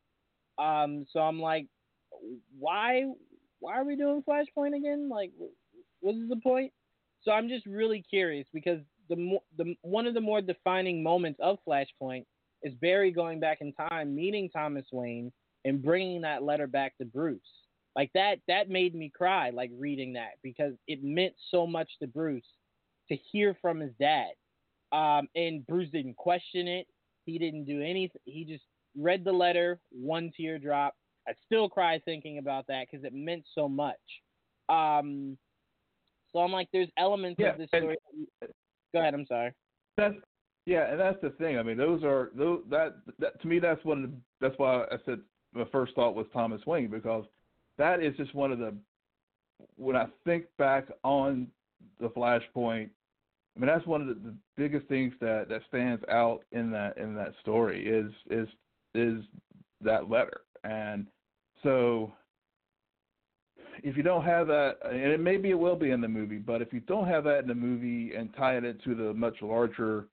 [0.57, 1.67] Um, so I'm like,
[2.57, 3.05] why
[3.65, 5.09] why are we doing Flashpoint again?
[5.09, 5.31] Like,
[6.01, 6.71] what is the point?
[7.23, 8.79] So I'm just really curious because
[9.09, 12.25] the mo- the one of the more defining moments of Flashpoint
[12.61, 15.31] is Barry going back in time, meeting Thomas Wayne,
[15.65, 17.41] and bringing that letter back to Bruce.
[17.95, 22.07] Like that that made me cry like reading that because it meant so much to
[22.07, 22.45] Bruce
[23.09, 24.33] to hear from his dad.
[24.91, 26.85] Um, and Bruce didn't question it.
[27.25, 28.21] He didn't do anything.
[28.25, 28.63] He just
[28.95, 30.93] read the letter, one tear drop.
[31.27, 33.95] I still cry thinking about that because it meant so much.
[34.69, 35.37] Um,
[36.31, 37.97] so I'm like, there's elements Yeah, of this and- story.
[38.93, 39.13] Go ahead.
[39.13, 39.53] I'm sorry.
[39.97, 40.15] That's
[40.65, 41.57] yeah, and that's the thing.
[41.59, 44.83] I mean, those are those that that to me that's one of the that's why
[44.91, 45.19] I said
[45.53, 47.25] my first thought was Thomas Wayne because
[47.77, 48.73] that is just one of the
[49.77, 51.47] when I think back on
[51.99, 52.89] the Flashpoint.
[53.55, 56.97] I mean, that's one of the, the biggest things that that stands out in that
[56.97, 58.47] in that story is is
[58.95, 59.23] is
[59.81, 61.07] that letter, and
[61.63, 62.11] so
[63.83, 66.61] if you don't have that, and it maybe it will be in the movie, but
[66.61, 70.07] if you don't have that in the movie and tie it into the much larger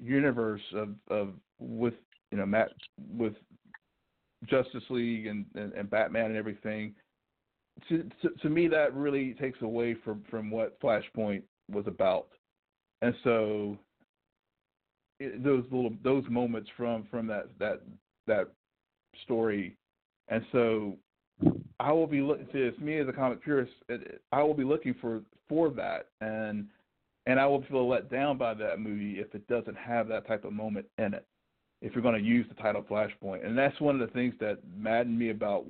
[0.00, 1.94] universe of of with
[2.30, 2.70] you know Matt
[3.16, 3.34] with
[4.46, 6.94] Justice League and and, and Batman and everything,
[7.88, 12.28] to, to to me that really takes away from from what Flashpoint was about,
[13.02, 13.78] and so
[15.20, 17.80] it, those little those moments from from that that
[18.26, 18.48] that
[19.22, 19.76] story,
[20.28, 20.96] and so
[21.80, 23.72] I will be looking to me as a comic purist.
[23.88, 26.66] It, I will be looking for for that, and
[27.26, 30.44] and I will feel let down by that movie if it doesn't have that type
[30.44, 31.26] of moment in it.
[31.82, 34.58] If you're going to use the title Flashpoint, and that's one of the things that
[34.76, 35.66] maddened me about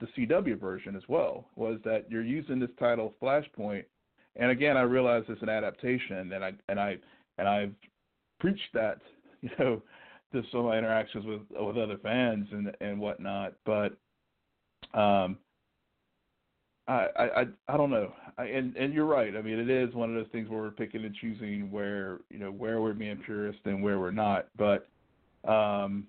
[0.00, 3.84] the CW version as well was that you're using this title Flashpoint,
[4.36, 6.96] and again I realize it's an adaptation, and I and I
[7.38, 7.72] and I've
[8.38, 8.98] preached that
[9.40, 9.82] you know
[10.42, 13.96] to some of my interactions with with other fans and and whatnot, but
[14.94, 15.38] um,
[16.88, 18.12] I, I I don't know.
[18.38, 19.36] I, and and you're right.
[19.36, 22.38] I mean, it is one of those things where we're picking and choosing where you
[22.38, 24.48] know where we're being purist and where we're not.
[24.56, 24.88] But
[25.48, 26.06] um,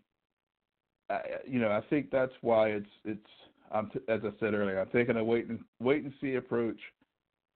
[1.09, 3.27] I, you know, I think that's why it's it's.
[3.71, 6.79] I'm t- as I said earlier, I'm taking a wait and wait and see approach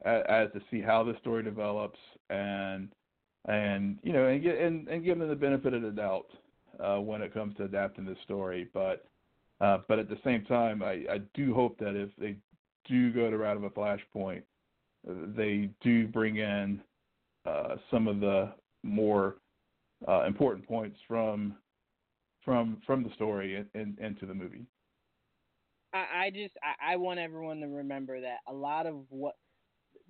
[0.03, 1.99] as, as to see how the story develops
[2.30, 2.89] and
[3.48, 6.27] and you know and get and, and give them the benefit of the doubt
[6.82, 8.68] uh, when it comes to adapting this story.
[8.74, 9.06] But
[9.60, 12.36] uh, but at the same time, I, I do hope that if they
[12.86, 14.41] do go the route of a flashpoint,
[15.06, 16.82] they do bring in
[17.45, 18.52] uh, some of the
[18.84, 19.36] more
[20.08, 21.56] uh, important points from
[22.44, 24.66] from from the story in, into the movie.
[25.94, 29.36] I, I just I, I want everyone to remember that a lot of what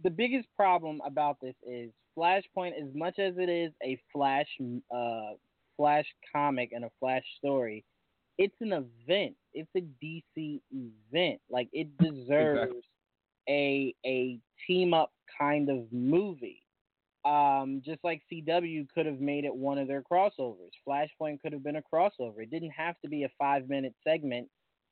[0.03, 4.47] the biggest problem about this is Flashpoint, as much as it is a Flash
[4.93, 5.33] uh,
[5.81, 7.83] Flash comic and a Flash story,
[8.37, 9.35] it's an event.
[9.53, 11.41] It's a DC event.
[11.49, 12.81] Like it deserves Exactly.
[13.49, 16.63] a a team up kind of movie.
[17.25, 20.71] Um, just like CW could have made it one of their crossovers.
[20.87, 22.41] Flashpoint could have been a crossover.
[22.43, 24.47] It didn't have to be a five minute segment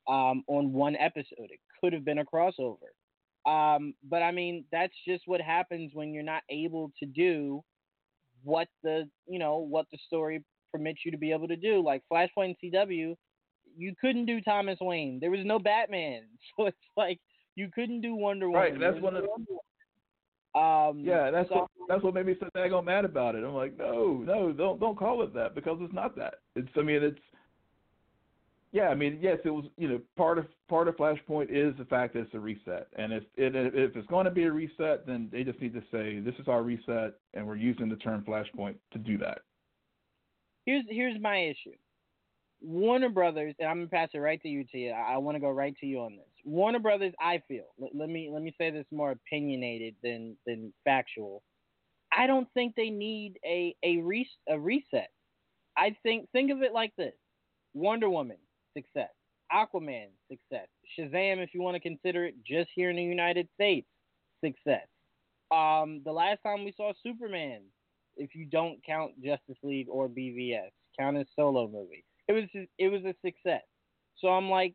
[0.08, 1.50] um, on one episode.
[1.50, 2.90] It could have been a crossover.
[3.46, 7.62] Um, but I mean, that's just what happens when you're not able to do
[8.42, 10.42] what the you know what the story
[10.72, 11.82] permits you to be able to do.
[11.84, 13.16] Like Flashpoint and CW,
[13.76, 15.18] you couldn't do Thomas Wayne.
[15.20, 16.22] There was no Batman,
[16.56, 17.20] so it's like
[17.56, 18.60] you couldn't do Wonder Woman.
[18.72, 19.46] Right, that's one of Woman.
[20.54, 23.44] Um, Yeah, that's so- what that's what made me so daggone mad about it.
[23.44, 26.34] I'm like, no, no, don't don't call it that because it's not that.
[26.56, 27.18] It's I mean it's
[28.72, 31.84] yeah, I mean yes, it was you know part of part of Flashpoint is the
[31.84, 35.06] fact that it's a reset, and if it, if it's going to be a reset,
[35.06, 38.24] then they just need to say this is our reset, and we're using the term
[38.26, 39.42] Flashpoint to do that.
[40.70, 41.76] Here's here's my issue.
[42.62, 44.92] Warner Brothers, and I'm gonna pass it right to you, Tia.
[44.92, 46.26] I, I want to go right to you on this.
[46.44, 47.64] Warner Brothers, I feel.
[47.78, 51.42] Let, let me let me say this more opinionated than than factual.
[52.16, 55.10] I don't think they need a a, re, a reset.
[55.76, 57.14] I think think of it like this:
[57.74, 58.38] Wonder Woman,
[58.76, 59.10] success.
[59.52, 60.68] Aquaman, success.
[60.96, 63.88] Shazam, if you want to consider it, just here in the United States,
[64.44, 64.86] success.
[65.50, 67.62] Um, the last time we saw Superman,
[68.20, 72.04] if you don't count Justice League or BVS, count as solo movie.
[72.28, 72.44] It was
[72.78, 73.62] it was a success.
[74.18, 74.74] So I'm like,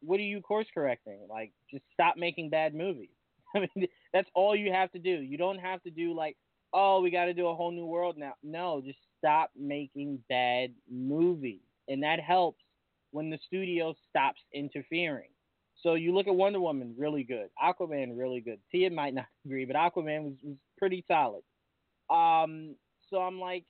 [0.00, 1.20] what are you course correcting?
[1.30, 3.10] Like, just stop making bad movies.
[3.56, 5.10] I mean, that's all you have to do.
[5.10, 6.36] You don't have to do like,
[6.72, 8.34] oh, we got to do a whole new world now.
[8.42, 12.62] No, just stop making bad movies, and that helps
[13.12, 15.28] when the studio stops interfering.
[15.82, 17.48] So you look at Wonder Woman, really good.
[17.62, 18.58] Aquaman, really good.
[18.70, 21.42] Tia might not agree, but Aquaman was, was pretty solid.
[22.12, 22.74] Um,
[23.10, 23.64] so I'm like,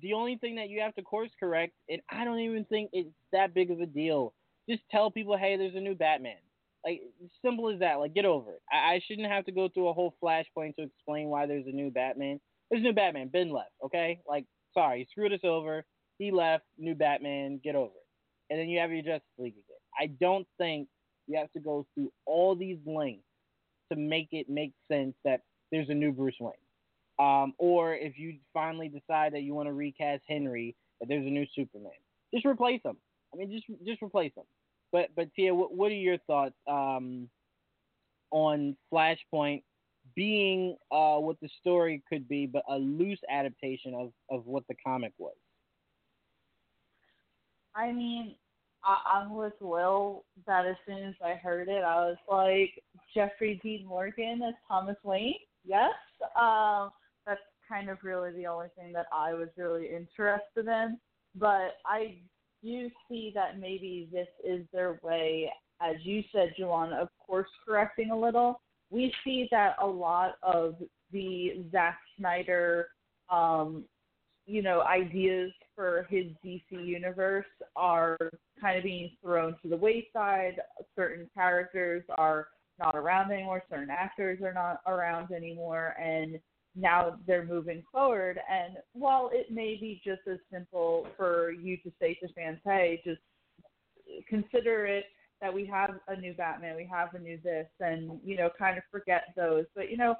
[0.00, 3.10] the only thing that you have to course correct, and I don't even think it's
[3.32, 4.32] that big of a deal.
[4.68, 6.36] Just tell people, hey, there's a new Batman.
[6.84, 7.00] Like
[7.44, 8.00] simple as that.
[8.00, 8.62] Like get over it.
[8.72, 11.72] I, I shouldn't have to go through a whole flashpoint to explain why there's a
[11.72, 12.40] new Batman.
[12.70, 13.28] There's a new Batman.
[13.28, 13.70] Ben left.
[13.84, 14.20] Okay.
[14.26, 15.84] Like sorry, he screwed us over.
[16.18, 16.64] He left.
[16.78, 17.60] New Batman.
[17.62, 18.50] Get over it.
[18.50, 19.78] And then you have your Justice League again.
[19.98, 20.88] I don't think
[21.28, 23.22] you have to go through all these lengths
[23.92, 26.52] to make it make sense that there's a new Bruce Wayne.
[27.18, 31.30] Um, or if you finally decide that you want to recast Henry, that there's a
[31.30, 31.92] new Superman,
[32.32, 32.96] just replace him.
[33.32, 34.44] I mean, just just replace him.
[34.92, 37.28] But but Tia, what, what are your thoughts um,
[38.30, 39.62] on Flashpoint
[40.14, 44.74] being uh, what the story could be, but a loose adaptation of, of what the
[44.84, 45.34] comic was?
[47.74, 48.34] I mean,
[48.84, 52.82] I, I'm with Will that as soon as I heard it, I was like,
[53.14, 55.34] Jeffrey Dean Morgan as Thomas Wayne?
[55.64, 55.92] Yes.
[56.38, 56.90] Um,
[57.68, 60.98] kind of really the only thing that I was really interested in.
[61.34, 62.18] But I
[62.62, 68.10] do see that maybe this is their way, as you said, Juwan, of course correcting
[68.10, 68.60] a little.
[68.90, 70.76] We see that a lot of
[71.12, 72.88] the Zack Snyder,
[73.30, 73.84] um,
[74.46, 78.18] you know, ideas for his DC universe are
[78.60, 80.60] kind of being thrown to the wayside.
[80.94, 82.48] Certain characters are
[82.78, 83.62] not around anymore.
[83.70, 86.38] Certain actors are not around anymore, and
[86.74, 88.38] now they're moving forward.
[88.50, 93.02] And while it may be just as simple for you to say to fans, hey,
[93.04, 93.20] just
[94.28, 95.04] consider it
[95.40, 98.78] that we have a new Batman, we have a new this, and, you know, kind
[98.78, 99.64] of forget those.
[99.74, 100.14] But, you know,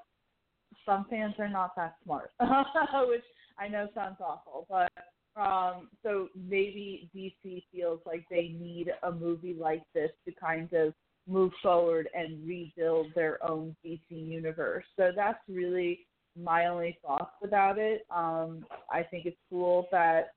[0.85, 3.25] some fans are not that smart, which
[3.59, 4.91] I know sounds awful, but
[5.37, 10.93] um, so maybe DC feels like they need a movie like this to kind of
[11.27, 14.85] move forward and rebuild their own DC universe.
[14.97, 16.01] So that's really
[16.41, 18.07] my only thoughts about it.
[18.11, 20.33] Um, I think it's cool that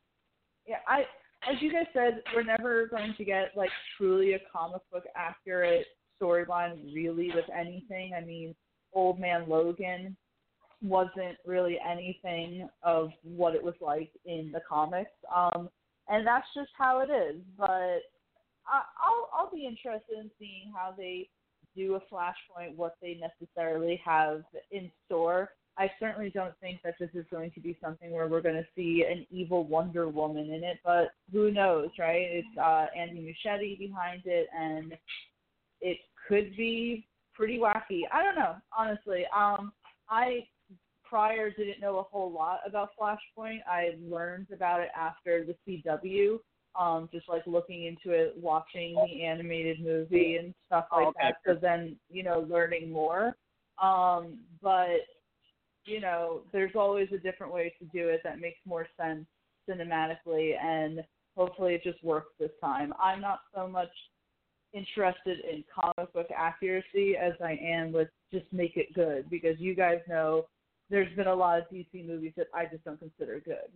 [0.68, 1.02] yeah, I
[1.50, 5.86] as you guys said, we're never going to get like truly a comic book accurate
[6.22, 8.14] storyline really with anything.
[8.18, 8.56] I mean,
[8.94, 10.16] Old Man Logan
[10.82, 15.12] wasn't really anything of what it was like in the comics.
[15.34, 15.70] Um,
[16.08, 17.42] and that's just how it is.
[17.58, 18.02] But
[18.68, 21.30] I, I'll I'll be interested in seeing how they
[21.76, 25.50] do a flashpoint, what they necessarily have in store.
[25.78, 28.68] I certainly don't think that this is going to be something where we're going to
[28.76, 32.22] see an evil Wonder Woman in it, but who knows, right?
[32.22, 34.94] It's uh, Andy Muschietti behind it, and
[35.82, 35.98] it
[36.28, 38.02] could be pretty wacky.
[38.12, 39.26] I don't know, honestly.
[39.36, 39.74] Um,
[40.10, 40.48] I
[41.04, 43.60] prior didn't know a whole lot about Flashpoint.
[43.70, 46.40] I learned about it after the CW,
[46.80, 51.20] um, just like looking into it, watching the animated movie and stuff like okay.
[51.22, 51.36] that.
[51.46, 53.36] So then, you know, learning more.
[53.82, 55.02] Um, but
[55.86, 59.26] you know, there's always a different way to do it that makes more sense
[59.70, 61.03] cinematically, and
[61.36, 62.94] hopefully it just works this time.
[63.02, 63.90] I'm not so much
[64.74, 69.76] interested in comic book accuracy as I am with just make it good because you
[69.76, 70.45] guys know
[70.90, 73.72] there's been a lot of DC movies that I just don't consider good.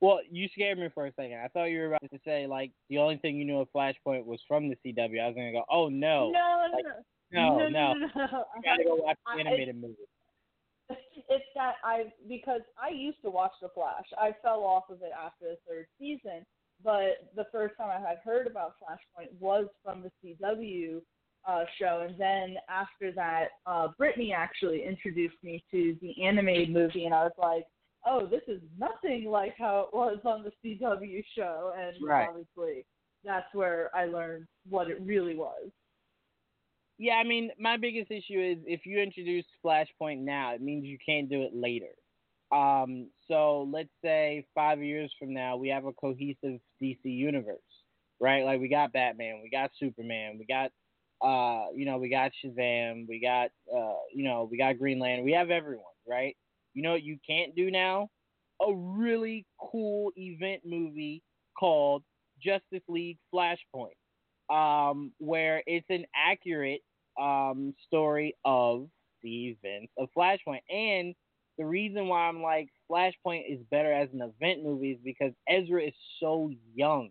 [0.00, 1.38] Well, you scared me for a second.
[1.44, 4.24] I thought you were about to say like the only thing you knew of Flashpoint
[4.24, 5.20] was from the CW.
[5.20, 6.84] I was gonna go, oh no, No, Like,
[7.30, 7.94] no, no, no, no.
[7.94, 9.94] no, no, gotta go watch the animated movie.
[11.28, 14.06] It's that I because I used to watch The Flash.
[14.18, 16.44] I fell off of it after the third season,
[16.82, 20.10] but the first time I had heard about Flashpoint was from the
[20.40, 21.00] CW
[21.46, 27.06] uh, show, and then after that, uh, Brittany actually introduced me to the animated movie,
[27.06, 27.66] and I was like,
[28.06, 32.28] "Oh, this is nothing like how it was on the CW show," and Right.
[32.28, 32.86] obviously
[33.24, 35.70] that's where I learned what it really was.
[36.98, 40.98] Yeah, I mean, my biggest issue is if you introduce Flashpoint now, it means you
[41.04, 41.86] can't do it later.
[42.52, 47.58] Um, so let's say five years from now, we have a cohesive DC universe,
[48.20, 48.44] right?
[48.44, 50.70] Like we got Batman, we got Superman, we got,
[51.22, 55.24] uh, you know, we got Shazam, we got, uh, you know, we got Green Lantern,
[55.24, 56.36] we have everyone, right?
[56.74, 58.10] You know what you can't do now?
[58.60, 61.22] A really cool event movie
[61.58, 62.02] called
[62.40, 63.96] Justice League Flashpoint
[64.52, 66.82] um, where it's an accurate
[67.20, 68.88] um, story of
[69.22, 70.62] the events of Flashpoint.
[70.70, 71.14] And
[71.58, 75.82] the reason why I'm like Flashpoint is better as an event movie is because Ezra
[75.82, 77.10] is so young.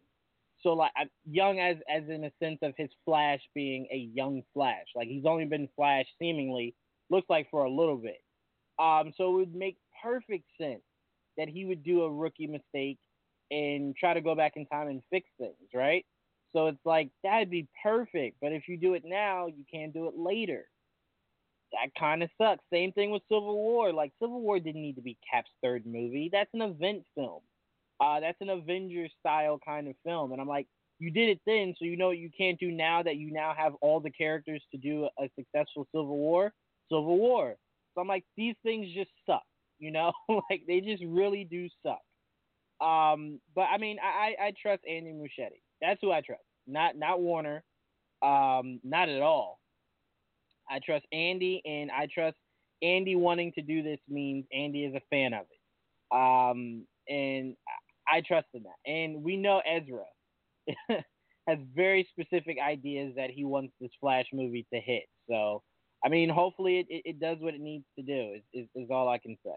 [0.62, 0.92] So like
[1.26, 4.86] young as as in a sense of his Flash being a young Flash.
[4.96, 6.76] Like he's only been Flash seemingly
[7.10, 8.22] looks like for a little bit.
[8.80, 10.82] Um, so it would make perfect sense
[11.38, 13.00] that he would do a rookie mistake
[13.50, 16.06] and try to go back in time and fix things, right?
[16.54, 18.38] So it's like that'd be perfect.
[18.42, 20.66] But if you do it now, you can't do it later.
[21.72, 22.64] That kind of sucks.
[22.72, 23.94] Same thing with Civil War.
[23.94, 26.30] Like Civil War didn't need to be Cap's third movie.
[26.32, 27.42] That's an event film.
[28.02, 30.32] Uh, that's an Avengers style kind of film.
[30.32, 30.68] And I'm like,
[31.00, 33.54] you did it then, so you know what you can't do now that you now
[33.58, 36.54] have all the characters to do a successful Civil War.
[36.90, 37.56] Civil War.
[37.94, 39.44] So I'm like, these things just suck,
[39.80, 42.02] you know, like they just really do suck.
[42.86, 45.62] Um, but I mean, I, I trust Andy Muschietti.
[45.82, 46.44] That's who I trust.
[46.68, 47.64] Not not Warner.
[48.22, 49.60] Um, not at all.
[50.70, 52.38] I trust Andy, and I trust
[52.82, 56.16] Andy wanting to do this means Andy is a fan of it.
[56.16, 57.56] Um, and
[58.08, 58.92] I trust in that.
[58.92, 60.06] And we know Ezra
[61.48, 65.04] has very specific ideas that he wants this Flash movie to hit.
[65.30, 65.62] So,
[66.04, 68.36] I mean, hopefully it, it, it does what it needs to do.
[68.36, 69.52] Is, is, is all I can say.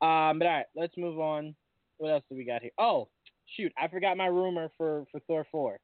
[0.00, 1.54] Um, but all right, let's move on.
[1.98, 2.70] What else do we got here?
[2.78, 3.08] Oh,
[3.56, 5.78] shoot, I forgot my rumor for for Thor four.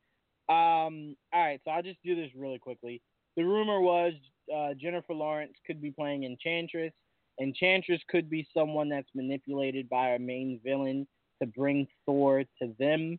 [0.48, 3.00] Um, all right, so I'll just do this really quickly.
[3.36, 4.12] The rumor was
[4.54, 6.92] uh, Jennifer Lawrence could be playing Enchantress.
[7.40, 11.06] Enchantress could be someone that's manipulated by our main villain
[11.42, 13.18] to bring Thor to them.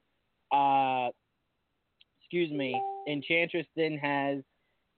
[0.52, 1.10] Uh,
[2.22, 4.44] excuse me, Enchantress then has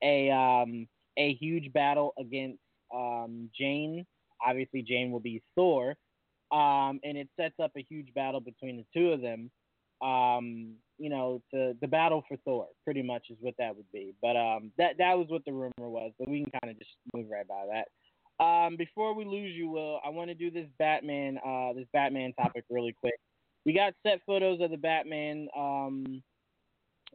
[0.03, 0.87] a um,
[1.17, 2.59] a huge battle against
[2.93, 4.05] um, Jane.
[4.45, 5.95] Obviously, Jane will be Thor,
[6.51, 9.51] um, and it sets up a huge battle between the two of them.
[10.01, 14.13] Um, you know, to the battle for Thor, pretty much is what that would be.
[14.21, 16.11] But um, that that was what the rumor was.
[16.19, 17.87] But we can kind of just move right by that.
[18.43, 22.33] Um, before we lose you, Will, I want to do this Batman, uh, this Batman
[22.33, 23.15] topic really quick.
[23.65, 25.47] We got set photos of the Batman.
[25.57, 26.21] Um,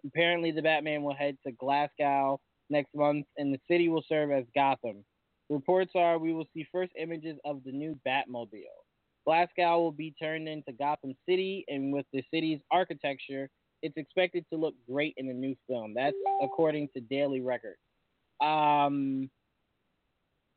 [0.04, 2.40] apparently, the Batman will head to Glasgow
[2.70, 5.04] next month, and the city will serve as Gotham.
[5.48, 8.81] Reports are we will see first images of the new Batmobile.
[9.24, 13.48] Glasgow will be turned into Gotham City, and with the city's architecture,
[13.82, 15.94] it's expected to look great in the new film.
[15.94, 17.76] That's according to Daily Record.
[18.40, 19.30] Um,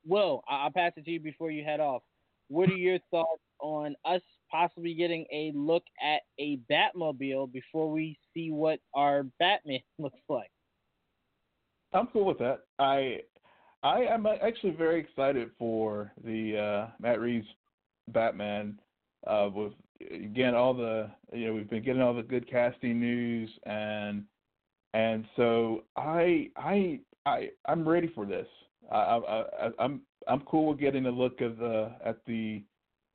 [0.06, 2.04] Will, I'll pass it to you before you head off.
[2.50, 4.22] What are your thoughts on us
[4.52, 10.52] possibly getting a look at a Batmobile before we see what our Batman looks like?
[11.94, 12.62] I'm cool with that.
[12.78, 13.22] I
[13.84, 17.48] I am actually very excited for the uh, Matt Reeves
[18.10, 18.80] Batman.
[19.28, 19.74] Uh, with
[20.12, 24.24] again all the you know we've been getting all the good casting news and
[24.94, 28.48] and so I I I I'm ready for this.
[28.92, 32.64] I, I, I'm I'm cool with getting a look of the at the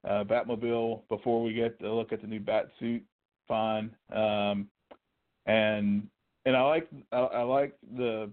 [0.07, 3.03] uh, Batmobile before we get a look at the new Bat suit.
[3.49, 4.69] Fine, um,
[5.47, 6.07] and
[6.45, 8.31] and I like I, I like the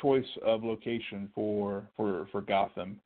[0.00, 3.00] choice of location for for for Gotham,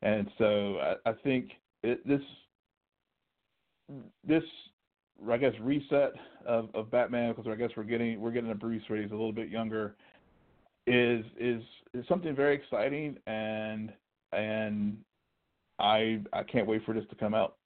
[0.00, 1.50] and so I, I think
[1.82, 2.20] this
[4.26, 4.42] this
[5.30, 6.12] I guess reset
[6.46, 9.14] of, of Batman because I guess we're getting we're getting a Bruce where he's a
[9.14, 9.94] little bit younger
[10.86, 11.62] is is
[11.94, 13.92] is something very exciting and
[14.32, 14.98] and
[15.78, 17.56] I I can't wait for this to come out.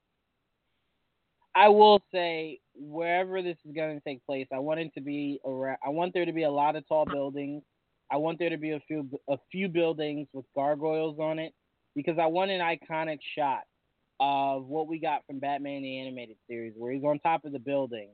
[1.55, 5.39] I will say wherever this is going to take place, I want it to be
[5.43, 5.77] around.
[5.83, 7.63] I want there to be a lot of tall buildings.
[8.11, 11.53] I want there to be a few a few buildings with gargoyles on it
[11.95, 13.63] because I want an iconic shot
[14.19, 17.59] of what we got from Batman the animated series, where he's on top of the
[17.59, 18.09] building,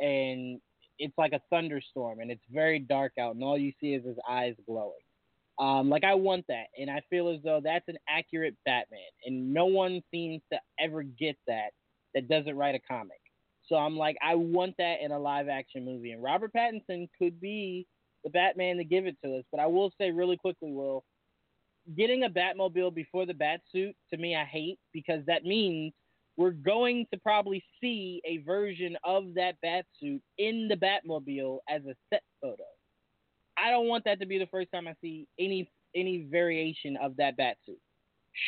[0.00, 0.60] and
[0.98, 4.16] it's like a thunderstorm, and it's very dark out, and all you see is his
[4.28, 4.92] eyes glowing.
[5.58, 9.52] Um, like I want that, and I feel as though that's an accurate Batman, and
[9.52, 11.70] no one seems to ever get that
[12.14, 13.20] that doesn't write a comic.
[13.68, 17.40] So I'm like, I want that in a live action movie, and Robert Pattinson could
[17.40, 17.86] be
[18.24, 19.44] the Batman to give it to us.
[19.50, 21.04] But I will say really quickly, Will,
[21.96, 25.92] getting a Batmobile before the Batsuit to me I hate because that means
[26.36, 31.94] we're going to probably see a version of that Batsuit in the Batmobile as a
[32.12, 32.64] set photo.
[33.58, 37.16] I don't want that to be the first time I see any any variation of
[37.16, 37.80] that Batsuit.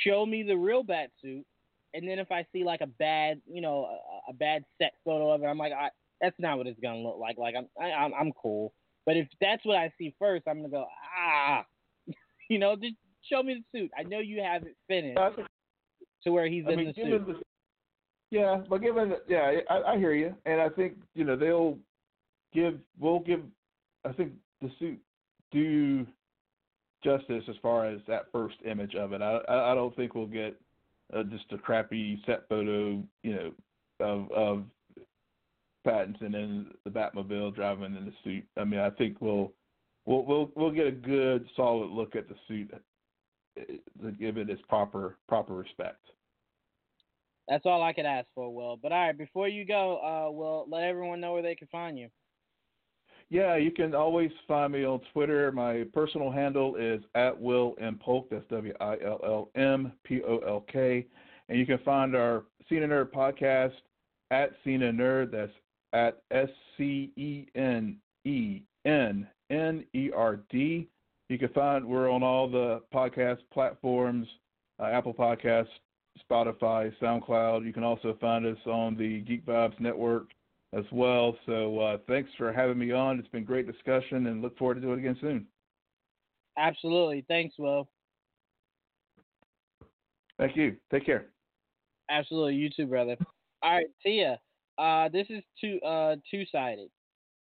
[0.04, 1.44] Show me the real Batsuit,
[1.92, 5.30] and then if I see like a bad, you know, a, a bad set photo
[5.30, 5.90] of it, I'm like, I,
[6.22, 7.36] that's not what it's gonna look like.
[7.36, 8.72] Like I'm I, I'm I'm cool.
[9.04, 10.86] But if that's what I see first, I'm gonna go
[11.18, 11.66] ah,
[12.48, 12.96] you know, just
[13.30, 13.90] show me the suit.
[13.98, 15.18] I know you haven't finished
[16.24, 17.26] to where he's I in mean, the suit.
[17.26, 17.34] the
[18.30, 21.78] yeah, but given the, yeah, I, I hear you, and I think you know they'll
[22.52, 23.40] give we'll give
[24.04, 24.98] I think the suit
[25.52, 26.06] do
[27.04, 29.22] justice as far as that first image of it.
[29.22, 30.56] I I, don't think we'll get
[31.14, 33.52] uh, just a crappy set photo, you know,
[34.00, 34.64] of of
[35.86, 38.44] Pattinson in the Batmobile driving in the suit.
[38.56, 39.52] I mean, I think we'll
[40.06, 42.78] we'll we'll we'll get a good solid look at the suit uh,
[43.56, 46.00] to give it its proper proper respect.
[47.48, 48.76] That's all I could ask for, Will.
[48.76, 51.98] But all right, before you go, uh, Will, let everyone know where they can find
[51.98, 52.08] you.
[53.30, 55.50] Yeah, you can always find me on Twitter.
[55.52, 58.28] My personal handle is at Will M Polk.
[58.30, 61.06] That's W I L L M P O L K.
[61.48, 63.72] And you can find our Cena Nerd podcast
[64.30, 65.30] at Cena Nerd.
[65.30, 65.52] That's
[65.92, 70.88] at S C E N E N N E R D.
[71.28, 74.26] You can find we're on all the podcast platforms,
[74.78, 75.68] uh, Apple Podcasts,
[76.30, 77.64] Spotify, SoundCloud.
[77.64, 80.28] You can also find us on the Geek Vibes Network
[80.72, 81.36] as well.
[81.46, 83.18] So uh, thanks for having me on.
[83.18, 85.46] It's been great discussion, and look forward to doing it again soon.
[86.58, 87.24] Absolutely.
[87.26, 87.88] Thanks, Will.
[90.38, 90.76] Thank you.
[90.92, 91.26] Take care.
[92.10, 92.54] Absolutely.
[92.54, 93.16] You too, brother.
[93.62, 94.38] All right, Tia.
[94.76, 96.90] Uh, this is two uh two sided.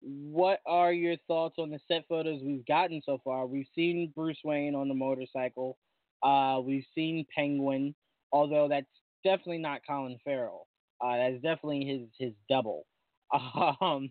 [0.02, 3.46] What are your thoughts on the set photos we've gotten so far?
[3.46, 5.76] We've seen Bruce Wayne on the motorcycle.
[6.22, 7.94] Uh, we've seen Penguin,
[8.32, 8.86] although that's
[9.24, 10.66] definitely not Colin Farrell.
[11.00, 12.86] Uh, that's definitely his his double.
[13.80, 14.10] Um,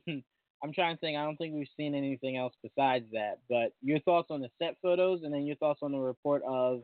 [0.63, 1.17] I'm trying to think.
[1.17, 3.39] I don't think we've seen anything else besides that.
[3.49, 6.81] But your thoughts on the set photos, and then your thoughts on the report of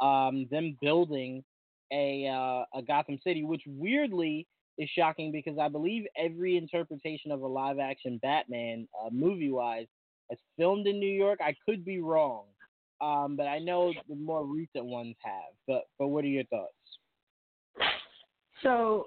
[0.00, 1.44] um, them building
[1.92, 4.48] a uh, a Gotham City, which weirdly
[4.78, 9.86] is shocking because I believe every interpretation of a live action Batman uh, movie wise
[10.30, 11.38] is filmed in New York.
[11.42, 12.44] I could be wrong,
[13.00, 15.54] um, but I know the more recent ones have.
[15.66, 16.72] But but what are your thoughts?
[18.62, 19.06] So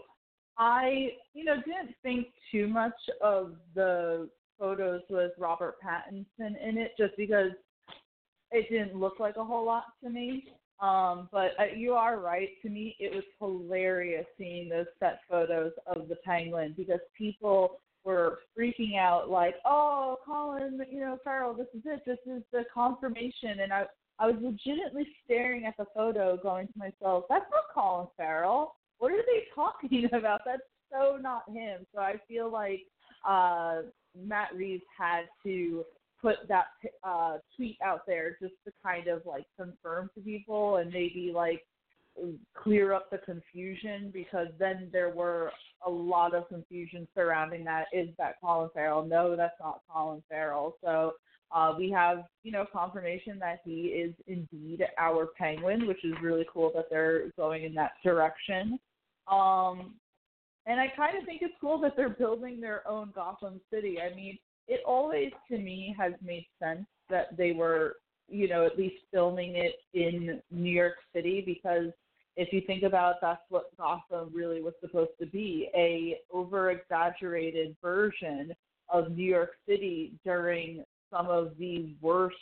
[0.57, 4.30] I, you know, didn't think too much of the
[4.60, 7.52] photos with Robert Pattinson in it just because
[8.52, 10.45] it didn't look like a whole lot to me.
[10.79, 12.49] Um, but uh, you are right.
[12.61, 18.39] To me, it was hilarious seeing those set photos of the penguin because people were
[18.57, 22.03] freaking out, like, "Oh, Colin, you know, Farrell, this is it.
[22.05, 23.85] This is the confirmation." And I,
[24.19, 28.75] I was legitimately staring at the photo, going to myself, "That's not Colin Farrell.
[28.99, 30.41] What are they talking about?
[30.45, 32.81] That's so not him." So I feel like
[33.27, 33.81] uh,
[34.15, 35.83] Matt Reeves had to
[36.22, 36.68] put that
[37.03, 41.64] uh, tweet out there just to kind of like confirm to people and maybe like
[42.56, 45.52] clear up the confusion because then there were
[45.85, 47.85] a lot of confusion surrounding that.
[47.94, 49.06] Is that Colin Farrell?
[49.06, 50.76] No, that's not Colin Farrell.
[50.84, 51.14] So
[51.52, 56.45] uh, we have, you know, confirmation that he is indeed our penguin, which is really
[56.52, 58.80] cool that they're going in that direction.
[59.27, 59.95] Um,
[60.65, 63.98] and I kind of think it's cool that they're building their own Gotham City.
[64.02, 64.38] I mean,
[64.68, 67.95] it always to me has made sense that they were,
[68.30, 71.91] you know, at least filming it in New York City because
[72.35, 76.69] if you think about it, that's what Gotham really was supposed to be, a over
[76.69, 78.53] exaggerated version
[78.89, 82.35] of New York City during some of the worst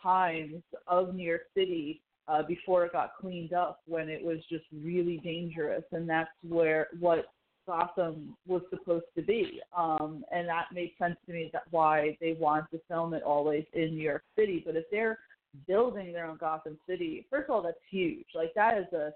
[0.00, 4.64] times of New York City uh, before it got cleaned up when it was just
[4.72, 5.84] really dangerous.
[5.92, 7.26] And that's where what
[7.66, 9.60] Gotham was supposed to be.
[9.76, 13.64] Um, and that made sense to me that why they want to film it always
[13.72, 14.62] in New York City.
[14.64, 15.18] But if they're
[15.66, 18.26] building their own Gotham City, first of all, that's huge.
[18.34, 19.12] Like that is a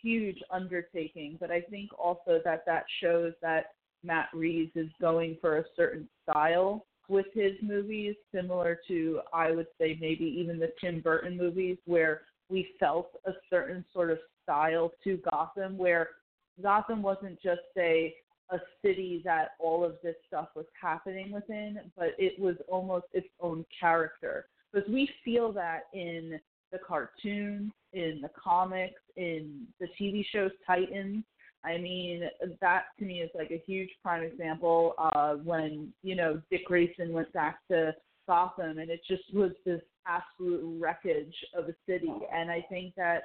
[0.00, 1.36] huge undertaking.
[1.40, 3.72] But I think also that that shows that
[4.04, 9.66] Matt Reeves is going for a certain style with his movies, similar to I would
[9.80, 14.92] say maybe even the Tim Burton movies, where we felt a certain sort of style
[15.04, 16.08] to Gotham, where
[16.62, 18.14] Gotham wasn't just a
[18.50, 23.28] a city that all of this stuff was happening within, but it was almost its
[23.40, 24.46] own character.
[24.72, 26.40] Because we feel that in
[26.72, 31.24] the cartoons, in the comics, in the TV shows Titans.
[31.64, 32.22] I mean,
[32.60, 37.12] that to me is like a huge prime example uh, when, you know, Dick Grayson
[37.12, 37.94] went back to
[38.26, 42.12] Gotham and it just was this absolute wreckage of a city.
[42.32, 43.24] And I think that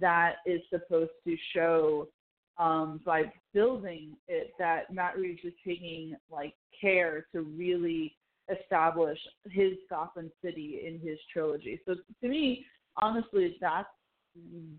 [0.00, 2.08] that is supposed to show
[2.58, 8.14] um, by building it that Matt Reeves is taking like care to really
[8.50, 9.18] establish
[9.50, 11.80] his Gotham City in his trilogy.
[11.86, 12.66] So to me,
[13.00, 13.88] honestly, that's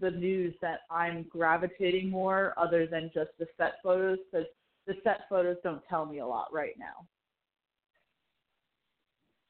[0.02, 4.48] the news that I'm gravitating more, other than just the set photos, because
[4.88, 7.08] the set photos don't tell me a lot right now.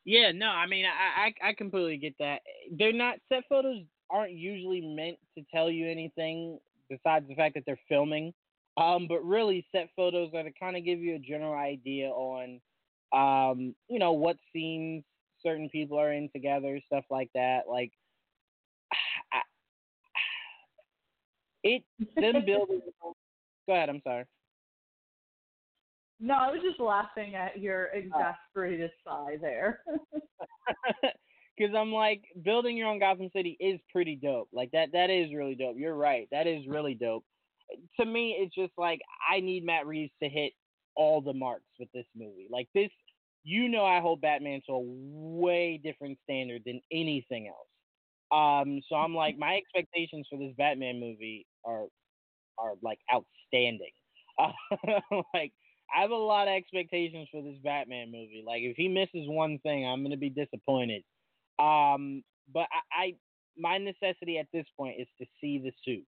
[0.05, 2.41] Yeah, no, I mean, I, I I completely get that.
[2.77, 7.63] They're not set photos aren't usually meant to tell you anything besides the fact that
[7.65, 8.33] they're filming.
[8.77, 12.59] Um, but really, set photos are to kind of give you a general idea on,
[13.13, 15.03] um, you know, what scenes
[15.45, 17.61] certain people are in together, stuff like that.
[17.69, 17.91] Like,
[19.33, 19.41] I,
[21.63, 21.83] it
[22.15, 22.81] them building.
[23.67, 23.89] go ahead.
[23.89, 24.25] I'm sorry.
[26.19, 27.97] No, I was just laughing at your oh.
[27.97, 29.27] exasperated oh.
[29.27, 29.81] sigh there.
[31.63, 34.49] because I'm like building your own Gotham City is pretty dope.
[34.51, 35.75] Like that that is really dope.
[35.77, 36.27] You're right.
[36.31, 37.23] That is really dope.
[37.99, 38.99] To me, it's just like
[39.31, 40.53] I need Matt Reeves to hit
[40.95, 42.47] all the marks with this movie.
[42.51, 42.89] Like this,
[43.43, 47.67] you know, I hold Batman to a way different standard than anything else.
[48.31, 51.85] Um, so I'm like, my expectations for this Batman movie are
[52.57, 53.91] are like outstanding.
[54.37, 54.51] Uh,
[55.33, 55.53] like
[55.95, 58.43] I have a lot of expectations for this Batman movie.
[58.45, 61.03] Like if he misses one thing, I'm gonna be disappointed.
[61.59, 62.23] Um,
[62.53, 63.15] but I, I
[63.57, 66.05] my necessity at this point is to see the suit.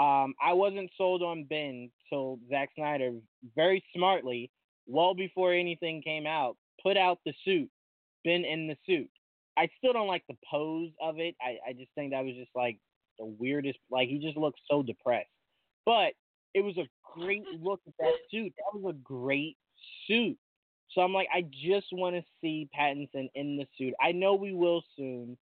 [0.00, 3.12] Um, I wasn't sold on Ben till Zack Snyder
[3.56, 4.50] very smartly,
[4.86, 7.68] well before anything came out, put out the suit,
[8.24, 9.10] Ben in the suit.
[9.56, 11.34] I still don't like the pose of it.
[11.40, 12.78] I, I just think that was just like
[13.18, 13.78] the weirdest.
[13.90, 15.28] Like he just looked so depressed.
[15.84, 16.12] But
[16.54, 16.86] it was a
[17.18, 18.52] great look at that suit.
[18.56, 19.56] That was a great
[20.06, 20.38] suit.
[20.94, 23.94] So I'm like, I just want to see Pattinson in the suit.
[24.00, 25.36] I know we will soon,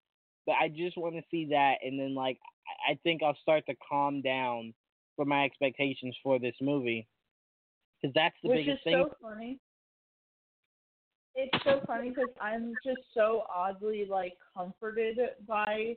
[0.46, 2.38] but I just want to see that, and then like
[2.90, 4.74] I think I'll start to calm down
[5.16, 7.08] for my expectations for this movie
[8.02, 9.06] because that's the Which biggest is thing.
[9.06, 9.60] so funny.
[11.36, 15.18] It's so funny because I'm just so oddly like comforted
[15.48, 15.96] by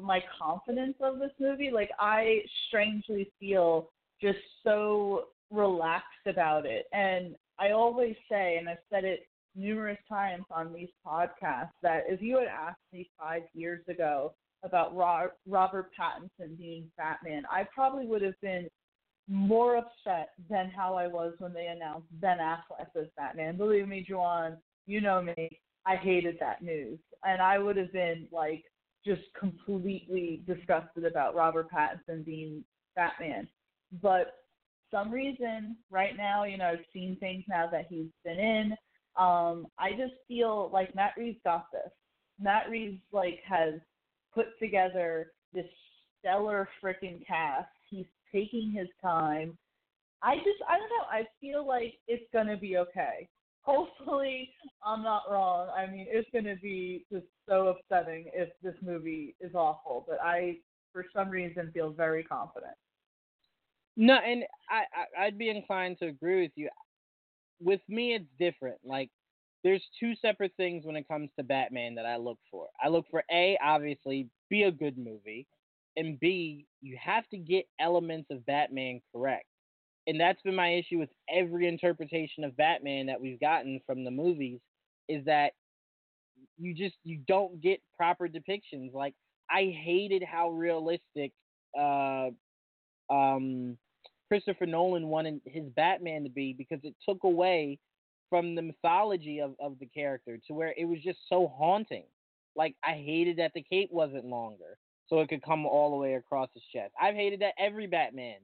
[0.00, 1.70] my confidence of this movie.
[1.70, 6.86] Like I strangely feel just so relaxed about it.
[6.92, 12.22] And I always say, and I've said it numerous times on these podcasts, that if
[12.22, 18.22] you had asked me five years ago about Robert Pattinson being Batman, I probably would
[18.22, 18.68] have been
[19.28, 23.56] more upset than how I was when they announced Ben Affleck as Batman.
[23.56, 24.56] Believe me, Juwan,
[24.86, 25.60] you know me.
[25.86, 28.64] I hated that news, and I would have been like
[29.04, 32.64] just completely disgusted about Robert Pattinson being
[32.96, 33.48] Batman.
[34.02, 34.34] But
[34.90, 38.72] some reason right now, you know, I've seen things now that he's been in.
[39.16, 41.90] Um, I just feel like Matt Reeves got this.
[42.40, 43.74] Matt Reeves like has
[44.32, 45.66] put together this
[46.18, 47.68] stellar freaking cast.
[47.90, 49.58] He's taking his time.
[50.22, 51.06] I just I don't know.
[51.10, 53.28] I feel like it's gonna be okay.
[53.62, 54.50] Hopefully,
[54.84, 55.68] I'm not wrong.
[55.76, 60.04] I mean, it's gonna be just so upsetting if this movie is awful.
[60.08, 60.58] But I,
[60.92, 62.74] for some reason, feel very confident.
[63.98, 64.84] No, and I,
[65.20, 66.70] I I'd be inclined to agree with you.
[67.60, 68.78] With me, it's different.
[68.84, 69.10] Like
[69.64, 72.68] there's two separate things when it comes to Batman that I look for.
[72.82, 75.46] I look for a obviously be a good movie,
[75.96, 79.46] and b you have to get elements of Batman correct.
[80.06, 84.10] And that's been my issue with every interpretation of Batman that we've gotten from the
[84.12, 84.60] movies
[85.08, 85.52] is that
[86.58, 88.92] you just you don't get proper depictions.
[88.92, 89.14] Like
[89.50, 91.32] I hated how realistic
[91.78, 92.30] uh
[93.10, 93.78] um
[94.28, 97.78] Christopher Nolan wanted his Batman to be because it took away
[98.30, 102.04] from the mythology of, of the character to where it was just so haunting.
[102.54, 104.78] Like I hated that the cape wasn't longer,
[105.08, 106.92] so it could come all the way across his chest.
[107.00, 108.38] I've hated that every Batman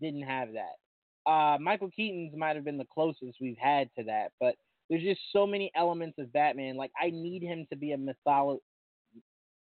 [0.00, 1.30] didn't have that.
[1.30, 4.54] Uh, Michael Keaton's might have been the closest we've had to that, but
[4.88, 6.76] there's just so many elements of Batman.
[6.76, 8.60] Like I need him to be a mytholo-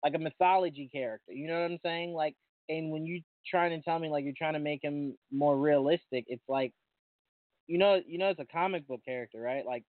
[0.05, 1.33] like a mythology character.
[1.33, 2.13] You know what I'm saying?
[2.15, 2.35] Like,
[2.69, 6.25] and when you trying to tell me like you're trying to make him more realistic,
[6.29, 6.73] it's like,
[7.67, 9.65] you know, you know, it's a comic book character, right?
[9.65, 9.85] Like,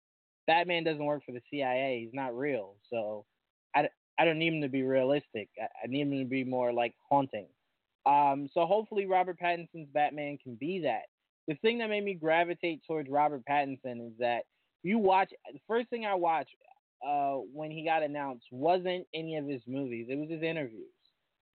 [0.47, 2.01] Batman doesn't work for the CIA.
[2.05, 3.25] He's not real, so
[3.75, 3.89] I,
[4.19, 5.49] I don't need him to be realistic.
[5.61, 7.47] I, I need him to be more like haunting.
[8.07, 11.03] Um, so hopefully Robert Pattinson's Batman can be that.
[11.49, 14.43] The thing that made me gravitate towards Robert Pattinson is that
[14.83, 16.55] you watch the first thing I watched
[17.07, 20.07] uh, when he got announced wasn't any of his movies.
[20.09, 20.91] It was his interviews.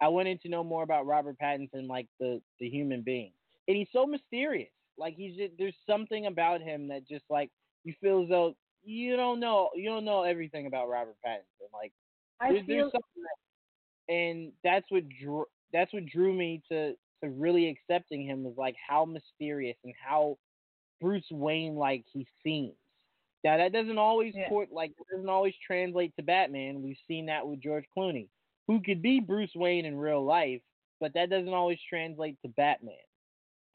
[0.01, 3.31] I wanted to know more about Robert Pattinson, like the the human being,
[3.67, 4.71] and he's so mysterious.
[4.97, 7.49] Like he's just there's something about him that just like
[7.83, 11.71] you feel as though you don't know you don't know everything about Robert Pattinson.
[11.71, 11.93] Like
[12.39, 13.23] I there's, feel there's something
[14.07, 18.55] that, and that's what drew that's what drew me to to really accepting him was
[18.57, 20.37] like how mysterious and how
[20.99, 22.73] Bruce Wayne like he seems.
[23.43, 24.49] Now that doesn't always Yeah.
[24.49, 26.81] port like doesn't always translate to Batman.
[26.81, 28.27] We've seen that with George Clooney,
[28.71, 30.61] who could be Bruce Wayne in real life,
[31.01, 32.95] but that doesn't always translate to Batman.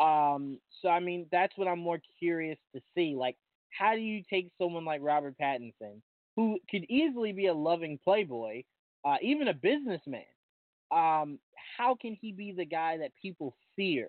[0.00, 3.14] Um, so I mean that's what I'm more curious to see.
[3.14, 3.36] Like,
[3.78, 6.00] how do you take someone like Robert Pattinson,
[6.34, 8.62] who could easily be a loving playboy,
[9.04, 10.22] uh, even a businessman?
[10.90, 11.40] Um,
[11.76, 14.08] how can he be the guy that people fear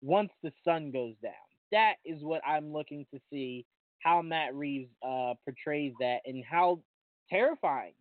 [0.00, 1.32] once the sun goes down?
[1.70, 3.66] That is what I'm looking to see
[3.98, 6.80] how Matt Reeves uh, portrays that and how
[7.28, 7.92] terrifying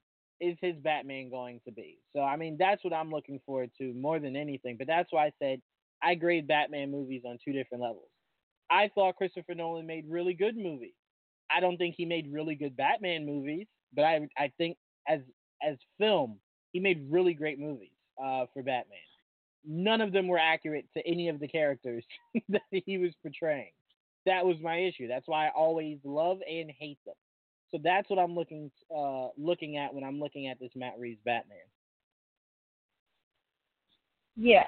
[0.43, 1.99] is his Batman going to be.
[2.15, 4.77] So I mean that's what I'm looking forward to more than anything.
[4.77, 5.61] But that's why I said
[6.01, 8.09] I grade Batman movies on two different levels.
[8.69, 10.95] I thought Christopher Nolan made really good movies.
[11.51, 15.21] I don't think he made really good Batman movies, but I I think as
[15.67, 16.39] as film,
[16.71, 17.91] he made really great movies
[18.21, 18.99] uh, for Batman.
[19.65, 22.03] None of them were accurate to any of the characters
[22.49, 23.71] that he was portraying.
[24.25, 25.07] That was my issue.
[25.07, 27.15] That's why I always love and hate them.
[27.73, 31.19] So that's what I'm looking uh, looking at when I'm looking at this Matt Reeves
[31.25, 31.57] Batman.
[34.35, 34.65] Yeah.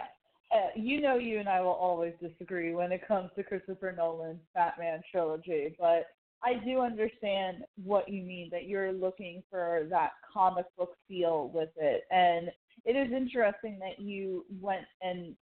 [0.55, 4.39] uh, you know, you and I will always disagree when it comes to Christopher Nolan's
[4.53, 6.07] Batman trilogy, but
[6.43, 11.69] I do understand what you mean that you're looking for that comic book feel with
[11.77, 12.03] it.
[12.11, 12.51] And
[12.85, 15.35] it is interesting that you went and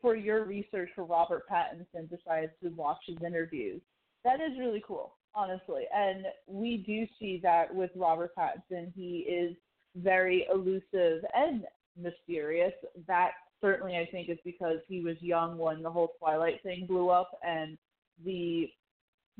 [0.00, 3.82] for your research for Robert Pattinson decided to watch his interviews.
[4.24, 5.84] That is really cool, honestly.
[5.94, 8.92] And we do see that with Robert Pattinson.
[8.94, 9.56] He is
[9.96, 11.64] very elusive and
[12.00, 12.72] mysterious.
[13.06, 13.30] That
[13.60, 17.30] certainly I think is because he was young when the whole Twilight thing blew up
[17.46, 17.76] and
[18.24, 18.68] the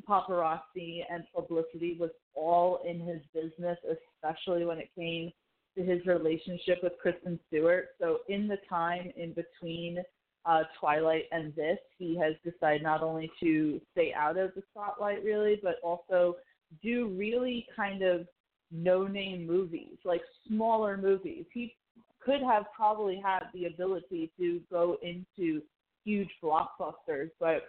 [0.09, 3.79] paparazzi and publicity was all in his business,
[4.23, 5.31] especially when it came
[5.77, 7.89] to his relationship with Kristen Stewart.
[8.01, 9.99] So in the time in between
[10.47, 15.23] uh, Twilight and this, he has decided not only to stay out of the spotlight
[15.25, 16.37] really, but also
[16.83, 18.27] do really kind of
[18.71, 21.45] no name movies, like smaller movies.
[21.53, 21.75] He
[22.21, 25.63] could have probably had the ability to go into
[26.05, 27.65] huge blockbusters, but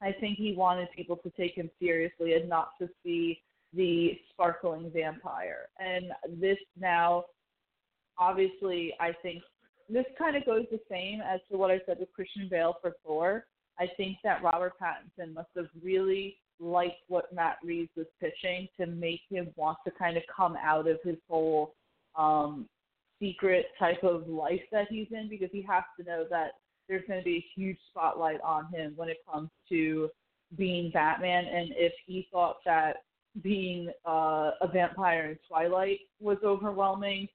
[0.00, 3.40] I think he wanted people to take him seriously and not to see
[3.74, 5.68] the sparkling vampire.
[5.78, 6.06] And
[6.40, 7.24] this now,
[8.18, 9.42] obviously, I think
[9.92, 12.94] this kind of goes the same as to what I said with Christian Bale for
[13.04, 13.44] Thor.
[13.78, 18.86] I think that Robert Pattinson must have really liked what Matt Reeves was pitching to
[18.86, 21.74] make him want to kind of come out of his whole
[22.16, 22.68] um,
[23.20, 26.52] secret type of life that he's in because he has to know that
[26.88, 30.08] there's going to be a huge spotlight on him when it comes to
[30.56, 31.44] being Batman.
[31.46, 32.96] And if he thought that
[33.42, 37.28] being uh, a vampire in Twilight was overwhelming,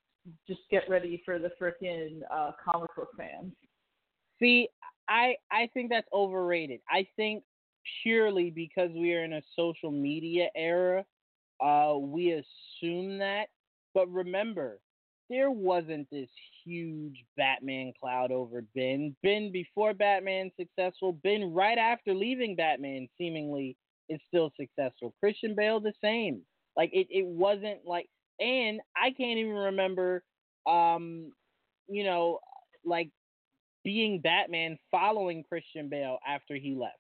[0.48, 3.54] just get ready for the freaking uh, comic book fans.
[4.40, 4.70] See,
[5.10, 6.82] I I think that's overrated.
[6.90, 7.44] I think
[8.04, 11.06] purely because we are in a social media era,
[11.64, 13.48] uh, we assume that.
[13.94, 14.80] But remember,
[15.30, 16.30] there wasn't this
[16.64, 19.16] huge Batman cloud over Ben.
[19.24, 21.14] Ben before Batman successful.
[21.24, 23.76] Ben right after leaving Batman seemingly
[24.10, 25.14] is still successful.
[25.20, 26.42] Christian Bale the same.
[26.76, 28.08] Like it, it wasn't like
[28.40, 30.24] and I can't even remember
[30.68, 31.32] um
[31.88, 32.40] you know
[32.86, 33.10] like
[33.84, 36.98] being Batman following Christian Bale after he left.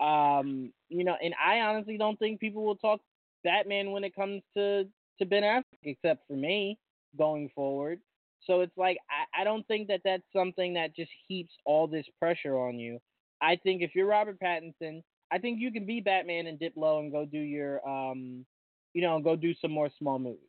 [0.00, 3.00] Um, you know, and I honestly don't think people will talk
[3.42, 4.84] Batman when it comes to
[5.18, 6.78] to Ben Affleck, except for me
[7.18, 8.00] going forward.
[8.46, 12.06] So it's like I, I don't think that that's something that just heaps all this
[12.18, 13.00] pressure on you.
[13.40, 17.00] I think if you're Robert Pattinson, I think you can be Batman and dip low
[17.00, 18.44] and go do your um,
[18.92, 20.48] you know, go do some more small movies,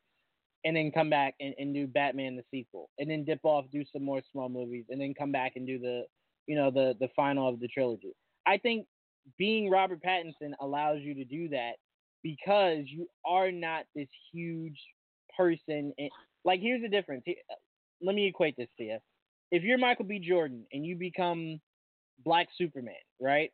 [0.65, 3.83] and then come back and, and do Batman the sequel, and then dip off, do
[3.93, 6.03] some more small movies, and then come back and do the
[6.47, 8.13] you know the the final of the trilogy.
[8.45, 8.87] I think
[9.37, 11.73] being Robert Pattinson allows you to do that
[12.23, 14.79] because you are not this huge
[15.35, 15.93] person.
[15.97, 16.09] And,
[16.43, 17.23] like, here's the difference.
[18.01, 18.97] Let me equate this to you.
[19.51, 20.19] If you're Michael B.
[20.19, 21.59] Jordan and you become
[22.23, 23.51] Black Superman, right?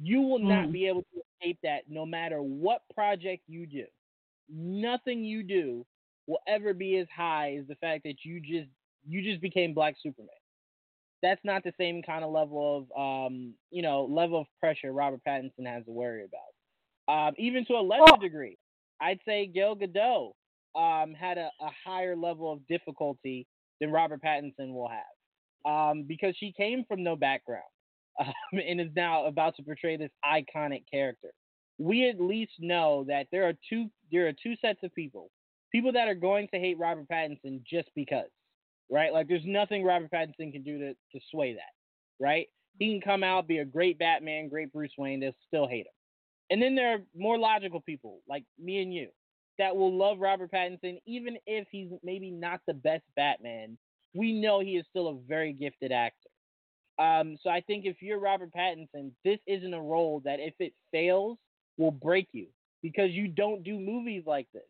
[0.00, 0.72] You will not Mm.
[0.72, 3.86] be able to escape that no matter what project you do.
[4.48, 5.86] Nothing you do
[6.26, 8.68] will ever be as high as the fact that you just
[9.06, 10.28] you just became Black Superman.
[11.22, 15.20] That's not the same kind of level of um, you know, level of pressure Robert
[15.26, 17.28] Pattinson has to worry about.
[17.28, 18.56] Um, even to a lesser Well- degree,
[19.00, 20.32] I'd say Gal Gadot
[20.74, 23.46] um, had a, a higher level of difficulty
[23.80, 27.64] than Robert Pattinson will have um, because she came from no background
[28.20, 31.30] um, and is now about to portray this iconic character.
[31.78, 35.30] We at least know that there are two there are two sets of people.
[35.72, 38.30] People that are going to hate Robert Pattinson just because,
[38.90, 39.12] right?
[39.12, 42.48] Like there's nothing Robert Pattinson can do to, to sway that, right?
[42.78, 45.92] He can come out, be a great Batman, great Bruce Wayne, they'll still hate him.
[46.50, 49.08] And then there are more logical people like me and you
[49.58, 53.78] that will love Robert Pattinson even if he's maybe not the best Batman.
[54.14, 56.30] We know he is still a very gifted actor.
[56.98, 60.72] Um, so I think if you're Robert Pattinson, this isn't a role that if it
[60.90, 61.38] fails
[61.78, 62.46] will break you
[62.82, 64.62] because you don't do movies like this.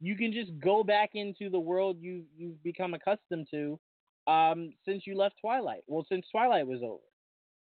[0.00, 3.78] You can just go back into the world you you've become accustomed to
[4.26, 5.82] um, since you left Twilight.
[5.86, 7.02] Well, since Twilight was over.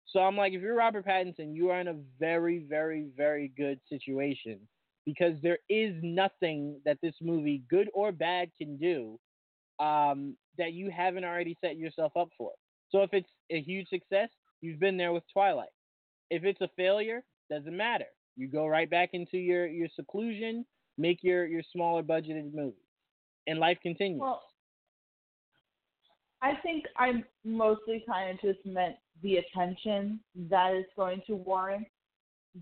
[0.07, 3.81] So I'm like, if you're Robert Pattinson, you are in a very, very, very good
[3.89, 4.61] situation
[5.07, 9.19] because there is nothing that this movie, good or bad, can do
[9.79, 12.53] um, that you haven't already set yourself up for.
[12.91, 14.29] So if it's a huge success,
[14.61, 15.71] you've been there with Twilight.
[16.31, 18.07] If it's a failure, doesn't matter.
[18.37, 20.65] You go right back into your your seclusion,
[20.99, 22.75] make your your smaller budgeted movies,
[23.47, 24.21] and life continues.
[24.21, 24.43] Well,
[26.43, 31.87] I think I mostly kind of just meant the attention that is going to warrant,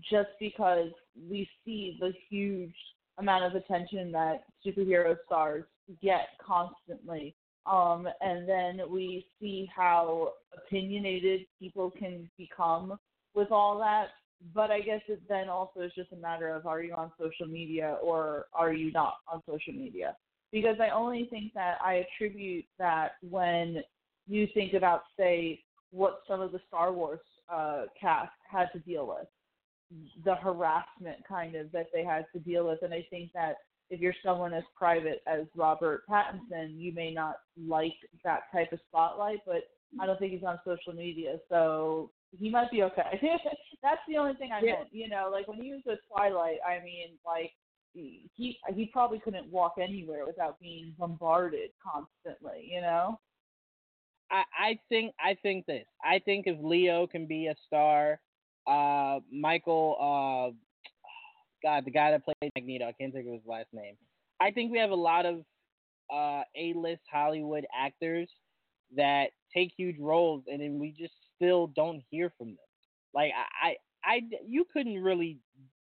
[0.09, 0.89] just because
[1.29, 2.75] we see the huge
[3.17, 5.65] amount of attention that superhero stars
[6.01, 7.35] get constantly
[7.65, 12.97] Um, and then we see how opinionated people can become
[13.35, 14.07] with all that.
[14.53, 17.47] But I guess it then also is just a matter of are you on social
[17.47, 20.15] media or are you not on social media?
[20.51, 23.83] Because I only think that I attribute that when
[24.27, 25.61] you think about, say,
[25.91, 27.19] what some of the Star Wars
[27.51, 29.27] uh, cast had to deal with,
[30.25, 32.79] the harassment kind of that they had to deal with.
[32.81, 33.57] And I think that
[33.89, 37.35] if you're someone as private as Robert Pattinson, you may not
[37.67, 37.93] like
[38.23, 39.63] that type of spotlight, but
[39.99, 43.19] I don't think he's on social media, so he might be okay.
[43.83, 44.73] That's the only thing I Yeah.
[44.79, 44.89] meant.
[44.93, 47.51] You know, like when he was with Twilight, I mean, like
[47.93, 52.67] he he probably couldn't walk anywhere without being bombarded constantly.
[52.69, 53.19] You know.
[54.31, 55.85] I, I think I think this.
[56.03, 58.19] I think if Leo can be a star,
[58.67, 60.55] uh, Michael, uh,
[61.63, 63.95] God, the guy that played Magneto, I can't think of his last name.
[64.41, 65.43] I think we have a lot of
[66.11, 68.29] uh, A-list Hollywood actors
[68.95, 71.13] that take huge roles, and then we just
[71.43, 72.57] still don't hear from them.
[73.13, 73.31] Like
[73.63, 73.75] I,
[74.05, 75.39] I, I you couldn't really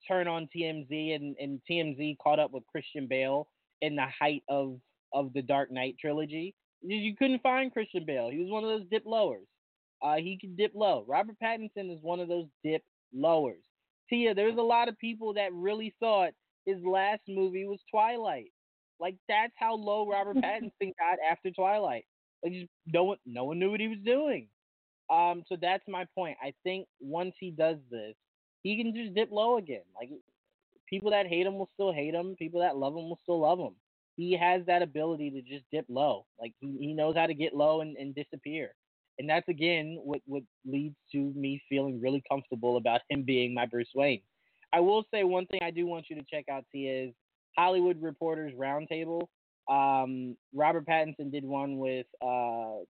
[0.08, 3.46] turn on TMZ, and, and TMZ caught up with Christian Bale
[3.82, 4.78] in the height of
[5.12, 6.54] of the Dark Knight trilogy.
[6.82, 8.30] You couldn't find Christian Bale.
[8.30, 9.46] He was one of those dip lowers.
[10.02, 11.04] Uh, he could dip low.
[11.06, 12.82] Robert Pattinson is one of those dip
[13.12, 13.62] lowers.
[14.08, 16.30] Tia, there's a lot of people that really thought
[16.64, 18.50] his last movie was Twilight.
[18.98, 22.04] Like that's how low Robert Pattinson got after Twilight.
[22.42, 24.48] Like just no one, no one knew what he was doing.
[25.10, 26.36] Um, so that's my point.
[26.42, 28.14] I think once he does this,
[28.62, 29.82] he can just dip low again.
[29.94, 30.10] Like
[30.88, 32.36] people that hate him will still hate him.
[32.38, 33.74] People that love him will still love him.
[34.16, 36.26] He has that ability to just dip low.
[36.38, 38.74] Like he, he knows how to get low and, and disappear.
[39.18, 43.66] And that's again what, what leads to me feeling really comfortable about him being my
[43.66, 44.22] Bruce Wayne.
[44.72, 47.14] I will say one thing I do want you to check out, Tia, is
[47.56, 49.22] Hollywood Reporters Roundtable.
[49.68, 52.84] Um, Robert Pattinson did one with uh,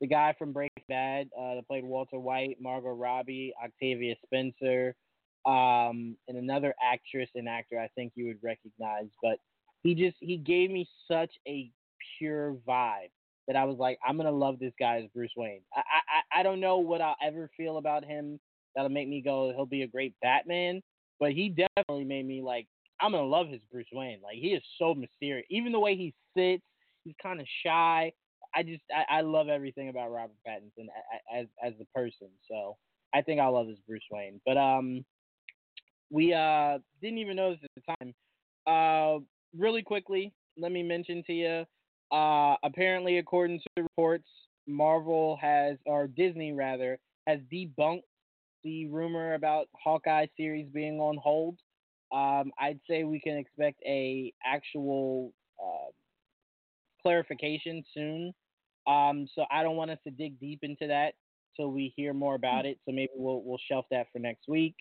[0.00, 4.94] the guy from Breaking Bad uh, played Walter White, Margot Robbie, Octavia Spencer,
[5.46, 9.08] um, and another actress and actor I think you would recognize.
[9.22, 9.38] But
[9.82, 11.70] he just he gave me such a
[12.18, 13.10] pure vibe
[13.46, 15.62] that I was like, I'm gonna love this guy as Bruce Wayne.
[15.74, 18.38] I I I don't know what I'll ever feel about him
[18.74, 20.82] that'll make me go he'll be a great Batman,
[21.18, 22.66] but he definitely made me like
[23.00, 24.20] I'm gonna love his Bruce Wayne.
[24.22, 25.46] Like he is so mysterious.
[25.50, 26.62] Even the way he sits,
[27.04, 28.12] he's kind of shy.
[28.58, 30.86] I just I, I love everything about Robert Pattinson
[31.32, 32.28] as as a person.
[32.50, 32.76] So
[33.14, 34.40] I think I love his Bruce Wayne.
[34.44, 35.04] But um,
[36.10, 38.14] we uh didn't even notice at the time.
[38.66, 39.20] Uh,
[39.56, 41.64] really quickly, let me mention to you.
[42.10, 44.28] Uh, apparently, according to reports,
[44.66, 48.02] Marvel has or Disney rather has debunked
[48.64, 51.58] the rumor about Hawkeye series being on hold.
[52.12, 55.32] Um, I'd say we can expect a actual
[55.62, 55.92] uh,
[57.02, 58.34] clarification soon.
[58.88, 61.12] Um, so I don't want us to dig deep into that
[61.56, 62.78] till we hear more about it.
[62.84, 64.74] So maybe we'll we'll shelf that for next week.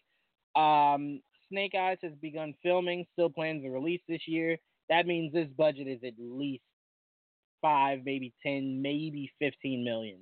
[0.55, 3.05] Um, Snake Eyes has begun filming.
[3.13, 4.57] Still plans to release this year.
[4.89, 6.63] That means this budget is at least
[7.61, 10.19] five, maybe ten, maybe fifteen million.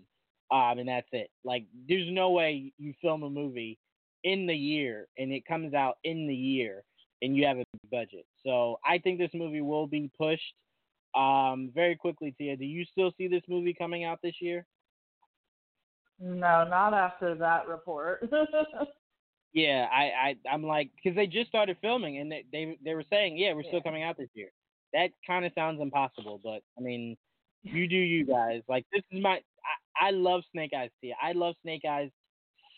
[0.52, 1.30] Um, and that's it.
[1.44, 3.80] Like, there's no way you film a movie
[4.24, 6.84] in the year and it comes out in the year
[7.22, 8.26] and you have a budget.
[8.46, 10.54] So I think this movie will be pushed.
[11.16, 14.66] Um, very quickly, Tia, do you still see this movie coming out this year?
[16.20, 18.30] No, not after that report.
[19.56, 23.06] Yeah, I, I I'm like because they just started filming and they they, they were
[23.10, 24.50] saying yeah we're still coming out this year.
[24.92, 27.16] That kind of sounds impossible, but I mean,
[27.64, 28.64] you do you guys.
[28.68, 29.40] Like this is my
[30.02, 31.16] I, I love Snake Eyes Tia.
[31.24, 32.12] I love Snake Eyes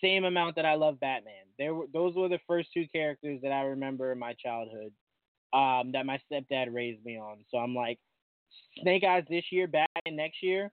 [0.03, 1.33] same amount that I love Batman.
[1.57, 4.91] There were those were the first two characters that I remember in my childhood
[5.53, 7.37] um, that my stepdad raised me on.
[7.49, 7.97] So I'm like
[8.81, 10.71] Snake Eyes this year, Batman next year,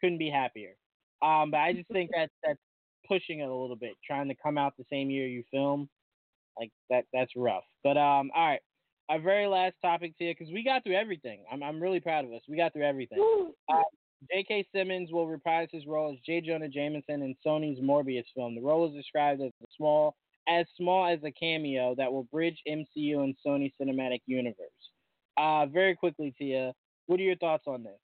[0.00, 0.74] couldn't be happier.
[1.22, 2.58] Um, but I just think that that's
[3.06, 5.88] pushing it a little bit, trying to come out the same year you film.
[6.58, 7.64] Like that that's rough.
[7.82, 8.60] But um all right.
[9.08, 11.44] Our very last topic here, because we got through everything.
[11.50, 12.42] I'm I'm really proud of us.
[12.48, 13.18] We got through everything.
[13.68, 13.82] Uh,
[14.30, 14.66] J.K.
[14.72, 16.40] Simmons will reprise his role as J.
[16.40, 18.54] Jonah Jameson in Sony's Morbius film.
[18.54, 20.14] The role is described as a small
[20.48, 24.56] as small as a cameo that will bridge MCU and Sony cinematic universe.
[25.36, 26.74] Uh very quickly, Tia,
[27.06, 27.98] what are your thoughts on this?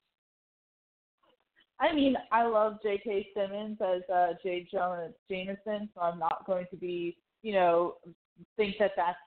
[1.79, 3.29] I mean, I love J.K.
[3.33, 4.67] Simmons as uh, J.
[4.71, 7.95] Jonah Jameson, so I'm not going to be, you know,
[8.57, 9.17] think that that's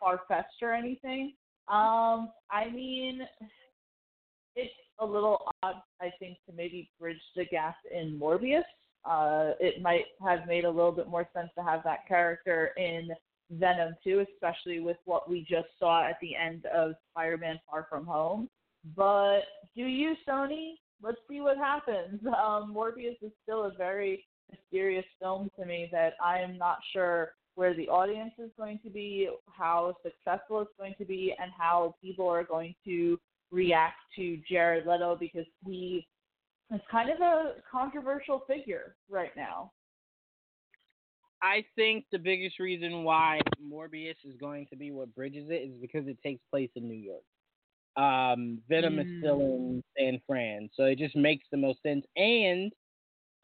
[0.00, 1.34] far fetched or anything.
[1.68, 3.20] Um, I mean,
[4.56, 8.62] it's a little odd, I think, to maybe bridge the gap in Morbius.
[9.04, 13.08] Uh, it might have made a little bit more sense to have that character in
[13.50, 18.06] Venom 2, especially with what we just saw at the end of Spider-Man Far From
[18.06, 18.48] Home.
[18.96, 19.42] But
[19.74, 20.74] do you, Sony?
[21.02, 22.20] let's see what happens.
[22.42, 27.32] Um, Morbius is still a very mysterious film to me that I am not sure
[27.54, 31.94] where the audience is going to be, how successful it's going to be, and how
[32.02, 33.18] people are going to
[33.50, 36.06] react to Jared Leto because he
[36.72, 39.70] is kind of a controversial figure right now.
[41.42, 45.80] I think the biggest reason why Morbius is going to be what bridges it is
[45.80, 47.22] because it takes place in New York.
[47.96, 49.00] Um, Venom mm.
[49.00, 52.06] is still in San Fran, so it just makes the most sense.
[52.16, 52.72] And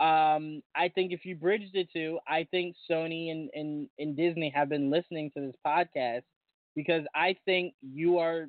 [0.01, 4.53] um, I think if you bridge the two, I think Sony and, and, and Disney
[4.55, 6.23] have been listening to this podcast
[6.77, 8.49] because I think you are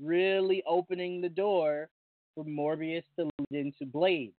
[0.00, 1.88] really opening the door
[2.34, 4.34] for Morbius to lead into Blade,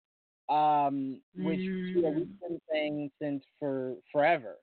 [0.51, 1.95] um, which mm.
[1.95, 4.57] you know, we've been saying since for forever.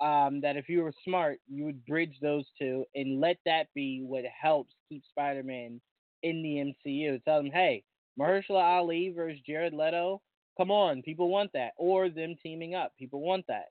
[0.00, 4.02] Um, that if you were smart, you would bridge those two and let that be
[4.04, 5.80] what helps keep Spider-Man
[6.22, 7.22] in the MCU.
[7.24, 7.84] Tell them, hey,
[8.18, 10.20] Mahershala Ali versus Jared Leto
[10.56, 12.92] Come on, people want that, or them teaming up.
[12.98, 13.70] People want that.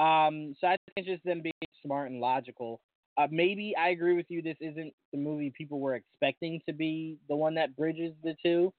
[0.00, 1.52] Um, so I think it's just them being
[1.84, 2.80] smart and logical.
[3.16, 4.40] Uh, maybe I agree with you.
[4.40, 8.72] This isn't the movie people were expecting to be the one that bridges the two.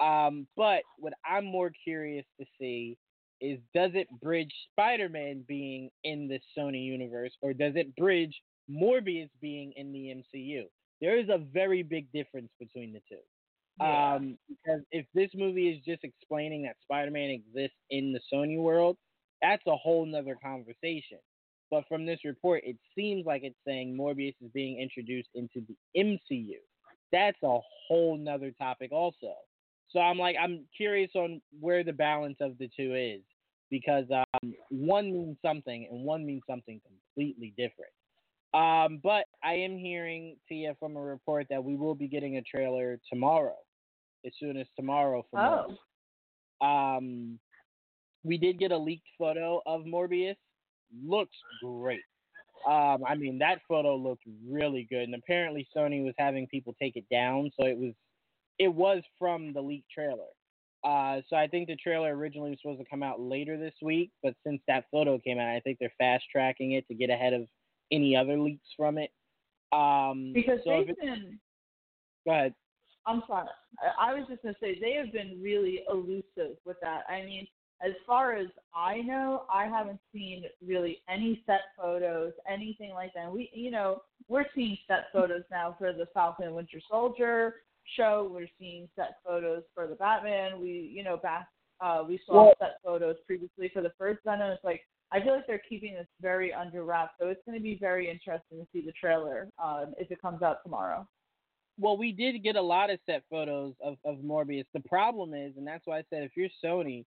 [0.00, 2.96] Um, but what I'm more curious to see
[3.40, 8.34] is does it bridge Spider-Man being in the Sony universe, or does it bridge
[8.70, 10.62] Morbius being in the MCU?
[11.04, 13.20] There is a very big difference between the two.
[13.78, 14.14] Yeah.
[14.14, 18.96] Um, because if this movie is just explaining that Spider-Man exists in the Sony world,
[19.42, 21.18] that's a whole nother conversation.
[21.70, 25.76] But from this report, it seems like it's saying Morbius is being introduced into the
[25.94, 26.56] MCU.
[27.12, 29.34] That's a whole nother topic also.
[29.90, 33.20] So I'm like, I'm curious on where the balance of the two is
[33.70, 37.92] because um, one means something and one means something completely different.
[38.54, 42.42] Um, but I am hearing, Tia, from a report that we will be getting a
[42.42, 43.56] trailer tomorrow,
[44.24, 45.76] as soon as tomorrow for oh.
[46.62, 46.98] Morbius.
[46.98, 47.38] Um,
[48.22, 50.36] we did get a leaked photo of Morbius.
[51.04, 52.00] Looks great.
[52.66, 56.96] Um, I mean, that photo looked really good, and apparently Sony was having people take
[56.96, 57.92] it down, so it was
[58.58, 60.30] it was from the leaked trailer.
[60.84, 64.12] Uh, so I think the trailer originally was supposed to come out later this week,
[64.22, 67.32] but since that photo came out, I think they're fast tracking it to get ahead
[67.32, 67.48] of
[67.92, 69.10] any other leaks from it.
[69.72, 71.38] Um, because so they've been.
[72.24, 72.54] Go ahead.
[73.06, 73.48] I'm sorry.
[74.00, 77.02] I was just gonna say they have been really elusive with that.
[77.08, 77.46] I mean,
[77.84, 83.30] as far as I know, I haven't seen really any set photos, anything like that.
[83.30, 87.56] We, you know, we're seeing set photos now for the Falcon and Winter Soldier
[87.96, 88.30] show.
[88.32, 90.60] We're seeing set photos for the Batman.
[90.60, 91.48] We, you know, back
[91.80, 94.50] uh, we saw well, set photos previously for the first Venom.
[94.50, 94.82] It's like
[95.14, 98.10] I feel like they're keeping this very under wraps, so it's going to be very
[98.10, 101.06] interesting to see the trailer um, if it comes out tomorrow.
[101.78, 104.64] Well, we did get a lot of set photos of, of Morbius.
[104.74, 107.04] The problem is, and that's why I said if you're Sony,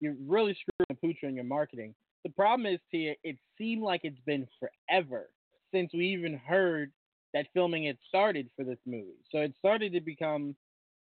[0.00, 1.94] you're really screwing the pooch on your marketing.
[2.24, 5.28] The problem is, Tia, it seemed like it's been forever
[5.72, 6.92] since we even heard
[7.34, 9.18] that filming had started for this movie.
[9.30, 10.56] So it started to become,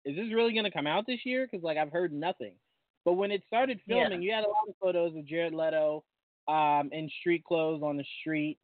[0.07, 1.47] is this really going to come out this year?
[1.47, 2.55] Because like I've heard nothing.
[3.05, 4.29] But when it started filming, yeah.
[4.29, 6.05] you had a lot of photos of Jared Leto
[6.49, 8.59] um, in street clothes on the street.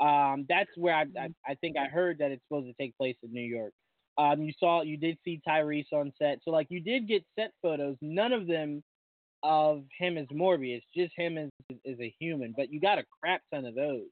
[0.00, 1.28] Um, that's where I, I.
[1.46, 3.72] I think I heard that it's supposed to take place in New York.
[4.18, 7.52] Um, you saw you did see Tyrese on set, so like you did get set
[7.62, 7.96] photos.
[8.00, 8.82] None of them
[9.42, 11.48] of him as Morbius, just him as
[11.86, 12.54] as a human.
[12.56, 14.08] But you got a crap ton of those.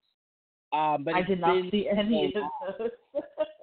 [0.73, 2.91] Um, but I did not see any so of those.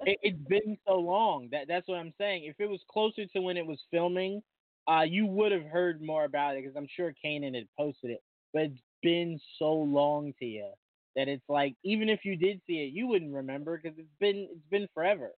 [0.06, 2.44] it, it's been so long that that's what I'm saying.
[2.44, 4.42] If it was closer to when it was filming,
[4.88, 8.22] uh, you would have heard more about it because I'm sure Kanan had posted it.
[8.52, 10.68] But it's been so long to you
[11.14, 14.48] that it's like even if you did see it, you wouldn't remember because it's been
[14.50, 15.30] it's been forever.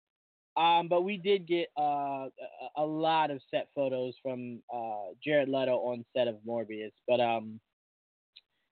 [0.56, 2.30] Um, but we did get uh,
[2.78, 6.94] a, lot of set photos from uh, Jared Leto on set of Morbius.
[7.08, 7.60] But um,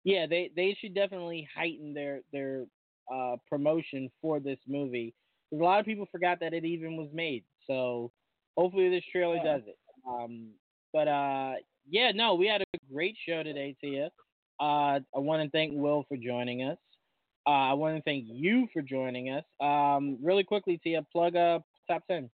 [0.04, 2.64] yeah, they, they should definitely heighten their their
[3.12, 5.12] uh, promotion for this movie
[5.50, 7.44] because a lot of people forgot that it even was made.
[7.66, 8.12] So
[8.56, 9.76] hopefully this trailer does it.
[10.08, 10.52] Um,
[10.92, 11.54] but uh,
[11.90, 14.10] yeah, no, we had a great show today, Tia.
[14.64, 16.78] Uh, I want to thank Will for joining us.
[17.46, 19.44] Uh, I want to thank you for joining us.
[19.60, 22.30] Um, really quickly, Tia, plug up top 10.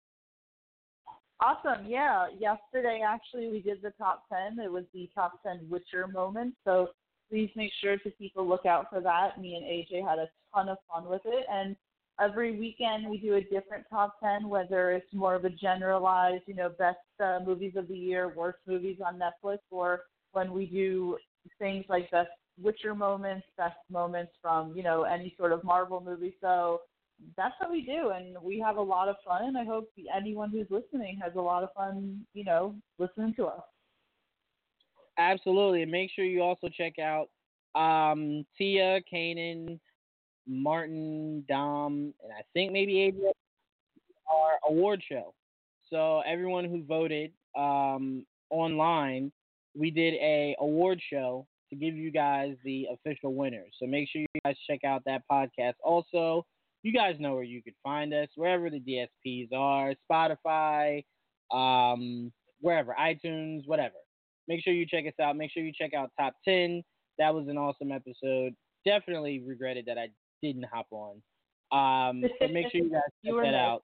[1.40, 1.86] Awesome.
[1.86, 2.26] Yeah.
[2.40, 4.58] Yesterday, actually, we did the top 10.
[4.60, 6.56] It was the top 10 Witcher moment.
[6.64, 6.90] So
[7.30, 9.40] please make sure to keep a lookout for that.
[9.40, 11.46] Me and AJ had a ton of fun with it.
[11.52, 11.76] And
[12.20, 16.56] every weekend, we do a different top 10, whether it's more of a generalized, you
[16.56, 21.18] know, best uh, movies of the year, worst movies on Netflix, or when we do
[21.60, 26.36] things like best Witcher moments, best moments from, you know, any sort of Marvel movie.
[26.40, 26.82] So
[27.36, 29.56] that's what we do, and we have a lot of fun.
[29.56, 33.62] I hope anyone who's listening has a lot of fun, you know, listening to us.
[35.18, 37.30] Absolutely, and make sure you also check out
[37.80, 39.80] um, Tia, Kanan,
[40.48, 43.34] Martin, Dom, and I think maybe Adrian,
[44.30, 45.34] our award show.
[45.90, 49.32] So everyone who voted um, online,
[49.76, 53.74] we did a award show to give you guys the official winners.
[53.80, 55.74] So make sure you guys check out that podcast.
[55.84, 56.46] Also,
[56.84, 61.04] you guys know where you can find us, wherever the DSPs are, Spotify,
[61.52, 62.32] um,
[62.62, 63.96] wherever, iTunes, whatever.
[64.48, 65.36] Make sure you check us out.
[65.36, 66.84] Make sure you check out Top 10.
[67.18, 68.54] That was an awesome episode.
[68.86, 70.10] Definitely regretted that I
[70.44, 71.22] didn't hop on.
[71.72, 73.56] Um, but make sure you guys check You that nice.
[73.56, 73.84] out.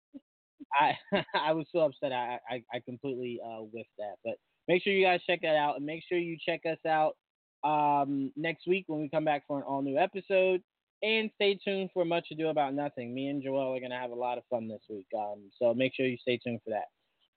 [0.73, 0.93] I
[1.33, 4.15] I was so upset I I, I completely uh, whiffed that.
[4.23, 4.35] But
[4.71, 7.17] make sure you guys check that out and make sure you check us out
[7.63, 10.63] um, next week when we come back for an all new episode.
[11.03, 13.13] And stay tuned for Much Ado About Nothing.
[13.13, 15.07] Me and Joel are gonna have a lot of fun this week.
[15.17, 16.85] Um, so make sure you stay tuned for that.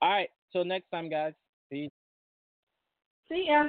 [0.01, 1.33] All right, till next time, guys.
[1.71, 1.91] Peace.
[3.29, 3.69] See ya.